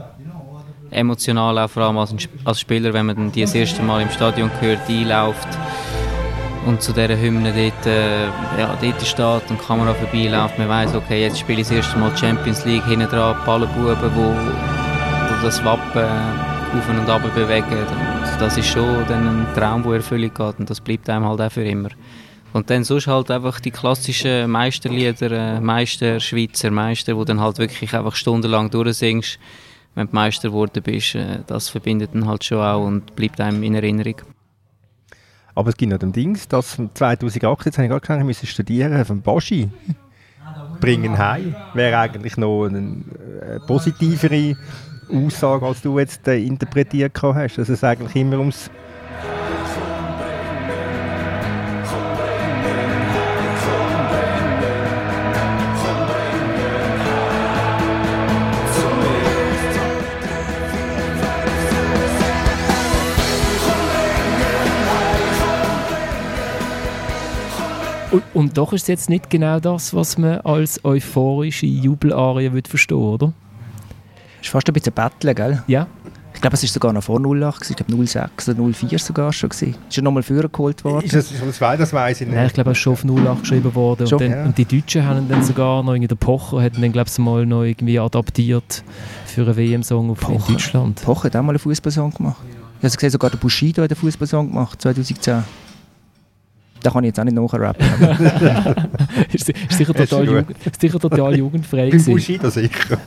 emotional, 0.92 1.58
auch 1.60 1.70
vor 1.70 1.84
allem 1.84 1.98
als, 1.98 2.14
als 2.46 2.60
Spieler, 2.60 2.94
wenn 2.94 3.06
man 3.06 3.16
dann 3.16 3.32
die 3.32 3.42
das 3.42 3.56
erste 3.56 3.82
Mal 3.82 4.02
im 4.02 4.10
Stadion 4.10 4.50
hört, 4.60 4.88
einläuft 4.90 5.48
und 6.66 6.82
zu 6.82 6.94
dieser 6.94 7.18
Hymne 7.18 7.54
dort, 7.54 7.86
äh, 7.86 8.26
ja, 8.60 8.78
dort 8.82 9.02
steht 9.02 9.50
und 9.50 9.60
die 9.60 9.66
Kamera 9.66 9.94
vorbeiläuft, 9.94 10.58
man 10.58 10.70
weiß, 10.70 10.96
okay, 10.96 11.22
jetzt 11.22 11.40
spiele 11.40 11.62
ich 11.62 11.68
das 11.68 11.78
erste 11.78 11.98
Mal 11.98 12.16
Champions 12.18 12.66
League, 12.66 12.86
hinten 12.86 13.08
dran 13.08 13.36
Ballenbuben, 13.46 13.98
wo, 14.16 14.34
wo 14.34 15.44
das 15.46 15.64
Wappen 15.64 16.06
auf 16.78 16.90
und 16.90 17.10
ab 17.10 17.22
bewegen 17.34 17.64
und 17.66 18.42
das 18.42 18.58
ist 18.58 18.68
schon 18.68 19.06
dann 19.08 19.28
ein 19.28 19.48
Traum, 19.56 19.84
der 19.84 19.94
Erfüllung 19.94 20.34
geht 20.34 20.60
und 20.60 20.70
das 20.70 20.80
bleibt 20.82 21.10
einem 21.10 21.26
halt 21.26 21.42
auch 21.42 21.52
für 21.52 21.64
immer. 21.64 21.90
Und 22.52 22.70
dann 22.70 22.84
sonst 22.84 23.08
halt 23.08 23.30
einfach 23.30 23.60
die 23.60 23.72
klassischen 23.72 24.50
Meisterlieder, 24.50 25.32
äh, 25.32 25.62
Meister, 25.62 26.20
Schweizer 26.20 26.72
Meister, 26.72 27.16
wo 27.16 27.24
dann 27.24 27.40
halt 27.40 27.60
wirklich 27.60 27.94
einfach 27.94 28.16
stundenlang 28.16 28.72
durchsingst, 28.72 29.40
wenn 29.96 30.08
du 30.08 30.16
Meister 30.16 30.50
geworden 30.50 30.82
bist, 30.82 31.16
äh, 31.16 31.40
das 31.46 31.70
verbindet 31.70 32.12
dann 32.14 32.28
halt 32.28 32.44
schon 32.44 32.60
auch 32.60 32.86
und 32.86 33.16
bleibt 33.16 33.40
einem 33.40 33.62
in 33.62 33.76
Erinnerung. 33.76 34.16
Aber 35.54 35.70
es 35.70 35.78
gibt 35.78 35.92
noch 35.92 36.00
den 36.00 36.12
Dings, 36.12 36.48
dass 36.48 36.78
2018, 36.94 37.66
jetzt 37.66 37.78
habe 37.78 37.86
ich 37.86 37.90
gerade 37.90 38.02
gesagt, 38.02 38.20
ich 38.20 38.26
müssen 38.26 38.48
studieren, 38.48 39.06
von 39.06 39.22
Boschi 39.22 39.70
bringen 40.80 41.18
heim, 41.18 41.56
wäre 41.74 41.98
eigentlich 41.98 42.38
noch 42.38 42.66
eine, 42.66 42.78
eine 42.78 43.56
äh, 43.56 43.60
positivere 43.68 44.56
Aussage, 45.12 45.66
als 45.66 45.82
du 45.82 46.00
jetzt 46.00 46.28
äh, 46.28 46.38
interpretiert 46.38 47.22
hast, 47.22 47.58
dass 47.58 47.70
es 47.70 47.84
eigentlich 47.84 48.16
immer 48.16 48.40
ums 48.40 48.70
Und, 68.40 68.58
doch 68.58 68.72
ist 68.72 68.84
es 68.84 68.88
jetzt 68.88 69.10
nicht 69.10 69.30
genau 69.30 69.60
das, 69.60 69.94
was 69.94 70.18
man 70.18 70.40
als 70.40 70.86
euphorische 70.86 71.66
Jubelarie 71.66 72.50
verstehen 72.66 72.96
oder? 72.96 73.34
Das 74.38 74.48
ist 74.48 74.52
fast 74.52 74.66
ein 74.70 74.74
bisschen 74.74 74.94
Betteln, 74.94 75.36
gell? 75.36 75.64
Ja. 75.68 75.88
Ich 76.34 76.40
glaube, 76.40 76.56
es 76.56 76.64
war 76.64 76.70
sogar 76.70 76.94
noch 76.94 77.04
vor 77.04 77.20
08, 77.20 77.70
ich 77.70 77.76
glaube 77.76 78.08
06 78.08 78.48
oder 78.48 78.74
04 78.74 78.98
sogar 78.98 79.34
schon. 79.34 79.50
Gewesen. 79.50 79.76
Ist 79.90 79.98
ja 79.98 80.02
nochmal 80.02 80.24
früher 80.24 80.48
geholt 80.48 80.86
worden. 80.86 81.06
Ist 81.06 81.16
das, 81.16 81.34
das, 81.38 81.60
weiß, 81.60 81.80
das 81.80 81.92
weiß 81.92 82.22
ich 82.22 82.28
nicht. 82.28 82.36
Nein, 82.38 82.48
ich 82.48 82.54
glaube, 82.54 82.72
es 82.72 82.78
ist 82.78 82.82
schon 82.82 82.94
auf 82.94 83.04
08 83.04 83.42
geschrieben 83.42 83.76
worden. 83.76 84.08
Und, 84.08 84.22
dann, 84.22 84.32
ja. 84.32 84.46
und, 84.46 84.58
die 84.58 84.64
Deutschen 84.64 85.06
haben 85.06 85.28
dann 85.28 85.44
sogar 85.44 85.84
noch, 85.84 85.98
der 85.98 86.16
Pocher 86.16 86.62
hat 86.62 86.82
dann, 86.82 86.94
glaube 86.94 87.10
ich, 87.12 87.18
mal 87.18 87.46
noch 87.46 87.64
irgendwie 87.64 88.00
adaptiert 88.00 88.86
für 89.26 89.42
einen 89.42 89.58
WM-Song 89.58 90.16
in 90.16 90.40
Deutschland. 90.48 91.02
Pocher 91.02 91.26
hat 91.26 91.36
auch 91.36 91.42
mal 91.42 91.50
einen 91.50 91.60
Fußballsong 91.60 92.14
gemacht. 92.14 92.38
Ich 92.80 92.86
habe 92.86 92.96
gesehen, 92.96 93.10
sogar 93.10 93.32
der 93.32 93.38
Bushido 93.38 93.84
hat 93.84 93.92
einen 93.92 94.00
Fußballsong 94.00 94.48
gemacht, 94.48 94.82
2010. 94.82 95.44
Da 96.82 96.92
kann 96.92 97.04
ich 97.04 97.10
jetzt 97.10 97.20
auch 97.20 97.24
nicht 97.24 97.36
nachrappen. 97.36 97.86
ist, 99.34 99.50
ist, 99.50 99.72
sicher 99.72 99.94
total, 99.94 100.24
ist, 100.24 100.30
Jugend, 100.30 100.66
ist 100.66 100.82
sicher 100.82 101.00
total 101.00 101.38
jugendfrei. 101.38 101.90
Beim 101.90 102.04
Bushido 102.06 102.50
sicher. 102.50 102.98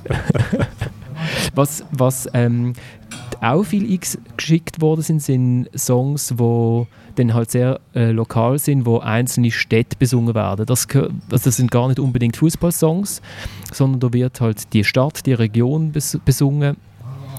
was 1.54 1.84
was 1.90 2.28
ähm, 2.34 2.74
auch 3.40 3.64
viel 3.64 3.98
geschickt 4.36 4.80
worden 4.80 5.02
sind, 5.02 5.22
sind 5.22 5.68
Songs, 5.76 6.34
die 6.38 6.86
dann 7.16 7.34
halt 7.34 7.50
sehr 7.50 7.80
äh, 7.94 8.10
lokal 8.10 8.58
sind, 8.58 8.86
wo 8.86 8.98
einzelne 8.98 9.50
Städte 9.50 9.96
besungen 9.98 10.34
werden. 10.34 10.64
Das, 10.66 10.86
also 10.88 11.10
das 11.28 11.56
sind 11.56 11.70
gar 11.70 11.88
nicht 11.88 11.98
unbedingt 11.98 12.36
Fußballsongs, 12.36 13.20
sondern 13.72 14.00
da 14.00 14.12
wird 14.12 14.40
halt 14.40 14.72
die 14.72 14.84
Stadt, 14.84 15.26
die 15.26 15.34
Region 15.34 15.92
bes 15.92 16.18
besungen 16.24 16.76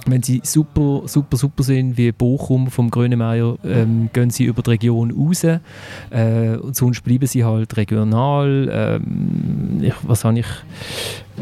wenn 0.06 0.24
sie 0.24 0.42
super, 0.44 1.04
super, 1.06 1.38
super 1.38 1.64
sind, 1.64 1.98
wie 1.98 2.12
Bochum 2.12 2.70
vom 2.70 2.90
Grönemeyer, 2.90 3.58
ähm, 3.64 4.10
gehen 4.14 4.30
sie 4.30 4.46
über 4.46 4.62
die 4.62 4.72
Region 4.72 5.12
raus. 5.12 5.44
Äh, 5.44 6.58
und 6.58 6.76
sonst 6.76 7.02
bleiben 7.02 7.28
sie 7.28 7.44
halt 7.44 7.76
regional. 7.78 8.70
Ähm, 8.72 9.80
ich, 9.82 9.94
was 10.04 10.26
habe 10.26 10.40
ich? 10.40 10.48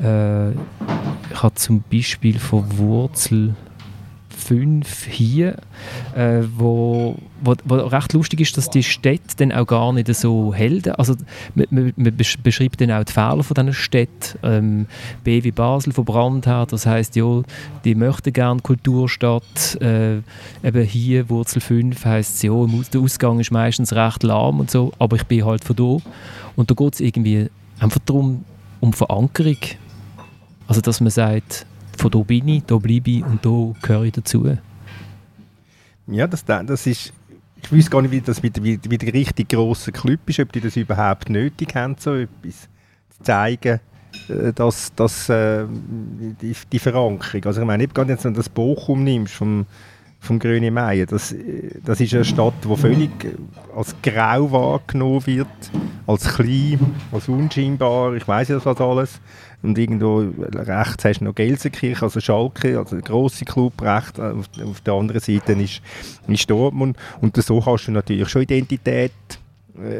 Äh, 0.03 0.51
ich 0.51 1.43
habe 1.43 1.55
zum 1.55 1.83
Beispiel 1.91 2.37
von 2.39 2.65
Wurzel 2.77 3.55
5 4.51 5.05
hier, 5.05 5.55
äh, 6.13 6.41
wo, 6.57 7.15
wo, 7.39 7.55
wo, 7.63 7.75
recht 7.75 8.11
lustig 8.11 8.41
ist, 8.41 8.57
dass 8.57 8.69
die 8.69 8.83
Städte 8.83 9.37
dann 9.37 9.53
auch 9.53 9.65
gar 9.65 9.93
nicht 9.93 10.13
so 10.13 10.53
helden. 10.53 10.91
Also 10.95 11.15
man, 11.55 11.67
man, 11.69 11.93
man 11.95 12.17
beschreibt 12.43 12.81
dann 12.81 12.91
auch 12.91 13.05
die 13.05 13.13
Fehler 13.13 13.43
von 13.43 13.55
diesen 13.55 13.73
Städten. 13.73 14.39
Ähm, 14.43 14.87
B 15.23 15.41
wie 15.45 15.51
Basel 15.51 15.93
von 15.93 16.03
Brandherr, 16.03 16.65
das 16.65 16.85
heißt 16.85 17.15
ja, 17.15 17.43
die 17.85 17.95
möchten 17.95 18.33
gerne 18.33 18.59
Kulturstadt. 18.59 19.79
Äh, 19.79 20.17
eben 20.63 20.83
hier 20.83 21.29
Wurzel 21.29 21.61
5 21.61 22.03
heisst 22.03 22.43
ja, 22.43 22.51
der 22.93 22.99
Ausgang 22.99 23.39
ist 23.39 23.51
meistens 23.51 23.93
recht 23.93 24.21
lahm 24.23 24.59
und 24.59 24.69
so, 24.69 24.91
aber 24.99 25.15
ich 25.15 25.23
bin 25.23 25.45
halt 25.45 25.63
von 25.63 25.77
da. 25.77 26.09
Und 26.57 26.69
da 26.69 26.75
geht 26.75 26.95
es 26.95 26.99
irgendwie 26.99 27.49
einfach 27.79 27.99
darum, 28.05 28.43
um 28.81 28.91
Verankerung. 28.91 29.55
Also 30.67 30.81
dass 30.81 30.99
man 30.99 31.09
sagt, 31.09 31.65
von 32.01 32.09
da 32.09 32.19
bin 32.19 32.47
ich, 32.47 32.63
da 32.65 32.77
bleibe 32.77 33.11
ich 33.11 33.23
und 33.23 33.45
da 33.45 33.79
gehöre 33.81 34.05
ich 34.05 34.13
dazu. 34.13 34.57
Ja, 36.07 36.25
das, 36.25 36.43
das 36.43 36.87
ist, 36.87 37.13
ich 37.61 37.71
weiß 37.71 37.91
gar 37.91 38.01
nicht, 38.01 38.11
wie 38.11 38.21
das 38.21 38.41
mit, 38.41 38.61
wie, 38.63 38.79
wie 38.89 38.97
der 38.97 39.13
richtig 39.13 39.49
grosse 39.49 39.91
Club 39.91 40.19
ist, 40.25 40.39
ob 40.39 40.51
die 40.51 40.61
das 40.61 40.75
überhaupt 40.75 41.29
nötig 41.29 41.75
haben, 41.75 41.95
so 41.99 42.15
etwas 42.15 42.67
zu 43.15 43.23
zeigen, 43.23 43.79
äh, 44.29 44.51
das, 44.53 44.91
das, 44.95 45.29
äh, 45.29 45.65
die, 46.41 46.55
die 46.71 46.79
Verankerung. 46.79 47.45
Also 47.45 47.61
ich 47.61 47.67
meine, 47.67 47.83
nicht 47.83 47.93
gerade 47.93 48.13
jetzt, 48.13 48.25
wenn 48.25 48.33
du 48.33 48.39
das 48.39 48.49
Bochum 48.49 49.03
nimmst 49.03 49.35
vom, 49.35 49.67
vom 50.19 50.39
Grüne 50.39 50.71
Meier, 50.71 51.05
das, 51.05 51.35
das 51.85 52.01
ist 52.01 52.15
eine 52.15 52.25
Stadt, 52.25 52.55
die 52.63 52.77
völlig 52.77 53.11
als 53.75 53.95
grau 54.01 54.51
wahrgenommen 54.51 55.27
wird, 55.27 55.47
als 56.07 56.33
klein, 56.33 56.79
als 57.11 57.29
unscheinbar, 57.29 58.15
ich 58.15 58.27
weiß 58.27 58.49
nicht 58.49 58.65
was 58.65 58.81
alles. 58.81 59.21
Und 59.63 59.77
irgendwo 59.77 60.27
rechts 60.39 61.05
hast 61.05 61.19
du 61.19 61.25
noch 61.25 61.35
Gelsenkirchen, 61.35 62.03
also 62.03 62.19
Schalke, 62.19 62.79
also 62.79 62.95
der 62.95 63.03
grosse 63.03 63.45
Club 63.45 63.81
rechts. 63.81 64.19
Auf, 64.19 64.45
auf 64.63 64.81
der 64.81 64.93
anderen 64.93 65.21
Seite 65.21 65.53
ist, 65.53 65.81
ist 66.27 66.49
Dortmund. 66.49 66.97
Und 67.21 67.35
so 67.35 67.61
kannst 67.61 67.87
du 67.87 67.91
natürlich 67.91 68.27
schon 68.29 68.43
Identität 68.43 69.11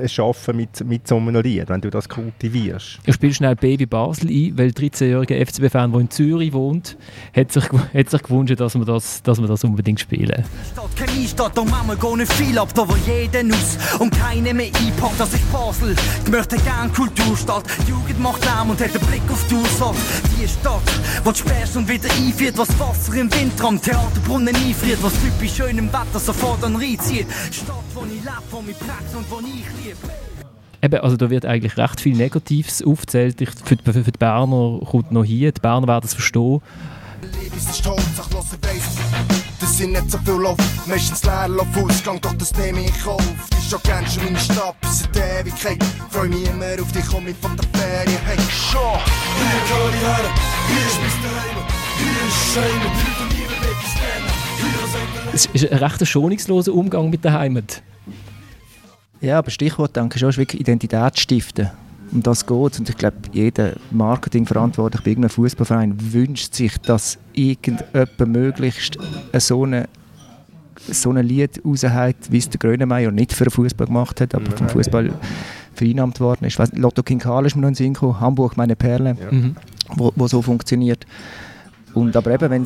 schaffen 0.08 0.58
mit, 0.58 0.86
mit 0.86 1.08
so 1.08 1.18
einem 1.18 1.42
Lied, 1.42 1.70
wenn 1.70 1.82
du 1.82 1.90
das 1.90 2.10
kultivierst. 2.10 3.00
Ich 3.06 3.16
spiele 3.16 3.34
schnell 3.34 3.56
Baby 3.56 3.86
Basel 3.86 4.30
ein, 4.30 4.58
weil 4.58 4.72
der 4.72 4.90
13-jährige 4.90 5.46
FCB-Fan, 5.46 5.92
der 5.92 6.02
in 6.02 6.10
Zürich 6.10 6.54
wohnt, 6.54 6.98
hat 7.36 7.52
sich, 7.52 7.64
hat 7.72 8.10
sich 8.10 8.24
gewünscht, 8.24 8.60
dass 8.60 8.76
wir 8.76 8.86
das, 8.86 9.24
dass 9.24 9.40
wir 9.40 9.48
das 9.48 9.64
unbedingt 9.64 10.00
spielen. 10.00 10.44
Stadt, 10.72 10.96
keine 10.96 11.28
Stadt, 11.28 11.58
und 11.58 11.70
manchmal 11.70 11.98
gehen 11.98 12.18
nicht 12.18 12.34
viel 12.34 12.58
ab, 12.58 12.74
da 12.74 12.88
wo 12.88 12.96
jeden 13.10 13.52
aus 13.54 13.78
und 14.00 14.12
keine 14.12 14.54
mehr 14.54 14.68
einpackt, 14.68 15.20
dass 15.20 15.34
ich 15.34 15.44
Basel. 15.46 15.96
Ich 16.26 16.32
möchte 16.32 16.58
gern 16.58 16.92
Kulturstadt, 16.94 17.64
die 17.86 17.92
Jugend 17.92 18.20
macht 18.20 18.44
Lärm 18.46 18.70
und 18.70 18.82
hat 18.82 18.94
den 18.94 19.02
Blick 19.08 19.30
auf 19.30 19.46
die 19.48 19.56
Ursache. 19.56 19.96
Die 20.40 20.48
Stadt, 20.48 20.82
wo 21.24 21.34
sperrst 21.34 21.78
und 21.78 21.88
wieder 21.88 22.10
einfriert, 22.12 22.58
was 22.58 22.68
Wasser 22.80 23.14
im 23.16 23.34
Winter 23.34 23.66
am 23.66 23.82
Theaterbrunnen 23.82 24.56
einfriert, 24.56 25.02
was 25.02 25.14
typisch 25.22 25.56
schön 25.56 25.78
im 25.78 25.88
Wetter 25.88 26.20
sofort 26.20 26.64
an 26.64 26.76
reinzieht. 26.76 27.28
Stadt, 27.52 27.84
wo 27.94 28.04
ich 28.04 28.22
lebe, 28.22 28.44
wo 28.50 28.62
mich 28.62 28.78
prägt 28.78 29.16
und 29.16 29.30
wo 29.30 29.40
ich 29.62 29.96
Eben, 30.84 31.02
also 31.02 31.16
da 31.16 31.30
wird 31.30 31.46
eigentlich 31.46 31.78
recht 31.78 32.02
viel 32.02 32.16
Negatives 32.16 32.82
aufgezählt. 32.82 33.40
Ich, 33.40 33.52
für, 33.52 33.76
die, 33.76 33.94
für 33.94 34.02
die 34.02 34.18
Berner 34.18 34.80
kommt 34.84 35.12
noch 35.12 35.24
hier, 35.24 35.52
die 35.52 35.62
Berner 35.62 35.88
werden 35.88 36.06
es 36.06 36.16
verstehen. 36.16 36.60
Das 39.60 39.78
sind 39.78 39.92
nicht 39.92 40.10
so 40.10 40.18
viel 40.18 40.42
Lauf, 40.42 40.58
meistens 40.88 41.24
leer 41.24 41.48
Ausgang, 41.84 42.20
doch 42.20 42.34
das 42.34 42.58
nehme 42.58 42.84
ich 42.84 43.06
auf. 43.06 43.24
Ist 43.52 43.70
schon 43.70 43.80
gern 43.84 44.08
schon 44.08 44.24
meine 44.24 44.40
Stadt 44.40 44.76
bis 44.82 45.06
in 45.06 45.12
die 45.14 45.20
Ewigkeit. 45.20 45.84
Freu 46.10 46.28
mich 46.28 46.50
immer 46.50 46.82
auf 46.82 46.92
dich, 46.92 47.06
komm 47.06 47.28
ich 47.28 47.38
von 47.38 47.56
der 47.56 47.66
Ferien, 47.80 48.20
hey, 48.26 48.38
schon! 48.50 48.82
Hier 49.38 49.62
gehöre 49.68 49.94
ich 49.94 50.02
her, 50.02 50.26
hier 50.68 50.88
ist 50.88 51.00
mein 51.00 51.16
Daheim, 51.24 51.58
hier 52.00 52.28
ist 52.28 52.40
Schein, 52.54 52.82
hier 52.82 53.14
von 53.14 53.28
niemand 53.28 53.62
etwas 53.62 53.94
lernen. 54.02 54.42
Es 55.34 55.46
ist 55.46 55.72
ein 55.72 55.78
recht 55.78 56.08
schonungsloser 56.08 56.74
Umgang 56.74 57.10
mit 57.12 57.24
der 57.24 57.34
Heimat. 57.34 57.84
Ja, 59.22 59.38
aber 59.38 59.52
Stichwort, 59.52 59.96
denke 59.96 60.18
ich, 60.18 60.24
ist 60.24 60.38
wirklich 60.38 60.60
Identität 60.60 61.20
stiften. 61.20 61.70
Um 62.12 62.22
das 62.24 62.46
geht 62.46 62.80
Und 62.80 62.90
ich 62.90 62.98
glaube, 62.98 63.18
jeder 63.32 63.74
Marketingverantwortliche 63.92 65.04
bei 65.04 65.12
irgendeinem 65.12 65.30
Fußballverein 65.30 65.96
wünscht 66.14 66.54
sich, 66.56 66.78
dass 66.80 67.18
irgendjemand 67.34 68.28
möglichst 68.28 68.98
so 69.34 69.64
eine 69.64 69.88
so 70.88 71.12
ein 71.12 71.26
Lied 71.26 71.62
raushaut, 71.64 72.16
wie 72.30 72.40
es 72.40 72.50
der 72.50 72.60
Grönemeyer 72.60 73.12
nicht 73.12 73.34
für 73.34 73.44
den 73.44 73.52
Fußball 73.52 73.88
gemacht 73.88 74.20
hat, 74.20 74.34
aber 74.34 74.50
vom 74.52 74.68
Fußball 74.68 75.12
vereinnahmt 75.76 76.20
worden 76.20 76.46
ist. 76.46 76.58
Weiss, 76.60 76.72
Lotto 76.74 77.04
King 77.04 77.20
Karl 77.20 77.46
ist 77.46 77.56
mir 77.56 77.62
noch 77.62 77.70
in 77.70 77.76
Sinn 77.76 77.94
gekommen, 77.94 78.20
Hamburg, 78.20 78.58
meine 78.58 78.76
Perle, 78.76 79.16
ja. 79.20 79.32
mhm. 79.32 79.56
wo, 79.96 80.12
wo 80.16 80.28
so 80.28 80.42
funktioniert. 80.42 81.06
Und 81.94 82.16
aber 82.16 82.32
eben, 82.32 82.50
wenn 82.50 82.64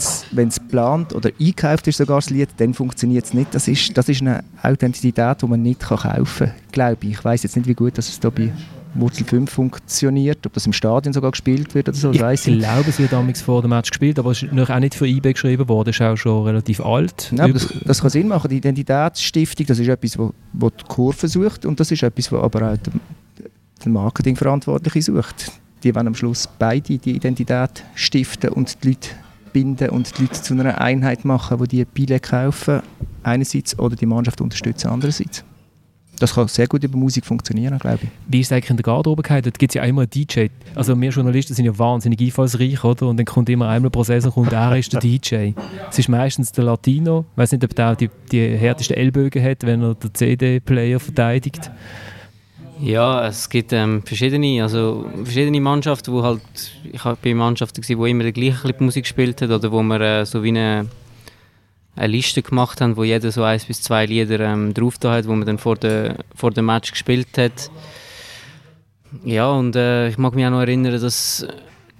es 0.48 0.60
geplant 0.60 1.14
oder 1.14 1.32
eingekauft 1.40 1.88
ist, 1.88 1.98
sogar 1.98 2.18
das 2.18 2.30
Lied, 2.30 2.50
dann 2.58 2.74
funktioniert 2.74 3.26
es 3.26 3.34
nicht. 3.34 3.54
Das 3.56 3.68
ist, 3.68 3.98
das 3.98 4.10
ist 4.10 4.22
eine 4.22 4.44
Authentizität, 4.62 5.42
die 5.42 5.46
man 5.46 5.62
nicht 5.62 5.80
kann 5.80 5.98
kaufen 5.98 6.48
kann, 6.48 6.56
glaube 6.72 6.98
ich. 7.02 7.12
Ich 7.12 7.26
weiß 7.26 7.44
jetzt 7.44 7.56
nicht, 7.56 7.68
wie 7.68 7.74
gut 7.74 7.98
dass 7.98 8.10
es 8.10 8.20
da 8.20 8.30
bei 8.30 8.52
Wurzel 8.96 9.26
5 9.26 9.52
funktioniert, 9.52 10.46
ob 10.46 10.54
das 10.54 10.66
im 10.66 10.74
Stadion 10.74 11.14
sogar 11.14 11.32
gespielt 11.32 11.76
wird 11.76 11.90
oder 11.90 11.98
so, 11.98 12.12
ich 12.12 12.22
weiss 12.22 12.48
ich. 12.48 12.60
glaube, 12.60 12.90
es 12.90 12.98
wird 12.98 13.12
damals 13.12 13.42
vor 13.42 13.62
dem 13.62 13.72
Match 13.72 13.90
gespielt, 13.90 14.18
aber 14.18 14.32
es 14.32 14.44
ist 14.44 14.54
noch 14.54 14.70
auch 14.70 14.80
nicht 14.80 14.96
für 14.96 15.06
eBay 15.06 15.34
geschrieben 15.34 15.68
worden, 15.68 15.90
ist 15.90 16.02
auch 16.02 16.16
schon 16.16 16.46
relativ 16.46 16.80
alt. 16.80 17.34
Ja, 17.36 17.48
das, 17.48 17.74
das, 17.84 18.02
kann 18.02 18.10
Sinn 18.10 18.30
machen, 18.30 18.50
die 18.50 18.58
Identitätsstiftung, 18.58 19.66
das 19.66 19.80
ist 19.80 19.88
etwas, 19.90 20.18
wo, 20.18 20.34
wo 20.54 20.70
die 20.70 20.84
Kurve 20.88 21.28
sucht 21.28 21.66
und 21.66 21.80
das 21.80 21.92
ist 21.92 22.04
etwas, 22.04 22.32
was 22.32 22.42
aber 22.42 22.72
auch 22.72 22.78
der, 22.78 22.94
der 23.84 23.92
Marketingverantwortliche 23.92 25.02
sucht 25.02 25.52
die 25.86 25.96
wollen 25.96 26.08
am 26.08 26.16
Schluss 26.16 26.50
beide 26.60 26.98
die 26.98 27.16
Identität 27.16 27.84
stiften 27.94 28.50
und 28.50 28.84
die 28.84 28.90
Leute 28.90 29.10
binden 29.54 29.90
und 29.92 30.18
die 30.18 30.24
Leute 30.24 30.42
zu 30.42 30.54
einer 30.54 30.82
Einheit 30.82 31.24
machen, 31.24 31.60
wo 31.60 31.66
die 31.66 31.86
Biele 31.86 32.20
kaufen 32.20 32.82
einerseits 33.24 33.78
oder 33.80 33.96
die 33.96 34.06
Mannschaft 34.06 34.42
unterstützen 34.42 34.90
andererseits. 34.90 35.46
Das 36.20 36.34
kann 36.34 36.48
sehr 36.48 36.68
gut 36.68 36.84
über 36.84 36.98
Musik 36.98 37.26
funktionieren, 37.26 37.78
glaube 37.78 38.00
ich. 38.04 38.10
Wie 38.28 38.40
ist 38.40 38.48
es 38.48 38.52
eigentlich 38.54 38.70
in 38.70 38.78
der 38.78 38.84
Garderobe 38.84 39.22
gehalten? 39.22 39.52
Da 39.52 39.58
gibt 39.58 39.72
es 39.72 39.76
ja 39.76 39.84
immer 39.84 40.02
einen 40.02 40.10
DJ. 40.10 40.48
Also 40.74 41.00
wir 41.00 41.10
Journalisten 41.10 41.54
sind 41.54 41.66
ja 41.66 41.78
wahnsinnig 41.78 42.22
einfallsreich, 42.22 42.84
oder? 42.84 43.08
Und 43.08 43.18
dann 43.18 43.26
kommt 43.26 43.50
immer 43.50 43.68
einmal 43.68 43.92
pro 43.92 44.04
Saison 44.04 44.32
kommt 44.32 44.54
er 44.54 44.78
ist 44.78 44.94
der 44.94 45.02
DJ. 45.02 45.52
Es 45.90 46.00
ist 46.00 46.08
meistens 46.08 46.54
der 46.54 46.64
Latino. 46.64 47.26
Ich 47.34 47.38
weiß 47.38 47.52
nicht, 47.52 47.64
ob 47.66 47.76
der 47.76 47.96
die, 47.96 48.10
die 48.32 48.58
härtesten 48.58 48.96
Ellbogen 48.96 49.44
hat, 49.44 49.64
wenn 49.64 49.82
er 49.82 49.96
den 49.96 50.14
CD-Player 50.14 51.00
verteidigt. 51.00 51.70
Ja, 52.82 53.26
es 53.28 53.50
gibt 53.50 53.72
ähm, 53.72 54.04
verschiedene, 54.04 54.62
also 54.62 55.10
verschiedene 55.24 55.62
Mannschaften, 55.62 56.12
wo 56.12 56.24
halt, 56.24 56.42
ich 56.92 57.02
bei 57.02 57.34
Mannschaften 57.34 57.82
gewesen, 57.82 58.00
wo 58.00 58.06
immer 58.06 58.24
die 58.24 58.34
gleiche 58.34 58.76
Musik 58.80 59.06
gespielt 59.06 59.42
hat 59.42 59.50
oder 59.50 59.72
wo 59.72 59.82
wir 59.82 60.02
äh, 60.02 60.26
so 60.26 60.44
wie 60.44 60.50
eine, 60.50 60.88
eine 61.96 62.08
Liste 62.08 62.42
gemacht 62.42 62.82
haben, 62.82 62.98
wo 62.98 63.04
jeder 63.04 63.32
so 63.32 63.44
eins 63.44 63.66
bis 63.66 63.82
zwei 63.82 64.06
Lieder 64.06 64.40
ähm, 64.42 64.74
drauf 64.74 64.98
da 65.00 65.14
hat, 65.14 65.28
wo 65.28 65.32
man 65.32 65.46
dann 65.46 65.58
vor 65.58 65.78
dem 65.78 66.16
vor 66.36 66.52
dem 66.52 66.66
Match 66.66 66.92
gespielt 66.92 67.38
hat. 67.38 67.72
Ja, 69.24 69.50
und 69.52 69.76
äh, 69.78 70.10
ich 70.10 70.18
mag 70.18 70.36
mich 70.36 70.46
auch 70.46 70.50
noch 70.50 70.60
erinnern, 70.60 71.00
dass 71.00 71.48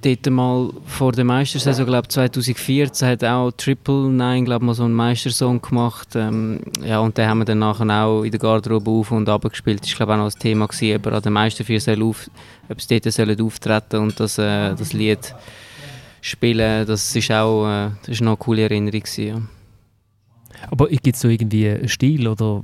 dort 0.06 0.30
mal 0.30 0.70
vor 0.86 1.12
der 1.12 1.26
Meistersaison, 1.26 1.86
glaube 1.86 2.08
2014, 2.08 3.08
hat 3.08 3.24
auch 3.24 3.52
Triple 3.52 4.10
Nine, 4.10 4.44
glaube 4.44 4.66
mal 4.66 4.76
so 4.76 4.84
einen 4.84 4.94
Meistersong 4.94 5.62
gemacht. 5.62 6.10
Ähm, 6.16 6.62
ja, 6.84 7.00
und 7.00 7.18
den 7.18 7.28
haben 7.28 7.40
wir 7.40 7.46
dann 7.46 7.60
nachher 7.60 8.06
auch 8.06 8.24
in 8.24 8.32
der 8.32 8.40
Garderobe 8.40 8.92
auf 8.92 9.12
und 9.12 9.28
ab 9.28 9.50
gespielt. 9.50 9.82
Das 9.82 9.92
war 9.92 9.98
glaube 9.98 10.14
auch 10.14 10.26
noch 10.26 10.34
ein 10.34 10.40
Thema 10.40 10.68
gewesen, 10.68 10.96
aber 10.96 11.16
an 11.16 11.24
den 11.24 11.34
Meister 11.34 11.64
vier 11.64 11.82
soll 11.82 12.04
auf, 12.04 12.30
ob 12.70 12.80
sie 12.80 13.00
dort 13.00 13.14
sollen 13.14 13.42
auftreten 13.42 13.98
und 13.98 14.20
das, 14.20 14.38
äh, 14.38 14.76
das 14.76 14.94
Lied 14.94 15.34
spielen. 16.22 16.86
Das 16.86 17.16
ist 17.16 17.32
auch 17.32 17.68
äh, 17.68 17.90
das 18.02 18.10
ist 18.10 18.22
noch 18.22 18.32
eine 18.32 18.38
coole 18.38 18.62
Erinnerung 18.64 19.02
gewesen, 19.02 19.28
ja. 19.28 19.55
Aber 20.72 20.88
gibt 20.88 21.16
es 21.16 21.22
so 21.22 21.28
irgendwie 21.28 21.70
einen 21.70 21.88
Stil 21.88 22.28
oder 22.28 22.64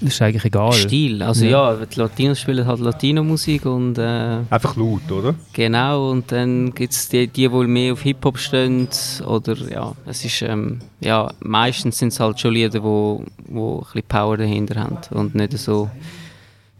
ist 0.00 0.20
eigentlich 0.20 0.44
egal? 0.44 0.72
Stil, 0.72 1.22
also 1.22 1.44
ja, 1.44 1.72
ja 1.72 1.86
die 1.86 1.98
Latinos 1.98 2.40
spielen 2.40 2.66
halt 2.66 2.80
Latino-Musik 2.80 3.66
und... 3.66 3.98
Äh, 3.98 4.40
Einfach 4.50 4.76
laut, 4.76 5.10
oder? 5.10 5.34
Genau, 5.52 6.10
und 6.10 6.32
dann 6.32 6.74
gibt 6.74 6.92
es 6.92 7.08
die, 7.08 7.28
die 7.28 7.50
wohl 7.50 7.68
mehr 7.68 7.92
auf 7.92 8.02
Hip-Hop 8.02 8.38
stehen 8.38 8.88
oder 9.26 9.56
ja, 9.70 9.92
es 10.06 10.24
ist... 10.24 10.42
Ähm, 10.42 10.80
ja, 11.00 11.30
meistens 11.40 11.98
sind 11.98 12.08
es 12.08 12.20
halt 12.20 12.40
schon 12.40 12.54
Lieder, 12.54 12.82
wo, 12.82 13.24
wo 13.46 13.78
ein 13.78 13.84
bisschen 13.84 14.02
Power 14.08 14.36
dahinter 14.36 14.80
haben 14.80 14.98
und 15.10 15.34
nicht 15.34 15.56
so 15.58 15.90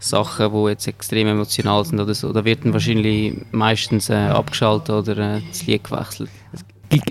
Sachen, 0.02 0.52
die 0.52 0.68
jetzt 0.70 0.88
extrem 0.88 1.28
emotional 1.28 1.84
sind 1.84 2.00
oder 2.00 2.14
so. 2.14 2.32
Da 2.32 2.44
wird 2.44 2.64
dann 2.64 2.72
wahrscheinlich 2.72 3.34
meistens 3.52 4.10
äh, 4.10 4.14
abgeschaltet 4.14 4.90
oder 4.90 5.16
äh, 5.16 5.40
das 5.48 5.66
Lied 5.66 5.84
gewechselt. 5.84 6.30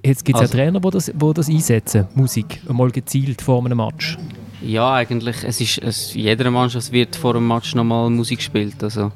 Jetzt 0.03 0.25
gibt 0.25 0.37
es 0.37 0.41
also, 0.41 0.57
ja 0.57 0.63
Trainer, 0.63 0.79
die 0.79 0.89
das, 0.89 1.11
wo 1.15 1.33
das 1.33 1.49
einsetzen, 1.49 2.07
Musik, 2.15 2.61
einmal 2.67 2.91
gezielt 2.91 3.41
vor 3.41 3.63
einem 3.63 3.77
Match. 3.77 4.17
Ja, 4.61 4.93
eigentlich, 4.93 5.43
es 5.43 5.59
ist, 5.59 5.79
es, 5.79 6.13
jeder 6.13 6.51
Mannschaft 6.51 6.91
wird 6.91 7.15
vor 7.15 7.35
einem 7.35 7.47
Match 7.47 7.73
nochmal 7.73 8.09
Musik 8.09 8.39
gespielt. 8.39 8.83
Also, 8.83 9.11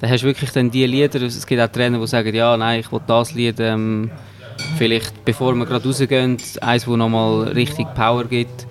da 0.00 0.08
hast 0.08 0.22
du 0.22 0.26
wirklich 0.26 0.50
dann 0.50 0.70
die 0.70 0.86
Lieder, 0.86 1.22
es 1.22 1.46
gibt 1.46 1.60
auch 1.60 1.68
Trainer, 1.68 2.00
die 2.00 2.06
sagen, 2.06 2.34
ja, 2.34 2.56
nein, 2.56 2.80
ich 2.80 2.90
will 2.90 3.00
das 3.06 3.34
Lied, 3.34 3.60
ähm, 3.60 4.10
vielleicht 4.76 5.24
bevor 5.24 5.54
wir 5.54 5.66
gerade 5.66 5.86
rausgehen, 5.86 6.32
eins, 6.32 6.58
das 6.60 6.86
nochmal 6.86 7.48
richtig 7.48 7.86
Power 7.94 8.24
gibt. 8.24 8.66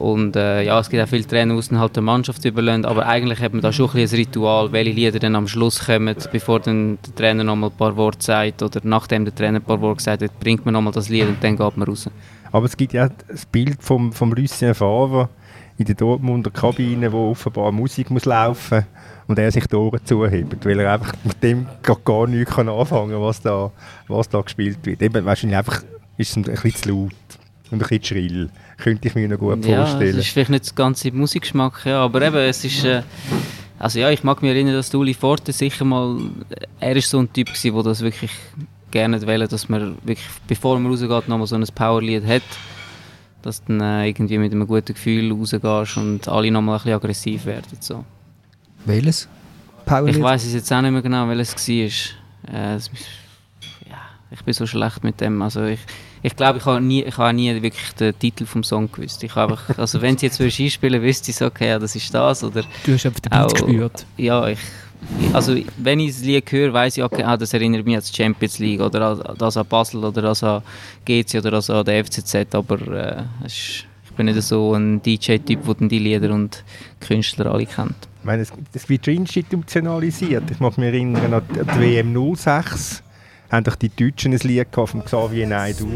Und 0.00 0.34
äh, 0.34 0.62
ja, 0.62 0.80
es 0.80 0.88
gibt 0.88 1.02
auch 1.02 1.08
viele 1.08 1.26
Trainer, 1.26 1.60
die 1.60 1.76
halt 1.76 1.94
der 1.94 2.02
Mannschaft 2.02 2.42
überlassen, 2.46 2.86
aber 2.86 3.06
eigentlich 3.06 3.38
hat 3.40 3.52
man 3.52 3.60
da 3.60 3.70
schon 3.70 3.90
ein, 3.90 3.98
ein 3.98 4.08
Ritual, 4.08 4.72
welche 4.72 4.92
Lieder 4.92 5.18
dann 5.18 5.36
am 5.36 5.46
Schluss 5.46 5.84
kommen, 5.84 6.16
bevor 6.32 6.58
dann 6.58 6.98
der 7.06 7.14
Trainer 7.14 7.44
noch 7.44 7.54
mal 7.54 7.66
ein 7.66 7.76
paar 7.76 7.94
Worte 7.98 8.24
sagt 8.24 8.62
oder 8.62 8.80
nachdem 8.82 9.26
der 9.26 9.34
Trainer 9.34 9.58
ein 9.58 9.62
paar 9.62 9.78
Worte 9.82 9.98
gesagt 9.98 10.22
hat, 10.22 10.40
bringt 10.40 10.64
man 10.64 10.72
noch 10.72 10.80
mal 10.80 10.90
das 10.90 11.10
Lied 11.10 11.28
und 11.28 11.44
dann 11.44 11.54
geht 11.54 11.76
man 11.76 11.86
raus. 11.86 12.08
Aber 12.50 12.64
es 12.64 12.78
gibt 12.78 12.94
ja 12.94 13.10
das 13.28 13.44
Bild 13.44 13.82
vom, 13.82 14.10
vom 14.10 14.32
Lucien 14.32 14.74
Favre 14.74 15.28
in 15.76 15.84
der 15.84 15.96
Dortmunder 15.96 16.50
Kabine, 16.50 17.12
wo 17.12 17.32
offenbar 17.32 17.70
Musik 17.70 18.10
muss 18.10 18.24
laufen 18.24 18.86
und 19.26 19.38
er 19.38 19.52
sich 19.52 19.66
die 19.66 19.76
Ohren 19.76 20.00
zuhebt, 20.02 20.64
weil 20.64 20.80
er 20.80 20.94
einfach 20.94 21.12
mit 21.24 21.42
dem 21.42 21.66
gar, 21.82 22.26
nichts 22.26 22.56
anfangen 22.56 23.10
kann, 23.10 23.20
was 23.20 23.42
da, 23.42 23.70
was 24.08 24.30
da 24.30 24.40
gespielt 24.40 24.78
wird. 24.82 25.02
Eben, 25.02 25.26
wahrscheinlich 25.26 25.58
einfach 25.58 25.82
ist 26.16 26.30
es 26.30 26.36
ein 26.38 26.44
bisschen 26.44 26.74
zu 26.74 26.88
laut 26.88 27.39
und 27.70 27.82
ein 27.82 27.88
bisschen 27.88 28.04
schrill 28.04 28.50
könnte 28.78 29.08
ich 29.08 29.14
mir 29.14 29.28
noch 29.28 29.38
gut 29.38 29.64
ja, 29.64 29.84
vorstellen. 29.84 30.16
Das 30.16 30.26
ist 30.26 30.32
vielleicht 30.32 30.50
nicht 30.50 30.64
das 30.64 30.74
ganze 30.74 31.12
Musikgeschmack, 31.12 31.82
ja, 31.84 32.02
aber 32.02 32.22
eben, 32.22 32.36
es 32.36 32.64
ist... 32.64 32.84
Äh, 32.84 33.02
also 33.78 33.98
ja, 33.98 34.10
ich 34.10 34.22
mag 34.24 34.42
mich 34.42 34.50
erinnern, 34.50 34.74
dass 34.74 34.94
Uli 34.94 35.14
Forte 35.14 35.52
sicher 35.52 35.84
mal... 35.84 36.18
Er 36.80 36.96
ist 36.96 37.08
so 37.08 37.18
ein 37.18 37.32
Typ 37.32 37.48
gewesen, 37.48 37.74
der 37.74 37.82
das 37.82 38.00
wirklich 38.02 38.30
gerne 38.90 39.20
wählen, 39.26 39.48
dass 39.48 39.68
man 39.68 39.96
wirklich, 40.04 40.26
bevor 40.46 40.78
man 40.78 40.90
rausgeht, 40.90 41.28
nochmal 41.28 41.46
so 41.46 41.56
ein 41.56 41.64
Powerlied 41.74 42.26
hat. 42.26 42.42
Dass 43.42 43.64
du 43.64 43.78
dann 43.78 44.02
äh, 44.02 44.08
irgendwie 44.08 44.36
mit 44.36 44.52
einem 44.52 44.66
guten 44.66 44.92
Gefühl 44.92 45.32
rausgehst 45.32 45.96
und 45.96 46.28
alle 46.28 46.50
nochmal 46.50 46.76
ein 46.76 46.82
bisschen 46.82 46.96
aggressiv 46.96 47.46
werden. 47.46 47.78
So. 47.80 48.04
Welches? 48.84 49.28
Powerlied? 49.86 50.16
Ich 50.16 50.22
weiß 50.22 50.44
es 50.44 50.52
jetzt 50.52 50.70
auch 50.72 50.82
nicht 50.82 50.90
mehr 50.90 51.00
genau, 51.00 51.26
welches 51.28 51.54
es 51.54 51.68
war. 51.68 52.54
Äh, 52.54 52.76
ja, 53.88 53.98
ich 54.30 54.44
bin 54.44 54.52
so 54.52 54.66
schlecht 54.66 55.02
mit 55.04 55.20
dem. 55.22 55.40
Also 55.40 55.64
ich, 55.64 55.80
ich 56.22 56.36
glaube, 56.36 56.58
ich 56.58 56.66
habe 56.66 56.80
nie, 56.80 57.02
ich 57.02 57.16
habe 57.16 57.32
nie 57.32 57.62
wirklich 57.62 57.92
den 57.92 58.18
Titel 58.18 58.44
vom 58.44 58.62
Song 58.62 58.90
gewusst. 58.90 59.22
Ich 59.22 59.34
habe 59.34 59.52
einfach, 59.52 59.78
also 59.78 60.02
wenn 60.02 60.18
sie 60.18 60.26
jetzt 60.26 60.40
einspielen 60.40 61.02
wüsste 61.02 61.30
ich 61.30 61.36
so, 61.36 61.46
okay, 61.46 61.68
ja, 61.68 61.78
das 61.78 61.96
ist 61.96 62.12
das. 62.12 62.44
Oder 62.44 62.62
du 62.84 62.92
hast 62.92 63.06
einfach 63.06 63.20
den 63.20 63.30
Beat 63.30 63.40
auch, 63.40 63.52
gespürt. 63.52 64.06
Ja, 64.16 64.48
ich, 64.48 64.58
also 65.32 65.56
wenn 65.78 66.00
ich 66.00 66.12
das 66.12 66.22
Lied 66.22 66.52
höre, 66.52 66.72
weiß 66.72 66.98
ich, 66.98 67.02
okay, 67.02 67.22
ah, 67.22 67.36
das 67.36 67.54
erinnert 67.54 67.86
mich 67.86 67.96
an 67.96 68.02
die 68.02 68.14
Champions 68.14 68.58
League 68.58 68.80
oder 68.80 69.00
an, 69.08 69.36
das 69.38 69.56
an 69.56 69.66
Basel 69.66 70.04
oder 70.04 70.20
das 70.20 70.44
an 70.44 70.62
GC 71.06 71.38
oder 71.38 71.52
das 71.52 71.70
an 71.70 71.84
der 71.84 72.04
FCZ, 72.04 72.54
aber 72.54 72.80
äh, 72.92 73.46
ist, 73.46 73.86
ich 74.04 74.12
bin 74.16 74.26
nicht 74.26 74.42
so 74.42 74.74
ein 74.74 75.00
DJ-Typ, 75.00 75.78
der 75.78 75.88
die 75.88 75.98
Lieder 75.98 76.34
und 76.34 76.62
Künstler 77.00 77.46
alle 77.46 77.64
kennt. 77.64 78.08
Ich 78.18 78.24
meine, 78.26 78.42
es, 78.42 78.52
es 78.74 78.88
wird 78.90 79.06
schon 79.06 79.14
institutionalisiert. 79.14 80.50
Ich 80.50 80.60
muss 80.60 80.76
mich 80.76 80.88
erinnern 80.88 81.32
an 81.32 81.42
die 81.50 81.80
WM 81.80 82.36
06 82.36 83.02
haben 83.50 83.64
doch 83.64 83.76
die 83.76 83.88
Deutschen 83.88 84.32
ein 84.32 84.38
Lied 84.38 84.68
von 84.72 85.04
Xavier 85.04 85.46
Naidoo. 85.46 85.88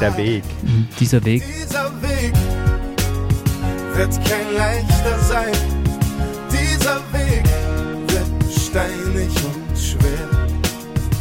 Der 0.00 0.16
Weg. 0.16 0.44
Dieser 0.98 1.24
Weg. 1.24 1.42
Dieser 1.42 1.90
Weg 2.02 2.32
wird 3.94 4.24
kein 4.24 4.54
leichter 4.54 5.18
sein. 5.20 5.52
Dieser 6.50 6.96
Weg 7.12 7.44
wird 8.08 8.52
steinig 8.52 9.28
und 9.44 9.78
schwer. 9.78 10.28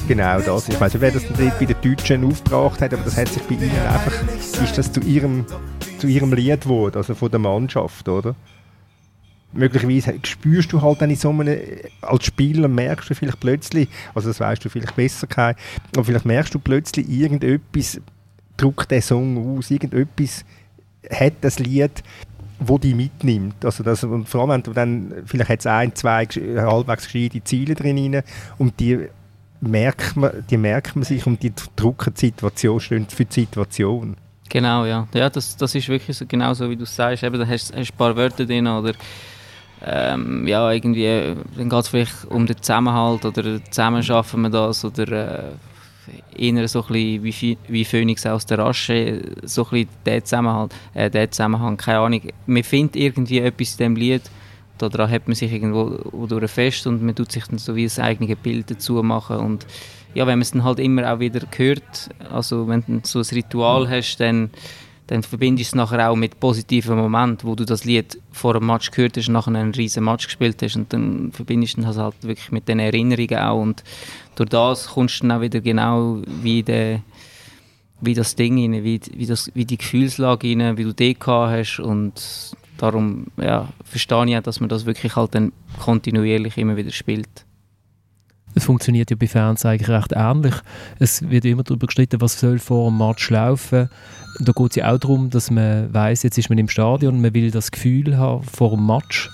Genau 0.08 0.40
das. 0.40 0.70
Ich 0.70 0.80
weiß 0.80 0.94
nicht, 0.94 1.02
wer 1.02 1.12
das 1.12 1.24
bei 1.24 1.66
den 1.66 1.76
Deutschen 1.82 2.26
aufgebracht 2.26 2.82
hat, 2.82 2.94
aber 2.94 3.04
das 3.04 3.18
hat 3.18 3.28
sich 3.28 3.44
bei 3.44 3.56
ihnen 3.56 3.72
einfach, 3.88 4.14
ist 4.64 4.78
das 4.78 4.92
zu 4.92 5.02
ihrem, 5.02 5.46
zu 6.00 6.08
ihrem 6.08 6.34
Lied 6.34 6.62
geworden, 6.62 6.98
also 6.98 7.16
von 7.16 7.32
der 7.32 7.40
Mannschaft, 7.40 8.08
oder? 8.08 8.36
Möglicherweise 9.54 10.16
spürst 10.24 10.72
du 10.74 10.82
halt 10.82 11.02
dann 11.02 11.10
in 11.10 11.16
so 11.16 11.30
einem, 11.30 11.58
als 12.02 12.26
Spieler 12.26 12.68
merkst 12.68 13.10
du 13.10 13.16
vielleicht 13.16 13.40
plötzlich, 13.40 13.90
also 14.14 14.30
das 14.30 14.40
weißt 14.40 14.64
du 14.64 14.70
vielleicht 14.70 14.96
besser, 14.96 15.28
kein, 15.28 15.56
aber 15.96 16.04
vielleicht 16.04 16.26
merkst 16.26 16.54
du 16.54 16.60
plötzlich 16.60 17.10
irgendetwas, 17.10 18.02
druckt 18.58 18.92
der 18.92 19.02
Song 19.02 19.58
aus, 19.58 19.72
irgendetwas 19.72 20.46
hat 21.10 21.34
das 21.42 21.60
Lied, 21.60 22.04
wo 22.60 22.78
die 22.78 22.94
mitnimmt. 22.94 23.66
Also 23.66 23.84
das, 23.84 24.04
und 24.04 24.30
vor 24.30 24.42
allem, 24.42 24.50
wenn 24.52 24.64
du 24.64 24.74
dann, 24.74 25.14
vielleicht 25.26 25.50
hat 25.50 25.60
es 25.60 25.68
ein, 25.68 25.96
zwei 25.96 26.26
halbwegs 26.26 27.06
gescheite 27.12 27.44
Ziele 27.44 27.76
drin 27.76 28.22
und 28.58 28.80
die 28.80 29.08
merkt 29.62 30.16
man, 30.16 30.44
die 30.50 30.58
merkt 30.58 30.96
man 30.96 31.04
sich 31.04 31.26
und 31.26 31.42
die 31.42 31.54
drucken 31.76 32.14
die 32.14 32.28
Situation, 32.28 32.80
stehen 32.80 33.08
für 33.08 33.26
die 33.26 33.42
Situation. 33.42 34.18
Genau, 34.50 34.86
ja. 34.86 35.08
Ja, 35.14 35.30
das, 35.30 35.56
das 35.58 35.74
ist 35.74 35.90
wirklich 35.90 36.16
so, 36.16 36.26
genau 36.26 36.54
so, 36.54 36.70
wie 36.70 36.76
du 36.76 36.86
sagst. 36.86 37.24
Eben, 37.24 37.40
da 37.40 37.48
hast 37.48 37.72
du 37.72 37.76
ein 37.76 37.88
paar 37.98 38.16
Wörter 38.16 38.46
drin 38.46 38.68
oder 38.68 38.94
ähm, 39.86 40.48
ja, 40.48 40.72
irgendwie, 40.72 41.36
dann 41.58 41.70
geht 41.70 41.80
es 41.80 41.88
vielleicht 41.90 42.26
um 42.30 42.46
den 42.46 42.62
Zusammenhalt 42.62 43.26
oder 43.26 43.64
zusammen 43.66 44.02
schaffen 44.02 44.42
wir 44.42 44.50
das 44.50 44.86
oder 44.86 45.12
äh, 45.12 45.52
eher 46.38 46.68
so 46.68 46.82
ein 46.82 46.88
bisschen 46.88 47.24
wie, 47.24 47.58
wie 47.68 47.86
Phoenix 47.86 48.26
aus 48.26 48.46
der 48.46 48.60
Asche, 48.60 49.22
so 49.44 49.64
ein 49.66 49.70
bisschen 49.70 49.90
der 50.06 50.24
Zusammenhalt, 50.24 50.74
äh, 50.94 51.10
der 51.10 51.30
Zusammenhang, 51.30 51.78
keine 51.78 52.00
Ahnung. 52.00 52.22
Man 52.46 52.64
findet 52.64 52.96
irgendwie 52.96 53.40
etwas 53.40 53.72
in 53.72 53.78
diesem 53.78 53.96
Lied, 53.96 54.22
daran 54.78 55.10
hat 55.10 55.28
man 55.28 55.36
sich 55.36 55.52
irgendwo 55.52 56.28
durch 56.28 56.52
fest 56.52 56.88
und 56.88 57.04
man 57.04 57.16
tut 57.16 57.32
sich 57.32 57.46
dann 57.46 57.58
so 57.58 57.76
wie 57.76 57.86
ein 57.86 58.04
eigenes 58.04 58.38
Bild 58.38 58.72
dazu 58.72 59.04
machen 59.04 59.38
und 59.38 59.66
ja, 60.14 60.28
wenn 60.28 60.38
man 60.38 60.44
es 60.44 60.52
dann 60.52 60.64
halt 60.64 60.80
immer 60.80 61.12
auch 61.12 61.20
wieder 61.20 61.42
hört, 61.56 62.10
also 62.32 62.68
wenn 62.68 62.84
du 62.88 63.00
so 63.04 63.20
ein 63.20 63.26
Ritual 63.32 63.90
hast, 63.90 64.18
dann 64.18 64.52
dann 65.14 65.22
verbindest 65.22 65.74
du 65.74 65.76
es 65.76 65.76
nachher 65.76 66.10
auch 66.10 66.16
mit 66.16 66.40
positiven 66.40 66.98
Momenten, 66.98 67.48
wo 67.48 67.54
du 67.54 67.66
das 67.66 67.86
Lied 67.86 68.20
vor 68.32 68.56
einem 68.56 68.66
Match 68.66 68.90
gehört 68.90 69.16
hast 69.16 69.28
und 69.28 69.34
nachher 69.34 69.54
einen 69.54 69.72
riesen 69.72 70.04
Match 70.04 70.26
gespielt 70.26 70.60
hast 70.64 70.76
und 70.76 70.92
dann 70.92 71.32
verbindest 71.32 71.78
du 71.78 71.82
das 71.84 71.98
halt 71.98 72.16
wirklich 72.24 72.52
mit 72.52 72.68
den 72.68 72.80
Erinnerungen 72.80 73.38
auch 73.38 73.62
und 73.62 73.84
durch 74.36 74.50
das 74.50 74.88
kommst 74.88 75.22
du 75.22 75.28
dann 75.28 75.38
auch 75.38 75.42
wieder 75.42 75.62
genau 75.62 76.20
wie, 76.42 76.64
der, 76.64 77.02
wie 78.02 78.16
das 78.16 78.36
Ding 78.36 78.58
rein, 78.58 78.84
wie, 78.84 79.00
wie, 79.16 79.28
das, 79.28 79.52
wie 79.54 79.66
die 79.66 79.78
Gefühlslage 79.78 80.50
rein, 80.50 80.78
wie 80.78 80.84
du 80.84 80.94
die 80.94 81.16
hast 81.24 81.80
und 81.80 82.56
darum 82.80 83.28
ja, 83.38 83.70
verstehe 83.84 84.26
ich 84.26 84.36
auch, 84.36 84.42
dass 84.42 84.62
man 84.62 84.70
das 84.70 84.88
wirklich 84.88 85.16
halt 85.16 85.36
dann 85.36 85.54
kontinuierlich 85.80 86.58
immer 86.58 86.76
wieder 86.76 86.92
spielt. 86.92 87.46
Es 88.56 88.66
funktioniert 88.66 89.12
ja 89.12 89.16
bei 89.16 89.28
Fernsehen 89.28 89.72
eigentlich 89.72 89.90
recht 89.90 90.14
ähnlich. 90.16 90.56
Es 90.98 91.30
wird 91.30 91.46
immer 91.46 91.64
darüber 91.64 91.86
gestritten, 91.86 92.22
was 92.22 92.40
soll 92.40 92.58
vor 92.58 92.90
dem 92.90 92.98
Match 92.98 93.30
laufen. 93.30 93.90
Da 94.40 94.52
geht 94.52 94.72
es 94.72 94.76
ja 94.78 94.92
auch 94.92 94.98
darum, 94.98 95.30
dass 95.30 95.52
man 95.52 95.94
weiß, 95.94 96.24
jetzt 96.24 96.38
ist 96.38 96.50
man 96.50 96.58
im 96.58 96.70
Stadion, 96.70 97.22
man 97.22 97.34
will 97.34 97.52
das 97.52 97.72
Gefühl 97.72 98.18
haben 98.18 98.44
vor 98.44 98.72
dem 98.72 98.86
Match. 98.86 99.30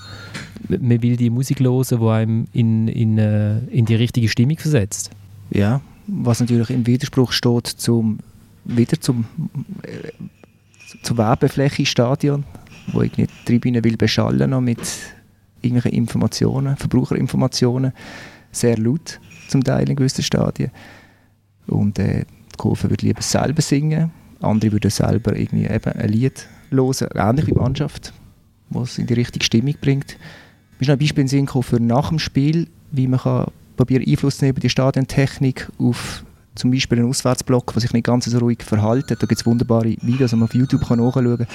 Man 0.68 1.02
will 1.02 1.16
die 1.16 1.30
Musik 1.30 1.62
hören, 1.62 1.86
die 1.90 2.06
einem 2.06 2.48
in, 2.52 2.88
in, 2.88 3.18
äh, 3.18 3.60
in 3.70 3.86
die 3.86 3.96
richtige 3.96 4.28
Stimmung 4.28 4.58
versetzt. 4.58 5.12
Ja, 5.52 5.82
was 6.08 6.40
natürlich 6.40 6.70
im 6.70 6.86
Widerspruch 6.86 7.32
steht 7.32 7.68
zum 7.68 8.20
wieder 8.66 9.00
zum 9.00 9.26
äh, 9.84 10.12
zur 11.02 11.18
Werbefläche 11.18 11.86
Stadion, 11.86 12.44
wo 12.92 13.02
ich 13.02 13.16
nicht 13.18 13.32
die 13.42 13.46
Tribüne 13.46 13.84
will 13.84 13.98
beschallen 13.98 14.50
noch 14.50 14.62
mit 14.62 14.80
irgendwelchen 15.62 15.98
Informationen, 15.98 16.78
Verbraucherinformationen 16.78 17.94
sehr 18.52 18.78
laut, 18.78 19.20
zum 19.48 19.64
Teil 19.64 19.90
in 19.90 19.96
gewissen 19.96 20.24
Stadien. 20.24 20.72
Und 21.68 22.00
äh, 22.00 22.26
die 22.26 22.58
Kurve 22.58 22.90
würde 22.90 23.06
lieber 23.06 23.22
selber 23.22 23.62
singen, 23.62 24.12
andere 24.42 24.72
würden 24.72 24.92
selber 24.92 25.36
irgendwie 25.36 25.66
eben 25.66 25.94
ein 25.94 26.10
Lied 26.10 26.48
hören, 26.72 27.10
ähnlich 27.16 27.48
wie 27.48 27.54
Mannschaft, 27.54 28.14
was 28.70 28.98
in 28.98 29.08
die 29.08 29.14
richtige 29.14 29.44
Stimmung 29.44 29.76
bringt. 29.82 30.18
Mir 30.80 30.84
ist 30.84 30.90
ein 30.90 31.00
Beispiel 31.00 31.22
in 31.24 31.28
Sinn 31.28 31.48
für 31.48 31.80
nach 31.80 32.10
dem 32.10 32.20
Spiel, 32.20 32.68
wie 32.92 33.08
man 33.08 33.20
kann 33.20 33.52
probieren 33.76 34.04
Einfluss 34.06 34.38
zu 34.38 34.46
nehmen 34.46 34.60
die 34.60 34.70
Stadientechnik 34.70 35.70
auf 35.80 36.24
zum 36.56 36.72
Beispiel 36.72 37.00
einen 37.00 37.10
Auswärtsblock, 37.10 37.72
der 37.72 37.82
sich 37.82 37.94
nicht 37.94 38.06
ganz 38.06 38.26
so 38.26 38.38
ruhig 38.38 38.62
verhält. 38.62 39.10
Da 39.10 39.16
gibt 39.16 39.40
es 39.40 39.46
wunderbare 39.46 39.96
Videos, 40.02 40.32
die 40.32 40.36
man 40.36 40.50
auf 40.50 40.54
YouTube 40.54 40.86
kann 40.86 41.00
nachschauen 41.00 41.38
kann. 41.38 41.48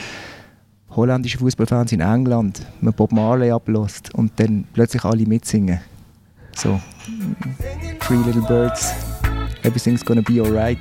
Holländische 0.90 1.38
Fußballfans 1.38 1.92
in 1.92 2.00
England, 2.00 2.66
man 2.80 2.94
Bob 2.94 3.12
Marley 3.12 3.50
ablässt 3.50 4.14
und 4.14 4.32
dann 4.36 4.64
plötzlich 4.72 5.04
alle 5.04 5.26
mitsingen. 5.26 5.80
So, 6.56 6.80
Three 8.00 8.16
Little 8.24 8.42
Birds, 8.42 8.94
Everything's 9.62 10.04
Gonna 10.04 10.22
Be 10.22 10.40
Alright. 10.40 10.78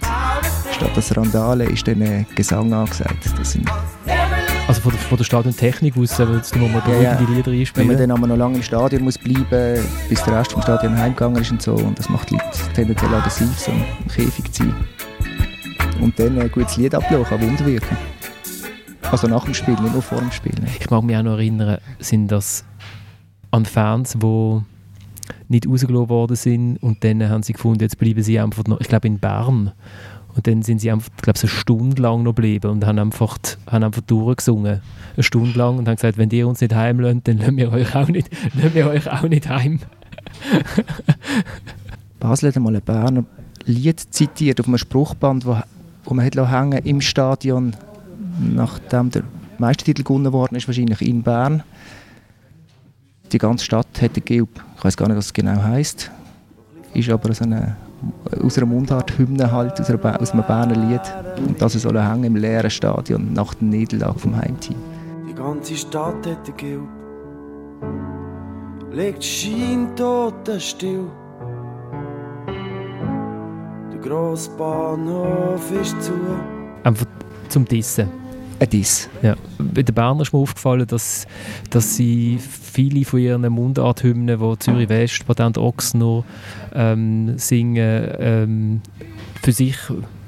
Statt 0.73 0.91
das 0.95 1.15
Randale 1.15 1.65
ist 1.65 1.87
dann 1.87 2.01
ein 2.01 2.25
Gesang 2.35 2.73
angesagt. 2.73 3.29
Also 4.67 4.81
von 4.81 4.91
der, 4.91 5.01
von 5.01 5.17
der 5.17 5.23
Stadiontechnik 5.23 5.95
aus, 5.95 6.17
wenn 6.17 6.33
jetzt 6.33 6.55
nur 6.55 6.67
mal 6.67 6.81
ja, 7.01 7.15
die 7.15 7.31
Lieder 7.31 7.51
einspielen. 7.51 7.89
Wenn 7.89 7.95
man 7.95 8.09
dann 8.09 8.17
aber 8.17 8.27
noch 8.27 8.37
lange 8.37 8.55
im 8.55 8.63
Stadion 8.63 9.03
muss 9.03 9.17
bleiben 9.17 9.83
bis 10.09 10.23
der 10.23 10.39
Rest 10.39 10.53
vom 10.53 10.63
Stadion 10.63 10.97
heimgegangen 10.97 11.39
ist 11.41 11.51
und 11.51 11.61
so, 11.61 11.75
und 11.75 11.99
das 11.99 12.09
macht 12.09 12.31
die 12.31 12.35
Leute 12.35 12.47
tendenziell 12.73 13.13
aggressiv, 13.13 13.59
so 13.59 13.71
im 13.71 14.07
Käfig 14.07 14.51
zu 14.51 14.63
sein. 14.63 14.75
Und 16.01 16.17
dann 16.17 16.39
ein 16.39 16.51
gutes 16.51 16.75
Lied 16.77 16.95
ablassen, 16.95 17.25
kann 17.25 17.41
Wunder 17.41 17.65
wirken. 17.65 17.97
Also 19.11 19.27
nach 19.27 19.45
dem 19.45 19.53
Spiel, 19.53 19.75
nicht 19.75 19.93
nur 19.93 20.01
vor 20.01 20.17
dem 20.17 20.31
Spiel. 20.31 20.55
Ich 20.79 20.89
mag 20.89 21.03
mich 21.03 21.15
auch 21.15 21.23
noch 21.23 21.33
erinnern, 21.33 21.77
sind 21.99 22.29
das 22.29 22.65
an 23.51 23.65
Fans, 23.65 24.17
die 24.19 24.61
nicht 25.49 25.67
rausgelassen 25.67 26.09
worden 26.09 26.35
sind 26.35 26.77
und 26.77 27.03
dann 27.03 27.29
haben 27.29 27.43
sie 27.43 27.53
gefunden, 27.53 27.81
jetzt 27.81 27.97
bleiben 27.99 28.23
sie 28.23 28.39
einfach 28.39 28.63
noch, 28.65 28.81
ich 28.81 28.87
glaube 28.87 29.07
in 29.07 29.19
Bern 29.19 29.71
und 30.35 30.47
dann 30.47 30.61
sind 30.61 30.79
sie 30.79 30.91
einfach, 30.91 31.09
glaube 31.21 31.39
eine 31.39 31.49
Stunde 31.49 32.01
lang 32.01 32.23
noch 32.23 32.35
geblieben 32.35 32.71
und 32.71 32.85
haben 32.85 32.99
einfach, 32.99 33.37
haben 33.67 33.83
einfach 33.83 34.01
durchgesungen, 34.01 34.81
eine 35.15 35.23
Stunde 35.23 35.57
lang 35.57 35.77
und 35.77 35.87
haben 35.87 35.95
gesagt, 35.95 36.17
wenn 36.17 36.29
ihr 36.31 36.47
uns 36.47 36.61
nicht 36.61 36.73
heimlönt, 36.73 37.27
dann 37.27 37.37
lassen 37.37 37.57
wir 37.57 37.71
euch 37.71 37.95
auch 37.95 38.07
nicht, 38.07 38.29
wir 38.73 38.87
euch 38.87 39.09
auch 39.09 39.23
nicht 39.23 39.47
heim. 39.49 39.79
Basel 42.19 42.49
hat 42.49 42.57
einmal 42.57 42.75
ein 42.75 42.81
Berner 42.81 43.25
Lied 43.65 43.99
zitiert 43.99 44.59
auf 44.59 44.67
einem 44.67 44.77
Spruchband, 44.77 45.45
wo, 45.45 45.57
wo 46.03 46.13
man 46.13 46.25
hat 46.25 46.35
hängen 46.35 46.79
im 46.83 47.01
Stadion, 47.01 47.75
nachdem 48.39 49.09
der 49.09 49.23
Meistertitel 49.57 50.03
gewonnen 50.03 50.33
worden 50.33 50.55
ist, 50.55 50.67
wahrscheinlich 50.67 51.01
in 51.01 51.23
Bern 51.23 51.63
die 53.33 53.37
ganze 53.39 53.65
Stadt 53.65 54.01
hat 54.01 54.15
den 54.15 54.23
Gilb. 54.23 54.63
Ich 54.77 54.83
weiß 54.83 54.95
gar 54.95 55.07
nicht, 55.07 55.17
was 55.17 55.25
es 55.27 55.33
genau 55.33 55.61
heisst. 55.61 56.11
Ist 56.93 57.09
aber 57.09 57.33
so 57.33 57.43
eine, 57.43 57.75
aus 58.43 58.57
einer 58.57 58.67
Mundart-Hymne 58.67 59.51
halt, 59.51 59.79
aus, 59.79 59.89
einer, 59.89 60.21
aus 60.21 60.31
einem 60.31 60.43
Berner 60.43 60.75
Lied. 60.75 61.01
Und 61.37 61.61
das 61.61 61.73
soll 61.73 62.01
hängen 62.01 62.23
im 62.25 62.35
leeren 62.35 62.69
Stadion 62.69 63.33
nach 63.33 63.53
der 63.55 63.67
Niederlage 63.67 64.19
vom 64.19 64.35
Heimteam. 64.35 64.75
Die 65.27 65.33
ganze 65.33 65.75
Stadt 65.75 66.27
hat 66.27 66.47
den 66.47 66.57
Gilb. 66.57 66.87
Legt 68.91 69.23
scheintot 69.23 70.49
still. 70.59 71.05
Der 73.91 73.99
grosse 73.99 74.51
Bahnhof 74.51 75.71
ist 75.81 76.01
zu. 76.03 76.13
Einfach 76.83 77.05
zum 77.49 77.65
Dissen. 77.65 78.22
Ein 78.63 78.69
Diss. 78.69 79.09
Ja. 79.21 79.35
Bei 79.59 79.83
den 79.83 79.93
Bernern 79.93 80.21
ist 80.21 80.31
mir 80.31 80.39
aufgefallen, 80.39 80.87
dass, 80.87 81.27
dass 81.69 81.97
sie 81.97 82.39
viele 82.39 83.03
von 83.03 83.19
ihren 83.19 83.41
Mundarthymnen, 83.51 84.39
die 84.39 84.59
Zürich 84.59 84.87
West, 84.87 85.27
Patent 85.27 85.57
Ochsner 85.57 86.23
ähm, 86.73 87.37
singen, 87.37 88.07
ähm, 88.19 88.81
für 89.41 89.51
sich 89.51 89.75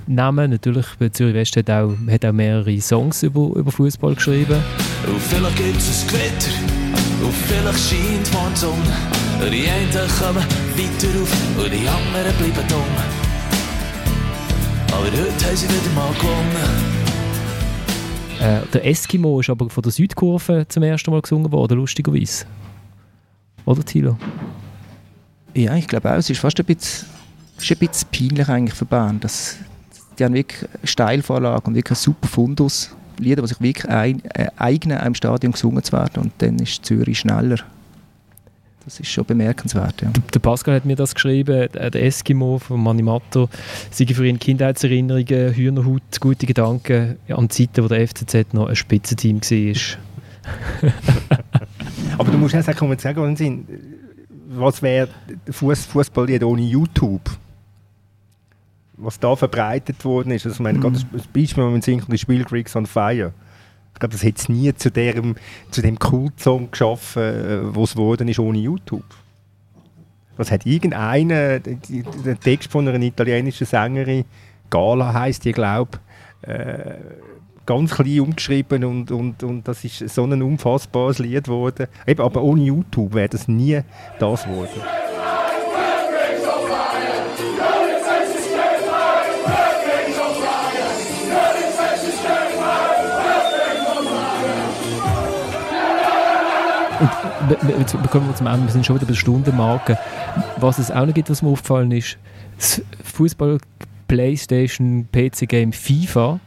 nehmen. 0.05 0.51
Natürlich, 0.51 0.85
Zürich 1.13 1.33
West 1.33 1.55
hat 1.55 1.69
auch, 1.69 1.93
hat 2.11 2.25
auch 2.25 2.33
mehrere 2.33 2.77
Songs 2.81 3.23
über, 3.23 3.55
über 3.55 3.71
Fußball 3.71 4.15
geschrieben. 4.15 4.61
Und 5.07 5.21
vielleicht 5.21 5.55
gibt 5.55 5.77
es 5.77 6.03
ein 6.03 6.07
Gewitter, 6.09 6.51
und 7.23 7.33
vielleicht 7.33 7.89
scheint 7.89 8.27
die 8.27 8.59
Sonne. 8.59 8.75
Und 9.41 9.49
die 9.49 9.65
einen 9.69 10.09
kommen 10.19 10.43
weiter 10.43 11.21
auf 11.21 11.63
und 11.63 11.71
die 11.71 11.87
anderen 11.87 12.37
bleiben 12.37 12.67
dumm. 12.67 12.81
Aber 14.91 15.05
heute 15.05 15.45
haben 15.45 15.55
sie 15.55 15.67
wieder 15.69 15.95
mal 15.95 16.11
gewonnen. 16.19 16.94
Äh, 18.39 18.61
der 18.73 18.85
Eskimo 18.85 19.39
ist 19.39 19.49
aber 19.49 19.69
von 19.69 19.81
der 19.81 19.91
Südkurve 19.91 20.65
zum 20.67 20.83
ersten 20.83 21.11
Mal 21.11 21.21
gesungen 21.21 21.51
worden, 21.51 21.77
lustigerweise. 21.77 22.45
Oder, 23.65 23.83
Thilo? 23.83 24.17
Ja, 25.53 25.75
ich 25.75 25.87
glaube 25.87 26.11
auch. 26.11 26.17
Es 26.17 26.29
ist 26.29 26.39
fast 26.39 26.59
ein 26.59 26.65
bisschen, 26.65 27.07
ist 27.57 27.71
ein 27.71 27.77
bisschen 27.77 28.09
peinlich 28.11 28.49
eigentlich 28.49 28.73
für 28.73 28.85
Band. 28.85 29.23
Das, 29.23 29.57
die 30.19 30.25
haben 30.25 30.33
wirklich 30.33 30.69
eine 30.69 30.87
Steilvorlage 30.87 31.67
und 31.67 31.75
wirklich 31.75 31.97
einen 31.97 32.03
super 32.03 32.27
Fundus. 32.27 32.95
Lieder, 33.17 33.41
die 33.41 33.47
sich 33.47 33.61
wirklich 33.61 33.89
ein, 33.89 34.21
äh, 34.33 34.47
eignen, 34.57 34.97
einem 34.97 35.15
Stadion 35.15 35.53
gesungen 35.53 35.81
zu 35.81 35.93
werden. 35.93 36.23
Und 36.23 36.33
dann 36.39 36.59
ist 36.59 36.85
Zürich 36.85 37.19
schneller. 37.19 37.57
Das 38.85 38.99
ist 38.99 39.09
schon 39.09 39.25
bemerkenswert. 39.25 40.03
Ja. 40.03 40.11
Der 40.33 40.39
Pascal 40.39 40.75
hat 40.75 40.85
mir 40.85 40.95
das 40.95 41.15
geschrieben, 41.15 41.69
äh, 41.73 41.89
der 41.89 42.03
Eskimo 42.03 42.59
von 42.59 42.81
Manimato, 42.81 43.49
sei 43.89 44.05
für 44.05 44.27
ihn 44.27 44.37
Kindheitserinnerungen, 44.37 45.53
Hühnerhaut, 45.53 46.21
gute 46.21 46.45
Gedanken 46.45 47.17
an 47.27 47.49
Zeiten, 47.49 47.83
wo 47.83 47.87
der 47.87 48.07
FCZ 48.07 48.53
noch 48.53 48.67
ein 48.67 48.75
Spitzenteam 48.75 49.41
war. 49.41 50.91
Aber 52.19 52.31
du 52.31 52.37
musst 52.37 52.55
auch 52.55 52.61
sagen, 52.61 52.97
sagen, 52.99 53.65
was 54.49 54.81
wäre 54.83 55.09
Fußball 55.49 56.43
ohne 56.43 56.61
YouTube? 56.61 57.29
Was 58.97 59.19
da 59.19 59.35
verbreitet 59.35 60.05
worden 60.05 60.31
ist. 60.31 60.45
Also, 60.45 60.55
ich 60.55 60.59
meine, 60.61 60.77
mhm. 60.77 60.83
gerade 60.83 60.99
das 61.11 61.27
Beispiel, 61.27 61.63
wenn 61.63 61.71
man 61.71 61.81
singt, 61.81 62.05
das 62.07 62.19
Spiel 62.19 62.43
Greeks 62.43 62.75
on 62.75 62.85
Fire 62.85 63.33
glaube, 63.99 64.13
das 64.13 64.23
hätte 64.23 64.39
es 64.39 64.49
nie 64.49 64.73
zu 64.73 64.91
dem, 64.91 65.35
zu 65.71 65.81
dem 65.81 65.97
Kultsong 65.99 66.71
geschaffen, 66.71 67.23
äh, 67.23 67.75
was 67.75 67.93
geworden 67.93 68.27
ist 68.27 68.39
ohne 68.39 68.59
YouTube. 68.59 69.03
Was 70.37 70.51
hat 70.51 70.65
irgendeiner, 70.65 71.59
der 71.59 72.39
Text 72.39 72.71
von 72.71 72.87
einer 72.87 73.01
italienischen 73.01 73.65
Sängerin, 73.65 74.25
Gala 74.69 75.13
heisst 75.13 75.45
die, 75.45 75.53
glaube 75.53 75.99
äh, 76.41 76.95
ganz 77.65 77.95
klein 77.95 78.19
umgeschrieben 78.19 78.83
und, 78.83 79.11
und, 79.11 79.43
und 79.43 79.67
das 79.67 79.83
ist 79.83 80.09
so 80.09 80.23
ein 80.23 80.41
unfassbares 80.41 81.19
Lied 81.19 81.45
geworden. 81.45 81.87
Eben, 82.05 82.21
aber 82.21 82.41
ohne 82.43 82.63
YouTube 82.63 83.13
wäre 83.13 83.29
das 83.29 83.47
nie 83.47 83.81
das 84.19 84.43
geworden. 84.43 85.04
Jetzt 97.79 97.95
kommen 98.11 98.27
wir 98.27 98.35
zum 98.35 98.47
Ende, 98.47 98.65
wir 98.65 98.71
sind 98.71 98.85
schon 98.85 98.95
wieder 98.95 99.05
bei 99.05 99.11
der 99.11 99.19
Stundenmarke. 99.19 99.97
Was 100.57 100.79
es 100.79 100.91
auch 100.91 101.05
noch 101.05 101.13
gibt, 101.13 101.29
was 101.29 101.41
mir 101.41 101.49
aufgefallen 101.49 101.91
ist, 101.91 102.17
das 102.57 102.81
Fußball 103.03 103.59
Playstation 104.07 105.07
PC 105.11 105.47
Game 105.47 105.73
FIFA, 105.73 106.39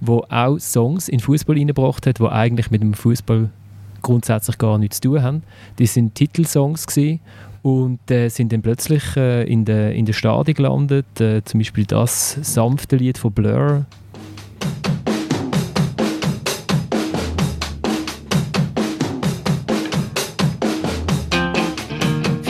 wo 0.00 0.24
auch 0.28 0.58
Songs 0.58 1.08
in 1.08 1.20
Fußball 1.20 1.56
eingebracht 1.56 2.06
hat, 2.06 2.20
wo 2.20 2.28
eigentlich 2.28 2.70
mit 2.70 2.82
dem 2.82 2.94
Fußball 2.94 3.50
grundsätzlich 4.02 4.58
gar 4.58 4.78
nichts 4.78 5.00
zu 5.00 5.08
tun 5.08 5.22
haben. 5.22 5.42
Die 5.78 5.86
sind 5.86 6.14
Titelsongs 6.14 6.86
gewesen 6.86 7.20
und 7.62 8.10
äh, 8.10 8.28
sind 8.28 8.52
dann 8.52 8.62
plötzlich 8.62 9.16
äh, 9.16 9.44
in 9.44 9.64
der 9.64 9.92
in 9.94 10.06
der 10.06 10.14
Stadien 10.14 10.54
gelandet. 10.54 11.20
Äh, 11.20 11.44
zum 11.44 11.60
Beispiel 11.60 11.84
das 11.84 12.38
sanfte 12.40 12.96
Lied 12.96 13.18
von 13.18 13.32
Blur, 13.32 13.84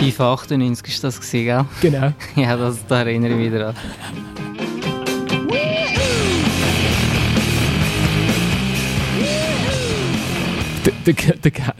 FIFA 0.00 0.32
98 0.32 0.94
war 0.94 1.10
das, 1.10 1.20
gewesen, 1.20 1.44
gell? 1.44 1.64
Genau. 1.82 2.12
ja, 2.36 2.56
das, 2.56 2.86
da 2.86 3.00
erinnere 3.00 3.32
ich 3.32 3.36
mich 3.36 3.52
wieder 3.52 3.68
an. 3.68 3.74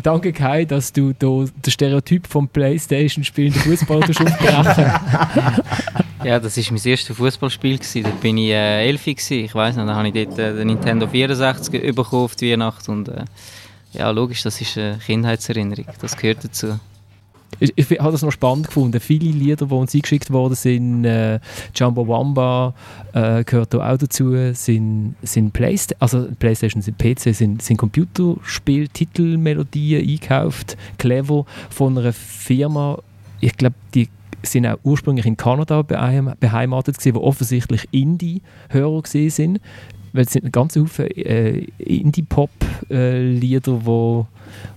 danke 0.03 0.35
Kai, 0.35 0.67
dass 0.67 0.93
du 0.93 1.15
da 1.19 1.47
den 1.47 1.71
Stereotyp 1.71 2.27
vom 2.27 2.47
Playstation 2.47 3.25
spielenden 3.25 3.63
Fußball 3.63 4.03
aufbrechen 4.03 4.27
Ja, 6.23 6.39
das 6.39 6.59
war 6.59 6.65
mein 6.73 6.85
erstes 6.85 7.17
Fußballspiel. 7.17 7.79
Da 8.03 8.11
bin 8.21 8.37
ich 8.37 8.51
äh, 8.51 8.87
elf. 8.87 9.07
Gewesen. 9.07 9.45
Ich 9.45 9.55
weiß 9.55 9.77
nicht, 9.77 9.89
dann 9.89 9.97
habe 9.97 10.09
ich 10.09 10.13
dort 10.13 10.39
äh, 10.39 10.55
den 10.55 10.67
Nintendo 10.67 11.07
64 11.07 11.95
bekommen 11.95 12.25
auf 12.25 12.37
die 12.37 12.53
Weihnacht. 12.53 12.87
Und, 12.91 13.09
äh, 13.09 13.25
ja, 13.95 14.11
logisch, 14.11 14.43
das 14.43 14.61
ist 14.61 14.77
eine 14.77 14.99
Kindheitserinnerung. 14.99 15.87
Das 16.03 16.15
gehört 16.19 16.45
dazu 16.45 16.79
ich, 17.59 17.91
ich 17.91 17.99
habe 17.99 18.13
das 18.13 18.23
noch 18.23 18.31
spannend 18.31 18.69
gefunden. 18.69 19.01
Viele 19.01 19.31
Lieder, 19.31 19.67
die 19.67 19.75
uns 19.75 19.95
eingeschickt 19.95 20.31
worden 20.31 20.55
sind, 20.55 21.05
äh, 21.05 21.41
Jumbo 21.75 22.07
Wamba 22.07 22.75
äh, 23.13 23.45
gehört 23.45 23.75
da 23.75 23.93
auch 23.93 23.99
dazu, 23.99 24.33
sind, 24.55 25.17
sind 25.23 25.53
Playsta 25.53 25.95
also 25.99 26.29
Playstation, 26.39 26.83
sind 26.83 26.99
PC, 26.99 27.35
sind, 27.35 27.63
sind 27.63 27.77
Computerspiel, 27.77 28.89
Titelmelodien 28.89 30.01
eingekauft, 30.01 30.77
clever 30.99 31.45
von 31.69 31.99
einer 31.99 32.13
Firma, 32.13 32.99
ich 33.41 33.57
glaube, 33.57 33.77
die 33.95 34.09
sind 34.43 34.67
auch 34.67 34.79
ursprünglich 34.85 35.27
in 35.27 35.37
Kanada 35.37 35.83
beheimatet 35.83 36.99
gewesen, 36.99 37.15
wo 37.15 37.21
offensichtlich 37.21 37.89
Indie-Hörer 37.91 39.03
sind, 39.05 39.61
weil 40.13 40.25
es 40.25 40.33
sind 40.33 40.47
ein 40.47 40.53
ganzer 40.53 40.81
Haufen 40.81 41.07
äh, 41.09 41.67
Indie-Pop-Lieder, 41.79 43.73
äh, 43.73 43.85
wo, 43.85 44.27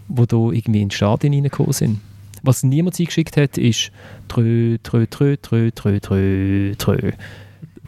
wo 0.09 0.25
da 0.25 0.51
irgendwie 0.51 0.81
in 0.81 0.89
die 0.89 0.95
Stadien 0.95 1.33
reingekommen 1.33 1.71
sind. 1.71 1.99
Was 2.45 2.61
niemand 2.61 2.99
eingeschickt 2.99 3.37
hat, 3.37 3.57
ist 3.57 3.89
trö, 4.27 4.77
trö, 4.83 5.07
trö, 5.07 5.37
trö, 5.41 5.71
trö, 5.71 5.99
trö, 6.01 6.75
trö. 6.77 7.11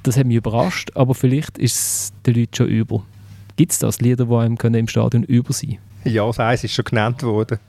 Das 0.01 0.15
hat 0.15 0.25
mich 0.25 0.37
überrascht, 0.37 0.91
aber 0.95 1.13
vielleicht 1.13 1.57
ist 1.57 1.75
es 1.75 2.13
den 2.25 2.35
Leuten 2.35 2.55
schon 2.55 2.67
über. 2.67 3.03
Gibt 3.57 3.73
es 3.73 3.79
das, 3.79 3.99
Lieder, 3.99 4.27
die 4.27 4.33
einem 4.33 4.55
im 4.75 4.87
Stadion 4.87 5.23
über 5.23 5.51
sein 5.51 5.77
Ja, 6.05 6.25
das 6.25 6.39
eins 6.39 6.63
ist 6.63 6.73
schon 6.73 6.85
genannt 6.85 7.21
worden. 7.23 7.59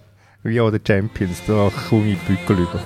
Wie 0.45 0.61
auch 0.61 0.71
der 0.71 0.81
Champions, 0.87 1.43
da 1.49 1.73
komme 1.89 2.13
ich 2.13 2.19
Bückel 2.21 2.57
über. 2.61 2.81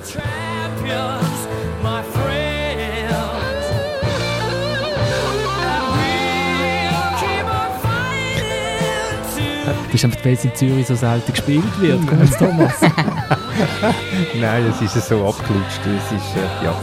Das 9.92 9.94
ist 9.94 10.05
einfach, 10.05 10.24
weil 10.24 10.32
es 10.34 10.44
in 10.44 10.55
Zürich 10.55 10.86
so 10.86 10.94
selten 10.94 11.32
gespielt 11.32 11.80
wird. 11.80 12.01
Thomas. 12.38 12.80
Nein, 14.40 14.64
es 14.66 14.80
ist 14.80 15.08
so 15.08 15.26
abgelutscht. 15.26 15.80
Es 15.84 16.12
ist, 16.12 16.36
äh, 16.36 16.64
ja. 16.64 16.74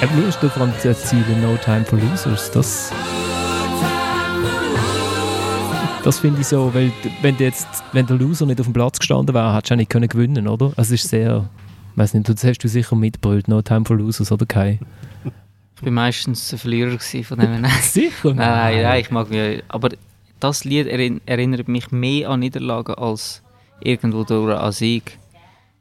Äh, 0.00 0.06
mir 0.16 0.28
ist 0.28 0.42
allem 0.42 0.72
das 0.82 1.04
Ziel 1.06 1.24
No 1.40 1.56
Time 1.56 1.84
for 1.84 1.98
Losers. 1.98 2.50
Das, 2.50 2.92
das 6.02 6.18
finde 6.18 6.40
ich 6.40 6.46
so, 6.46 6.72
weil 6.74 6.92
wenn, 7.22 7.36
jetzt, 7.36 7.66
wenn 7.92 8.06
der 8.06 8.16
Loser 8.16 8.46
nicht 8.46 8.60
auf 8.60 8.66
dem 8.66 8.72
Platz 8.72 8.98
gestanden 8.98 9.34
wäre, 9.34 9.54
hättest 9.54 9.70
du 9.70 9.74
auch 9.74 9.78
nicht 9.78 9.90
können 9.90 10.08
gewinnen 10.08 10.48
oder? 10.48 10.66
Also 10.76 10.94
es 10.94 11.04
ist 11.04 11.10
sehr, 11.10 11.48
weiß 11.96 12.14
nicht, 12.14 12.28
das 12.28 12.44
hast 12.44 12.58
du 12.58 12.68
sicher 12.68 12.96
mitgebrüllt, 12.96 13.48
No 13.48 13.60
Time 13.62 13.84
for 13.84 13.96
Losers, 13.96 14.32
oder 14.32 14.46
Kai? 14.46 14.78
Ich 15.76 15.84
war 15.84 15.92
meistens 15.92 16.52
ein 16.52 16.58
Verlierer 16.58 16.98
von 16.98 17.38
dem. 17.38 17.64
sicher? 17.82 18.32
Nein, 18.32 18.36
nein, 18.36 18.82
nein, 18.82 19.00
ich 19.00 19.10
mag 19.10 19.28
mich, 19.28 19.62
aber 19.68 19.90
das 20.40 20.64
Lied 20.64 20.86
erinnert 20.86 21.68
mich 21.68 21.90
mehr 21.90 22.30
an 22.30 22.40
Niederlagen 22.40 22.94
als 22.94 23.42
irgendwo 23.80 24.24
durch 24.24 24.58
an 24.58 24.72
Sieg. 24.72 25.18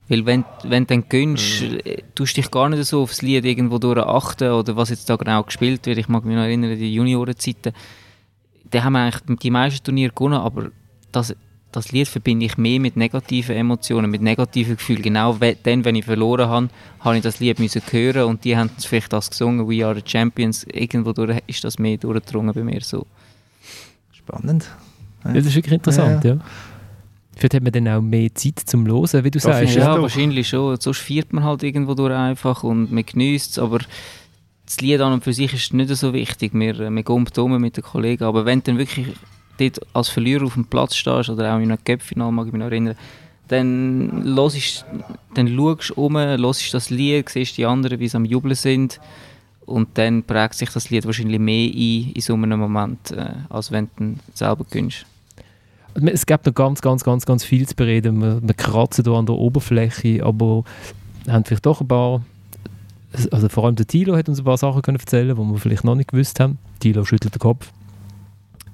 Weil 0.10 0.26
wenn, 0.26 0.44
wenn 0.64 0.84
du 0.84 0.94
dann 0.96 1.10
gönnst, 1.10 1.62
mhm. 1.62 1.80
Äh, 1.86 2.04
tust 2.14 2.36
du 2.38 2.42
dich 2.42 2.52
gar 2.52 2.70
nicht 2.70 2.84
so 2.86 3.02
aufs 3.02 3.22
Lied 3.22 3.46
irgendwo 3.46 3.78
durch 3.78 4.00
achten 4.00 4.52
oder 4.52 4.76
was 4.76 4.90
jetzt 4.90 5.10
da 5.10 5.16
genau 5.16 5.44
gespielt 5.44 5.86
wird. 5.86 5.98
Ich 5.98 6.10
mag 6.10 6.26
mich 6.26 6.36
noch 6.36 6.44
erinnern, 6.44 6.78
die 6.78 6.94
Juniorenzeiten, 6.94 7.74
da 8.70 8.84
haben 8.84 8.94
wir 8.94 9.00
eigentlich 9.00 9.40
die 9.40 9.52
meisten 9.52 9.84
Turniere 9.84 10.14
gewonnen, 10.14 10.40
aber 10.40 10.72
das, 11.12 11.36
das 11.72 11.92
Lied 11.92 12.08
verbinde 12.08 12.46
ich 12.46 12.58
mehr 12.58 12.80
mit 12.80 12.98
negativen 12.98 13.56
Emotionen, 13.56 14.12
mit 14.12 14.22
negativen 14.22 14.76
Gefühlen. 14.76 15.04
Genau 15.04 15.38
dann, 15.64 15.86
wenn 15.86 15.96
ich 15.96 16.06
verloren 16.06 16.50
habe, 16.50 16.70
habe 17.00 17.18
ich 17.18 17.24
das 17.24 17.40
Lied 17.40 17.60
müssen 17.60 17.82
hören 17.90 18.24
und 18.24 18.44
die 18.44 18.58
haben 18.58 18.72
vielleicht 18.78 19.14
das 19.14 19.30
gesungen, 19.30 19.68
«We 19.70 19.86
are 19.86 19.96
the 19.96 20.04
Champions». 20.06 20.66
Irgendwo 20.66 21.14
durch 21.14 21.40
ist 21.48 21.64
das 21.64 21.80
mehr 21.80 21.98
durchgedrungen 21.98 22.54
bei 22.54 22.64
mir 22.64 22.82
so. 22.82 23.06
Spannend. 24.12 24.70
Ja, 25.24 25.34
das 25.34 25.46
ist 25.46 25.56
wirklich 25.56 25.74
interessant, 25.74 26.24
ja. 26.24 26.34
ja. 26.34 26.42
Vielleicht 27.36 27.56
hat 27.56 27.64
man 27.64 27.72
dann 27.72 27.88
auch 27.88 28.02
mehr 28.02 28.34
Zeit 28.36 28.60
zum 28.66 28.86
Hören, 28.86 29.24
wie 29.24 29.32
du 29.32 29.40
das 29.40 29.44
sagst. 29.44 29.76
Ja, 29.76 30.02
wahrscheinlich 30.02 30.48
schon. 30.48 30.80
Sonst 30.80 31.00
feiert 31.00 31.34
man 31.34 31.44
halt 31.44 31.64
irgendwo 31.64 31.94
durch 31.94 32.14
einfach 32.14 32.64
und 32.64 32.92
man 32.92 33.06
genießt 33.06 33.52
es, 33.52 33.60
aber 33.60 33.80
das 34.66 34.80
Lied 34.82 35.02
an 35.02 35.14
und 35.14 35.24
für 35.24 35.34
sich 35.34 35.54
ist 35.54 35.74
nicht 35.74 35.90
so 35.96 36.14
wichtig. 36.14 36.54
Wir, 36.54 36.78
wir 36.78 37.04
gehen 37.04 37.28
um 37.38 37.62
mit 37.62 37.78
den 37.78 37.84
Kollegen, 37.84 38.24
aber 38.24 38.46
wenn 38.46 38.60
du 38.60 38.72
dann 38.72 38.78
wirklich 38.78 39.08
dort 39.58 39.80
als 39.94 40.10
Verlierer 40.10 40.46
auf 40.46 40.54
dem 40.54 40.66
Platz 40.66 40.96
stehst 40.96 41.30
oder 41.30 41.54
auch 41.54 41.58
in 41.58 41.72
einem 41.72 41.84
Cup-Final, 41.84 42.32
mag 42.32 42.48
ich 42.48 42.54
mich 42.54 42.60
noch 42.60 42.68
erinnern, 42.68 42.96
dann, 43.48 44.24
hörst, 44.36 44.86
dann 45.34 45.48
schaust 45.48 45.90
du 45.90 45.94
um, 45.96 46.18
hörst 46.18 46.74
das 46.74 46.90
Lied, 46.90 47.30
siehst 47.30 47.58
die 47.58 47.66
anderen, 47.66 48.00
wie 48.00 48.08
sie 48.08 48.18
am 48.18 48.26
Jubeln 48.26 48.56
sind 48.56 49.00
und 49.66 49.98
dann 49.98 50.24
prägt 50.24 50.56
sich 50.56 50.70
das 50.70 50.90
Lied 50.90 51.06
wahrscheinlich 51.06 51.40
mehr 51.40 51.70
ein 51.70 52.12
in 52.14 52.22
so 52.22 52.34
einem 52.34 52.60
Moment, 52.60 53.12
äh, 53.12 53.32
als 53.50 53.72
wenn 53.72 53.90
du 53.98 54.16
selber 54.34 54.66
gönnst. 54.70 55.06
Es 55.96 56.26
gibt 56.26 56.46
noch 56.46 56.54
ganz, 56.54 56.82
ganz, 56.82 57.04
ganz, 57.04 57.26
ganz 57.26 57.44
viel 57.44 57.68
zu 57.68 57.76
bereden. 57.76 58.22
Wir, 58.22 58.42
wir 58.42 58.54
kratzen 58.54 59.04
hier 59.04 59.14
an 59.14 59.26
der 59.26 59.36
Oberfläche, 59.36 60.24
aber 60.24 60.64
haben 61.28 61.46
vielleicht 61.46 61.66
doch 61.66 61.82
ein 61.82 61.88
paar 61.88 62.22
also 63.32 63.50
vor 63.50 63.66
allem 63.66 63.76
der 63.76 63.86
Tilo 63.86 64.16
hat 64.16 64.28
uns 64.28 64.40
ein 64.40 64.46
paar 64.46 64.58
Sachen 64.58 64.82
können 64.82 64.98
erzählen, 65.00 65.36
die 65.36 65.42
wir 65.42 65.58
vielleicht 65.60 65.84
noch 65.84 65.96
nicht 65.96 66.10
gewusst 66.10 66.40
haben. 66.40 66.58
Tilo 66.80 67.06
schüttelt 67.06 67.36
den 67.36 67.40
Kopf. 67.40 67.72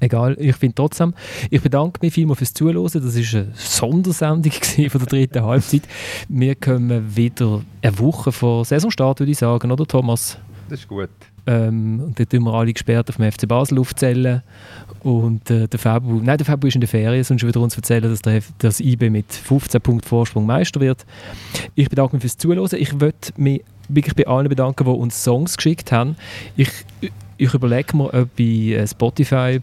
Egal, 0.02 0.38
ich 0.40 0.56
finde 0.56 0.76
trotzdem, 0.76 1.14
ich 1.50 1.62
bedanke 1.62 2.00
mich 2.02 2.14
vielmals 2.14 2.38
fürs 2.38 2.54
Zuhören. 2.54 2.82
Das 2.84 2.96
war 2.96 3.42
eine 3.42 3.52
Sondersendung 3.54 4.52
von 4.90 5.00
der 5.00 5.08
dritten 5.08 5.44
Halbzeit. 5.44 5.82
Wir 6.30 6.56
kommen 6.56 7.16
wieder 7.18 7.62
eine 7.82 8.00
Woche 8.00 8.32
vor 8.32 8.64
Saisonstart, 8.64 9.20
würde 9.20 9.32
ich 9.34 9.38
sagen, 9.38 9.72
oder 9.72 9.86
Thomas? 9.86 10.38
Das 10.70 10.80
ist 10.80 10.88
gut. 10.88 11.10
Ähm, 11.50 12.00
und 12.06 12.20
dann 12.20 12.30
tun 12.30 12.44
wir 12.44 12.54
alle 12.54 12.70
Experten 12.70 13.12
vom 13.12 13.30
FC 13.30 13.48
Basel 13.48 13.80
aufzählen. 13.80 14.44
Und 15.02 15.50
äh, 15.50 15.68
der 15.68 15.80
Fabu, 15.80 16.20
nein, 16.22 16.38
der 16.38 16.46
Fabu 16.46 16.68
ist 16.68 16.76
in 16.76 16.82
der 16.82 16.88
Ferien, 16.88 17.24
sonst 17.24 17.46
wieder 17.46 17.60
uns 17.60 17.76
erzählen, 17.76 18.04
dass 18.04 18.22
der, 18.22 18.42
das 18.60 18.80
IB 18.80 19.10
mit 19.10 19.34
15 19.34 19.82
Punkten 19.82 20.08
Vorsprung 20.08 20.46
Meister 20.46 20.80
wird. 20.80 21.06
Ich 21.74 21.90
bedanke 21.90 22.16
mich 22.16 22.22
fürs 22.22 22.38
Zuhören. 22.38 22.70
Ich 22.78 22.94
möchte 22.94 23.34
mich 23.38 23.64
wirklich 23.88 24.16
bei 24.16 24.28
allen 24.28 24.48
bedanken, 24.48 24.84
die 24.84 24.92
uns 24.92 25.24
Songs 25.24 25.58
geschickt 25.58 25.92
haben. 25.92 26.18
Ich, 26.56 26.70
ich 27.38 27.54
überlege 27.54 27.98
mir, 27.98 28.14
ob 28.14 28.30
ich 28.38 28.88
Spotify 28.88 29.60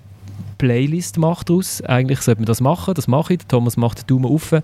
Playlist 0.59 1.19
macht 1.19 1.49
daraus. 1.51 1.83
Eigentlich 1.83 2.21
sollte 2.21 2.41
man 2.41 2.47
das 2.47 2.61
machen, 2.61 2.95
das 2.95 3.09
mache 3.09 3.35
ich. 3.35 3.41
Thomas 3.49 3.77
macht 3.77 4.03
den 4.03 4.07
Daumen 4.07 4.33
auf. 4.33 4.53
Äh, 4.53 4.63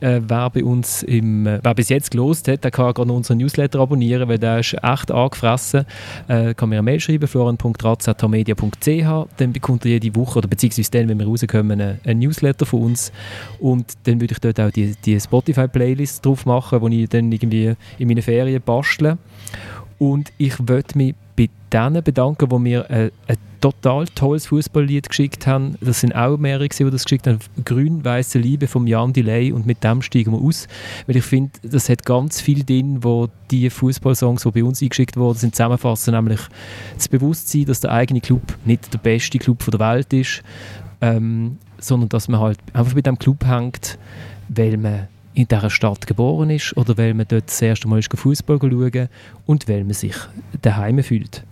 wer, 0.00 0.50
bei 0.50 0.64
uns 0.64 1.02
im, 1.02 1.46
äh, 1.46 1.60
wer 1.62 1.74
bis 1.74 1.90
jetzt 1.90 2.10
gelost 2.10 2.48
hat, 2.48 2.64
der 2.64 2.70
kann 2.70 2.94
gerade 2.94 3.12
unseren 3.12 3.38
Newsletter 3.38 3.80
abonnieren, 3.80 4.28
weil 4.28 4.38
der 4.38 4.60
ist 4.60 4.74
echt 4.82 5.10
angefressen. 5.10 5.84
Äh, 6.28 6.54
kann 6.54 6.70
mir 6.70 6.76
eine 6.76 6.82
Mail 6.82 7.00
schreiben, 7.00 7.28
florian.ratz.media.ch. 7.28 9.26
Dann 9.36 9.52
bekommt 9.52 9.84
er 9.84 9.90
jede 9.92 10.14
Woche, 10.16 10.38
oder 10.38 10.48
beziehungsweise 10.48 10.90
dann, 10.90 11.08
wenn 11.08 11.18
wir 11.18 11.26
rauskommen, 11.26 11.80
ein, 11.80 12.00
ein 12.04 12.18
Newsletter 12.18 12.64
von 12.64 12.82
uns. 12.82 13.12
Und 13.58 13.92
dann 14.04 14.20
würde 14.20 14.32
ich 14.32 14.40
dort 14.40 14.58
auch 14.60 14.70
die, 14.70 14.94
die 15.04 15.20
Spotify-Playlist 15.20 16.24
drauf 16.24 16.46
machen, 16.46 16.90
die 16.90 17.02
ich 17.02 17.08
dann 17.08 17.30
irgendwie 17.30 17.74
in 17.98 18.08
meinen 18.08 18.22
Ferien 18.22 18.62
bastle. 18.62 19.18
Und 19.98 20.32
ich 20.38 20.54
würde 20.66 20.96
mich 20.96 21.14
denen 21.72 22.02
bedanken, 22.02 22.48
die 22.48 22.58
mir 22.58 22.90
ein, 22.90 23.10
ein 23.26 23.36
total 23.60 24.06
tolles 24.06 24.46
Fußballlied 24.46 25.08
geschickt 25.08 25.46
haben. 25.46 25.76
Das 25.80 26.00
sind 26.00 26.14
auch 26.14 26.38
mehrere, 26.38 26.68
die 26.68 26.90
das 26.90 27.04
geschickt 27.04 27.26
haben. 27.26 27.38
Grün-Weiße 27.64 28.38
Liebe 28.38 28.66
von 28.66 28.86
Jan 28.86 29.12
Delay 29.12 29.52
und 29.52 29.66
mit 29.66 29.84
dem 29.84 30.02
steigen 30.02 30.32
wir 30.32 30.40
aus. 30.40 30.66
Weil 31.06 31.16
ich 31.16 31.24
finde, 31.24 31.52
das 31.62 31.88
hat 31.88 32.04
ganz 32.04 32.40
viel 32.40 32.64
drin, 32.64 33.04
wo 33.04 33.28
die 33.50 33.68
Fußballsongs, 33.68 34.42
die 34.42 34.50
bei 34.50 34.64
uns 34.64 34.82
eingeschickt 34.82 35.16
wurden, 35.16 35.38
sind 35.38 35.54
zusammenfassen, 35.54 36.14
nämlich 36.14 36.40
das 36.94 37.08
Bewusstsein, 37.08 37.66
dass 37.66 37.80
der 37.80 37.92
eigene 37.92 38.20
Club 38.20 38.42
nicht 38.64 38.92
der 38.92 38.98
beste 38.98 39.38
Club 39.38 39.64
der 39.70 39.80
Welt 39.80 40.12
ist, 40.12 40.42
ähm, 41.00 41.58
sondern 41.78 42.08
dass 42.08 42.28
man 42.28 42.40
halt 42.40 42.58
einfach 42.72 42.94
mit 42.94 43.06
dem 43.06 43.18
Club 43.18 43.44
hängt, 43.44 43.98
weil 44.48 44.76
man 44.76 45.08
in 45.34 45.46
dieser 45.46 45.70
Stadt 45.70 46.06
geboren 46.06 46.50
ist 46.50 46.76
oder 46.76 46.98
weil 46.98 47.14
man 47.14 47.26
dort 47.28 47.46
das 47.46 47.62
erste 47.62 47.88
Mal 47.88 48.02
Fußball 48.02 48.58
schauen 48.60 49.08
und 49.46 49.68
weil 49.68 49.84
man 49.84 49.94
sich 49.94 50.16
daheim 50.60 51.02
fühlt. 51.02 51.44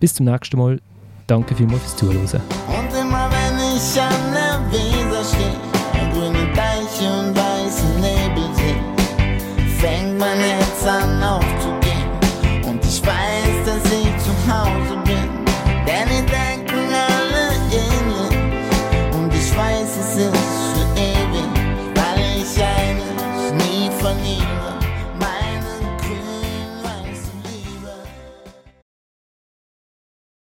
Bis 0.00 0.14
zum 0.14 0.26
nächsten 0.26 0.58
Mal. 0.58 0.80
Danke 1.26 1.54
vielmals 1.54 1.82
fürs 1.82 1.96
Zuhören. 1.96 2.26